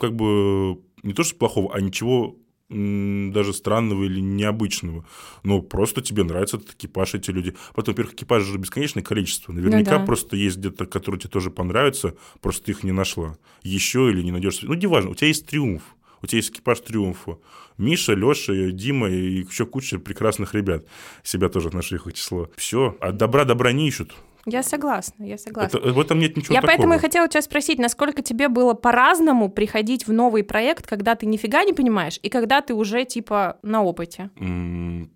как 0.00 0.16
бы, 0.16 0.80
не 1.04 1.12
то 1.14 1.22
что 1.22 1.36
плохого, 1.36 1.72
а 1.72 1.80
ничего 1.80 2.34
даже 2.70 3.52
странного 3.54 4.04
или 4.04 4.20
необычного. 4.20 5.06
Но 5.42 5.62
просто 5.62 6.02
тебе 6.02 6.22
нравится 6.22 6.58
этот 6.58 6.74
экипаж, 6.74 7.14
эти 7.14 7.30
люди. 7.30 7.54
Потом, 7.74 7.94
во-первых, 7.94 8.14
экипажей 8.14 8.52
же 8.52 8.58
бесконечное 8.58 9.02
количество. 9.02 9.52
Наверняка 9.52 9.92
Ну 9.94 9.98
да. 10.00 10.04
просто 10.04 10.36
есть 10.36 10.58
где-то, 10.58 10.86
которые 10.86 11.18
тебе 11.20 11.30
тоже 11.30 11.50
понравятся, 11.50 12.14
просто 12.40 12.66
ты 12.66 12.72
их 12.72 12.84
не 12.84 12.92
нашла. 12.92 13.38
Еще 13.62 14.10
или 14.10 14.22
не 14.22 14.32
найдешь. 14.32 14.60
Ну, 14.62 14.74
неважно, 14.74 15.10
у 15.10 15.14
тебя 15.14 15.28
есть 15.28 15.46
триумф. 15.46 15.82
У 16.20 16.26
тебя 16.26 16.38
есть 16.38 16.50
экипаж 16.50 16.80
триумфа. 16.80 17.38
Миша, 17.78 18.14
Леша, 18.14 18.52
Дима 18.72 19.08
и 19.08 19.44
еще 19.44 19.64
куча 19.64 19.98
прекрасных 19.98 20.52
ребят. 20.54 20.84
Себя 21.22 21.48
тоже 21.48 21.68
отношу 21.68 21.94
их 21.96 22.12
число. 22.12 22.50
Все. 22.56 22.96
От 23.00 23.16
добра 23.16 23.44
добра 23.44 23.72
не 23.72 23.88
ищут. 23.88 24.14
Я 24.48 24.62
согласна, 24.62 25.24
я 25.24 25.38
согласна. 25.38 25.78
Это, 25.78 25.92
в 25.92 26.00
этом 26.00 26.18
нет 26.18 26.36
ничего 26.36 26.54
я 26.54 26.60
такого. 26.60 26.76
поэтому 26.76 26.94
и 26.94 26.98
хотела 26.98 27.28
тебя 27.28 27.42
спросить, 27.42 27.78
насколько 27.78 28.22
тебе 28.22 28.48
было 28.48 28.74
по-разному 28.74 29.48
приходить 29.48 30.06
в 30.06 30.12
новый 30.12 30.44
проект, 30.44 30.86
когда 30.86 31.14
ты 31.14 31.26
нифига 31.26 31.64
не 31.64 31.72
понимаешь, 31.72 32.18
и 32.22 32.28
когда 32.28 32.60
ты 32.60 32.74
уже 32.74 33.04
типа 33.04 33.58
на 33.62 33.82
опыте. 33.82 34.30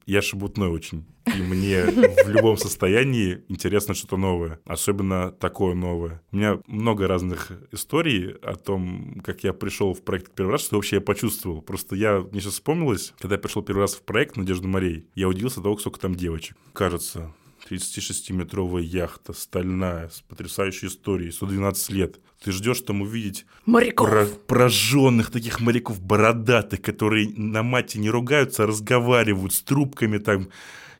Я 0.06 0.22
шебутной 0.22 0.68
очень. 0.68 1.04
И 1.26 1.40
мне 1.40 1.84
в 1.84 2.28
любом 2.28 2.56
состоянии 2.56 3.44
интересно 3.48 3.94
что-то 3.94 4.16
новое. 4.16 4.58
Особенно 4.64 5.30
такое 5.30 5.74
новое. 5.74 6.20
У 6.32 6.36
меня 6.36 6.58
много 6.66 7.06
разных 7.06 7.52
историй 7.70 8.32
о 8.42 8.56
том, 8.56 9.20
как 9.24 9.44
я 9.44 9.52
пришел 9.52 9.94
в 9.94 10.02
проект 10.02 10.32
первый 10.32 10.52
раз, 10.52 10.62
что 10.62 10.76
вообще 10.76 10.96
я 10.96 11.00
почувствовал. 11.00 11.62
Просто 11.62 11.94
я, 11.94 12.18
мне 12.18 12.40
сейчас 12.40 12.54
вспомнилось, 12.54 13.14
когда 13.20 13.36
я 13.36 13.40
пришел 13.40 13.62
первый 13.62 13.82
раз 13.82 13.94
в 13.94 14.02
проект 14.02 14.36
«Надежда 14.36 14.66
морей», 14.66 15.06
я 15.14 15.28
удивился 15.28 15.62
того, 15.62 15.78
сколько 15.78 16.00
там 16.00 16.16
девочек. 16.16 16.56
Кажется, 16.72 17.32
36-метровая 17.70 18.82
яхта, 18.82 19.32
стальная, 19.32 20.08
с 20.08 20.20
потрясающей 20.22 20.88
историей, 20.88 21.30
112 21.30 21.90
лет. 21.90 22.20
Ты 22.42 22.52
ждешь 22.52 22.80
там 22.80 23.02
увидеть 23.02 23.46
Моряков. 23.66 24.08
про- 24.08 24.26
прожженных 24.26 25.30
таких 25.30 25.60
моряков 25.60 26.00
бородатых, 26.00 26.82
которые 26.82 27.28
на 27.36 27.62
мате 27.62 27.98
не 27.98 28.10
ругаются, 28.10 28.64
а 28.64 28.66
разговаривают 28.66 29.52
с 29.54 29.62
трубками 29.62 30.18
там, 30.18 30.48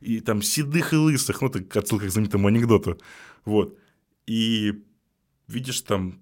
и 0.01 0.19
там 0.21 0.41
седых 0.41 0.93
и 0.93 0.95
лысых, 0.95 1.41
ну, 1.41 1.49
так 1.49 1.75
отсылка 1.75 2.07
к 2.07 2.11
знаменитому 2.11 2.47
анекдоту. 2.47 2.97
Вот. 3.45 3.77
И 4.25 4.73
видишь 5.47 5.81
там 5.81 6.19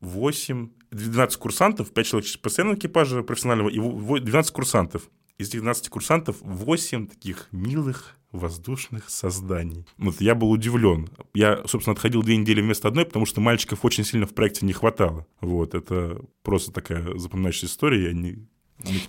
8, 0.00 0.70
12 0.90 1.38
курсантов, 1.38 1.92
5 1.92 2.06
человек 2.06 2.40
постоянного 2.40 2.76
экипажа 2.78 3.22
профессионального, 3.22 3.68
и 3.70 3.78
во- 3.78 4.20
12 4.20 4.52
курсантов. 4.52 5.10
Из 5.38 5.48
этих 5.48 5.60
12 5.60 5.88
курсантов 5.88 6.36
8 6.42 7.06
таких 7.08 7.48
милых 7.50 8.16
воздушных 8.32 9.10
созданий. 9.10 9.86
Вот 9.98 10.20
я 10.20 10.34
был 10.34 10.50
удивлен. 10.50 11.08
Я, 11.34 11.62
собственно, 11.66 11.92
отходил 11.92 12.22
две 12.22 12.36
недели 12.36 12.60
вместо 12.60 12.88
одной, 12.88 13.04
потому 13.04 13.26
что 13.26 13.40
мальчиков 13.40 13.84
очень 13.84 14.04
сильно 14.04 14.26
в 14.26 14.34
проекте 14.34 14.66
не 14.66 14.72
хватало. 14.72 15.26
Вот, 15.40 15.74
это 15.74 16.20
просто 16.42 16.72
такая 16.72 17.16
запоминающая 17.18 17.68
история. 17.68 18.04
Я 18.04 18.12
не, 18.12 18.48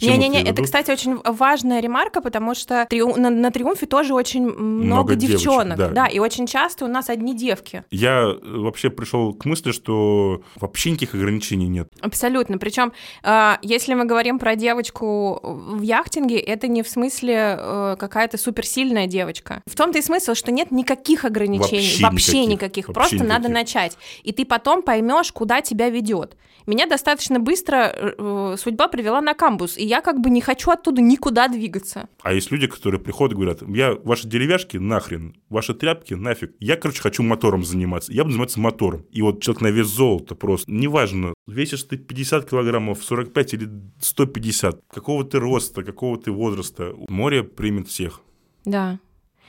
Не-не-не, 0.01 0.43
это, 0.43 0.61
кстати, 0.61 0.91
очень 0.91 1.19
важная 1.23 1.79
ремарка, 1.79 2.21
потому 2.21 2.53
что 2.53 2.85
триу- 2.89 3.17
на, 3.17 3.29
на 3.29 3.51
Триумфе 3.51 3.85
тоже 3.85 4.13
очень 4.13 4.43
много, 4.43 4.83
Много 4.85 5.15
девочек, 5.15 5.39
девчонок. 5.39 5.77
да. 5.77 5.87
да, 5.89 6.05
и 6.07 6.19
очень 6.19 6.45
часто 6.45 6.85
у 6.85 6.87
нас 6.87 7.09
одни 7.09 7.35
девки. 7.35 7.83
Я 7.89 8.21
э, 8.21 8.37
вообще 8.43 8.89
пришел 8.89 9.33
к 9.33 9.45
мысли, 9.45 9.71
что 9.71 10.43
вообще 10.59 10.91
никаких 10.91 11.15
ограничений 11.15 11.67
нет. 11.67 11.89
Абсолютно. 12.01 12.57
Причем, 12.59 12.93
э, 13.23 13.53
если 13.61 13.93
мы 13.95 14.05
говорим 14.05 14.37
про 14.37 14.55
девочку 14.55 15.39
в 15.43 15.81
яхтинге, 15.81 16.37
это 16.39 16.67
не 16.67 16.83
в 16.83 16.87
смысле 16.89 17.57
э, 17.57 17.95
какая-то 17.99 18.37
суперсильная 18.37 19.07
девочка. 19.07 19.61
В 19.65 19.75
том-то 19.75 19.97
и 19.97 20.01
смысл, 20.01 20.35
что 20.35 20.51
нет 20.51 20.69
никаких 20.71 21.25
ограничений. 21.25 21.97
Вообще 22.03 22.45
никаких. 22.45 22.49
никаких. 22.49 22.87
Вообще 22.89 22.93
Просто 23.17 23.23
надо 23.23 23.49
никаких. 23.49 23.53
начать. 23.75 23.97
И 24.23 24.31
ты 24.33 24.45
потом 24.45 24.83
поймешь, 24.83 25.31
куда 25.31 25.61
тебя 25.61 25.89
ведет. 25.89 26.37
Меня 26.65 26.87
достаточно 26.87 27.39
быстро 27.39 27.93
э, 27.93 28.55
судьба 28.57 28.87
привела 28.87 29.21
на 29.21 29.33
камбус, 29.33 29.77
и 29.77 29.85
я 29.85 30.01
как 30.01 30.21
бы 30.21 30.29
не 30.29 30.41
хочу 30.41 30.71
оттуда 30.71 31.01
никуда 31.01 31.47
двигаться. 31.47 32.07
А 32.21 32.33
есть 32.33 32.51
люди, 32.51 32.67
которые 32.67 33.01
приходят 33.01 33.33
и 33.33 33.35
говорят, 33.35 33.61
я 33.67 33.93
ваши 34.03 34.27
деревяшки 34.27 34.77
нахрен, 34.77 35.35
ваши 35.49 35.73
тряпки 35.73 36.13
нафиг. 36.13 36.53
Я, 36.59 36.77
короче, 36.77 37.01
хочу 37.01 37.23
мотором 37.23 37.63
заниматься. 37.63 38.13
Я 38.13 38.23
буду 38.23 38.33
заниматься 38.33 38.59
мотором. 38.59 39.05
И 39.11 39.21
вот 39.21 39.41
человек 39.41 39.61
на 39.61 39.67
вес 39.67 39.87
золота 39.87 40.35
просто. 40.35 40.71
Неважно, 40.71 41.33
весишь 41.47 41.83
ты 41.83 41.97
50 41.97 42.49
килограммов, 42.49 43.03
45 43.03 43.53
или 43.53 43.69
150. 43.99 44.81
Какого 44.87 45.23
ты 45.23 45.39
роста, 45.39 45.83
какого 45.83 46.17
ты 46.17 46.31
возраста. 46.31 46.93
Море 47.09 47.43
примет 47.43 47.87
всех. 47.87 48.21
Да. 48.65 48.99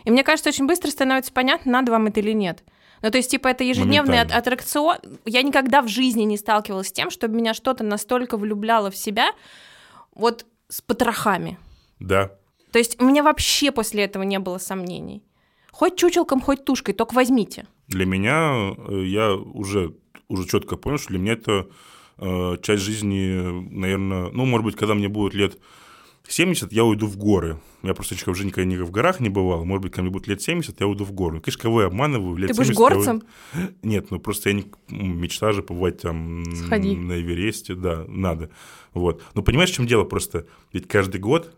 И 0.04 0.10
мне 0.10 0.22
кажется, 0.22 0.50
очень 0.50 0.66
быстро 0.66 0.90
становится 0.90 1.32
понятно, 1.32 1.72
надо 1.72 1.92
вам 1.92 2.06
это 2.06 2.20
или 2.20 2.32
нет. 2.32 2.62
Ну, 3.02 3.10
то 3.10 3.18
есть, 3.18 3.30
типа, 3.30 3.48
это 3.48 3.64
ежедневный 3.64 4.16
Моментально. 4.16 4.36
аттракцион. 4.36 4.96
Я 5.24 5.42
никогда 5.42 5.82
в 5.82 5.88
жизни 5.88 6.22
не 6.22 6.36
сталкивалась 6.36 6.88
с 6.88 6.92
тем, 6.92 7.10
чтобы 7.10 7.36
меня 7.36 7.54
что-то 7.54 7.84
настолько 7.84 8.36
влюбляло 8.36 8.90
в 8.90 8.96
себя, 8.96 9.30
вот 10.14 10.46
с 10.68 10.80
потрохами. 10.80 11.58
Да. 12.00 12.32
То 12.72 12.78
есть, 12.78 13.00
у 13.00 13.04
меня 13.04 13.22
вообще 13.22 13.72
после 13.72 14.04
этого 14.04 14.22
не 14.22 14.38
было 14.38 14.58
сомнений. 14.58 15.22
Хоть 15.70 15.96
чучелком, 15.96 16.40
хоть 16.40 16.64
тушкой, 16.64 16.94
только 16.94 17.14
возьмите. 17.14 17.66
Для 17.88 18.06
меня, 18.06 18.74
э, 18.88 19.04
я 19.06 19.34
уже, 19.34 19.94
уже 20.28 20.48
четко 20.48 20.76
понял, 20.76 20.98
что 20.98 21.08
для 21.08 21.18
меня 21.18 21.32
это 21.32 21.68
э, 22.18 22.56
часть 22.62 22.82
жизни, 22.82 23.70
наверное, 23.70 24.30
ну, 24.30 24.44
может 24.44 24.64
быть, 24.64 24.76
когда 24.76 24.94
мне 24.94 25.08
будет 25.08 25.34
лет 25.34 25.58
70, 26.26 26.72
я 26.72 26.84
уйду 26.84 27.06
в 27.06 27.16
горы. 27.16 27.58
Я 27.82 27.92
просто 27.94 28.14
еще 28.14 28.32
жизни 28.34 28.48
никогда 28.48 28.68
не 28.68 28.76
в 28.78 28.90
горах 28.90 29.20
не 29.20 29.28
бывал. 29.28 29.64
Может 29.64 29.82
быть, 29.82 29.92
когда 29.92 30.02
мне 30.02 30.10
будет 30.10 30.26
лет 30.26 30.40
70, 30.40 30.80
я 30.80 30.86
уйду 30.86 31.04
в 31.04 31.12
горы. 31.12 31.40
Конечно, 31.40 31.62
кого 31.62 31.82
я 31.82 31.88
обманываю, 31.88 32.36
лет 32.36 32.48
Ты 32.50 32.54
будешь 32.54 32.68
70 32.74 32.78
я 32.80 32.86
уйду- 32.86 32.96
горцем? 32.96 33.22
Нет, 33.82 34.10
ну 34.10 34.18
просто 34.18 34.48
я 34.48 34.54
не... 34.56 34.64
м, 34.90 35.20
мечта 35.20 35.52
же 35.52 35.62
побывать 35.62 36.00
там 36.00 36.44
Сходи. 36.56 36.96
на 36.96 37.20
Эвересте, 37.20 37.74
да, 37.74 38.04
надо. 38.08 38.50
Вот. 38.94 39.22
Но 39.34 39.42
понимаешь, 39.42 39.70
в 39.70 39.74
чем 39.74 39.86
дело 39.86 40.04
просто? 40.04 40.46
Ведь 40.72 40.88
каждый 40.88 41.20
год, 41.20 41.54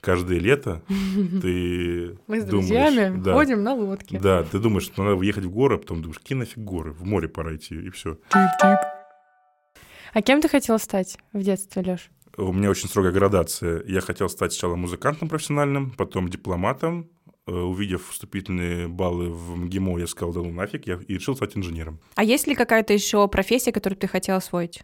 каждое 0.00 0.38
лето 0.38 0.82
ты 0.88 2.16
Мы 2.28 2.40
с 2.40 2.44
думаешь, 2.44 2.68
друзьями 2.68 3.20
да, 3.22 3.32
ходим 3.34 3.64
на 3.64 3.74
лодке. 3.74 4.20
да, 4.20 4.44
ты 4.44 4.60
думаешь, 4.60 4.84
что 4.84 5.02
надо 5.02 5.20
ехать 5.22 5.44
в 5.46 5.50
горы, 5.50 5.74
а 5.74 5.78
потом 5.78 6.00
думаешь, 6.02 6.20
какие 6.20 6.38
нафиг 6.38 6.58
горы, 6.58 6.92
в 6.92 7.04
море 7.04 7.28
пора 7.28 7.56
идти, 7.56 7.74
и 7.74 7.90
все. 7.90 8.18
А 8.30 10.22
кем 10.22 10.40
ты 10.40 10.48
хотел 10.48 10.78
стать 10.78 11.18
в 11.32 11.42
детстве, 11.42 11.82
Лёш? 11.82 12.08
У 12.36 12.52
меня 12.52 12.70
очень 12.70 12.88
строгая 12.88 13.12
градация. 13.12 13.82
Я 13.86 14.00
хотел 14.00 14.28
стать 14.28 14.52
сначала 14.52 14.76
музыкантом 14.76 15.28
профессиональным, 15.28 15.90
потом 15.90 16.28
дипломатом. 16.28 17.10
Э, 17.46 17.52
увидев 17.52 18.08
вступительные 18.10 18.88
баллы 18.88 19.30
в 19.30 19.56
МГИМО, 19.56 19.98
я 19.98 20.06
сказал, 20.06 20.32
да 20.32 20.40
ну 20.40 20.52
нафиг, 20.52 20.86
я 20.86 20.98
и 21.06 21.14
решил 21.14 21.36
стать 21.36 21.56
инженером. 21.56 22.00
А 22.16 22.24
есть 22.24 22.46
ли 22.48 22.54
какая-то 22.54 22.92
еще 22.92 23.26
профессия, 23.28 23.72
которую 23.72 23.98
ты 23.98 24.08
хотел 24.08 24.36
освоить? 24.36 24.82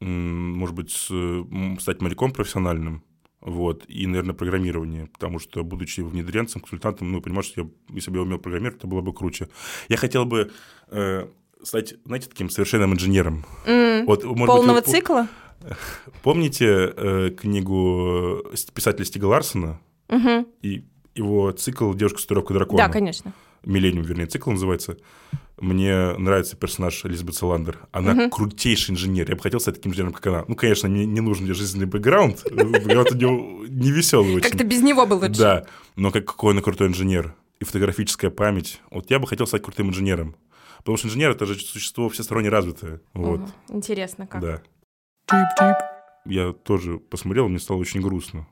Может 0.00 0.74
быть, 0.74 0.90
стать 1.80 2.00
моряком 2.00 2.32
профессиональным. 2.32 3.04
Вот, 3.40 3.84
и, 3.88 4.06
наверное, 4.06 4.34
программирование, 4.34 5.06
потому 5.06 5.38
что, 5.38 5.62
будучи 5.64 6.00
внедренцем, 6.00 6.62
консультантом, 6.62 7.12
ну, 7.12 7.20
понимаешь, 7.20 7.46
что 7.46 7.60
я, 7.60 7.68
если 7.90 8.10
бы 8.10 8.16
я 8.16 8.22
умел 8.22 8.38
программировать, 8.38 8.78
это 8.78 8.86
было 8.86 9.02
бы 9.02 9.12
круче. 9.12 9.48
Я 9.90 9.98
хотел 9.98 10.24
бы 10.24 10.50
э, 10.88 11.28
стать, 11.64 11.94
знаете, 12.04 12.28
таким 12.28 12.50
совершенным 12.50 12.94
инженером. 12.94 13.44
Mm. 13.66 14.04
Вот, 14.04 14.22
Полного 14.22 14.78
быть, 14.78 14.86
вы, 14.86 14.92
цикла? 14.92 15.28
Помните 16.22 16.92
э, 16.96 17.30
книгу 17.30 18.42
э, 18.52 18.56
писателя 18.72 19.04
Стига 19.04 19.26
Ларсона? 19.26 19.80
Угу. 20.08 20.48
И 20.62 20.84
его 21.14 21.50
цикл 21.52 21.92
«Девушка 21.94 22.18
с 22.18 22.22
татуировкой 22.22 22.56
дракона». 22.56 22.86
Да, 22.86 22.88
конечно. 22.88 23.32
«Миллениум», 23.64 24.04
вернее, 24.04 24.26
цикл 24.26 24.50
называется. 24.50 24.98
Мне 25.58 26.14
нравится 26.18 26.56
персонаж 26.56 27.04
Элизабет 27.04 27.36
Саландер. 27.36 27.78
Она 27.92 28.12
угу. 28.12 28.30
крутейший 28.30 28.92
инженер. 28.92 29.28
Я 29.28 29.36
бы 29.36 29.42
хотел 29.42 29.60
стать 29.60 29.76
таким 29.76 29.92
инженером, 29.92 30.12
как 30.12 30.26
она. 30.26 30.44
Ну, 30.48 30.56
конечно, 30.56 30.88
мне 30.88 31.06
не 31.06 31.20
нужен 31.20 31.44
мне 31.44 31.54
жизненный 31.54 31.86
бэкграунд. 31.86 32.42
Бэкграунд 32.50 33.12
у 33.12 33.16
него 33.16 33.64
не 33.68 33.90
веселый 33.90 34.34
очень. 34.34 34.48
Как-то 34.48 34.64
без 34.64 34.82
него 34.82 35.06
был 35.06 35.18
лучше. 35.18 35.38
Да, 35.38 35.66
но 35.96 36.10
как, 36.10 36.24
какой 36.24 36.54
он 36.54 36.60
крутой 36.60 36.88
инженер. 36.88 37.34
И 37.60 37.64
фотографическая 37.64 38.30
память. 38.30 38.80
Вот 38.90 39.10
я 39.10 39.20
бы 39.20 39.28
хотел 39.28 39.46
стать 39.46 39.62
крутым 39.62 39.90
инженером. 39.90 40.34
Потому 40.84 40.98
что 40.98 41.08
инженер— 41.08 41.30
это 41.32 41.46
же 41.46 41.54
существо 41.54 42.10
всесторонне 42.10 42.50
развитое. 42.50 43.00
Вот. 43.14 43.40
Угу. 43.40 43.50
Интересно 43.70 44.26
как. 44.26 44.42
Да. 44.42 44.62
Тип-тип. 45.26 45.76
Я 46.26 46.52
тоже 46.52 46.98
посмотрел, 46.98 47.48
мне 47.48 47.58
стало 47.58 47.78
очень 47.78 48.02
грустно. 48.02 48.46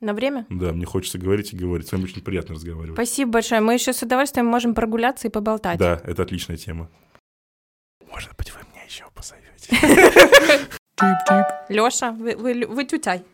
На 0.00 0.12
время? 0.12 0.44
Да, 0.50 0.72
мне 0.72 0.84
хочется 0.84 1.18
говорить 1.18 1.54
и 1.54 1.56
говорить. 1.56 1.88
С 1.88 1.92
вами 1.92 2.04
очень 2.04 2.22
приятно 2.22 2.56
разговаривать. 2.56 2.96
Спасибо 2.96 3.30
большое. 3.32 3.62
Мы 3.62 3.72
еще 3.74 3.94
с 3.94 4.02
удовольствием 4.02 4.44
можем 4.46 4.74
прогуляться 4.74 5.28
и 5.28 5.30
поболтать. 5.30 5.78
Да, 5.78 5.98
это 6.04 6.24
отличная 6.24 6.58
тема. 6.58 6.90
Может 8.10 8.36
быть, 8.36 8.52
вы 8.52 8.60
меня 8.72 8.84
еще 8.84 9.04
позовете. 9.14 9.70
Леша, 11.70 12.12
вы, 12.12 12.36
вы, 12.36 12.66
вы 12.66 12.84
тютяй. 12.84 13.24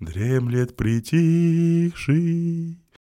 Дремлет 0.00 0.76
притихший 0.76 2.78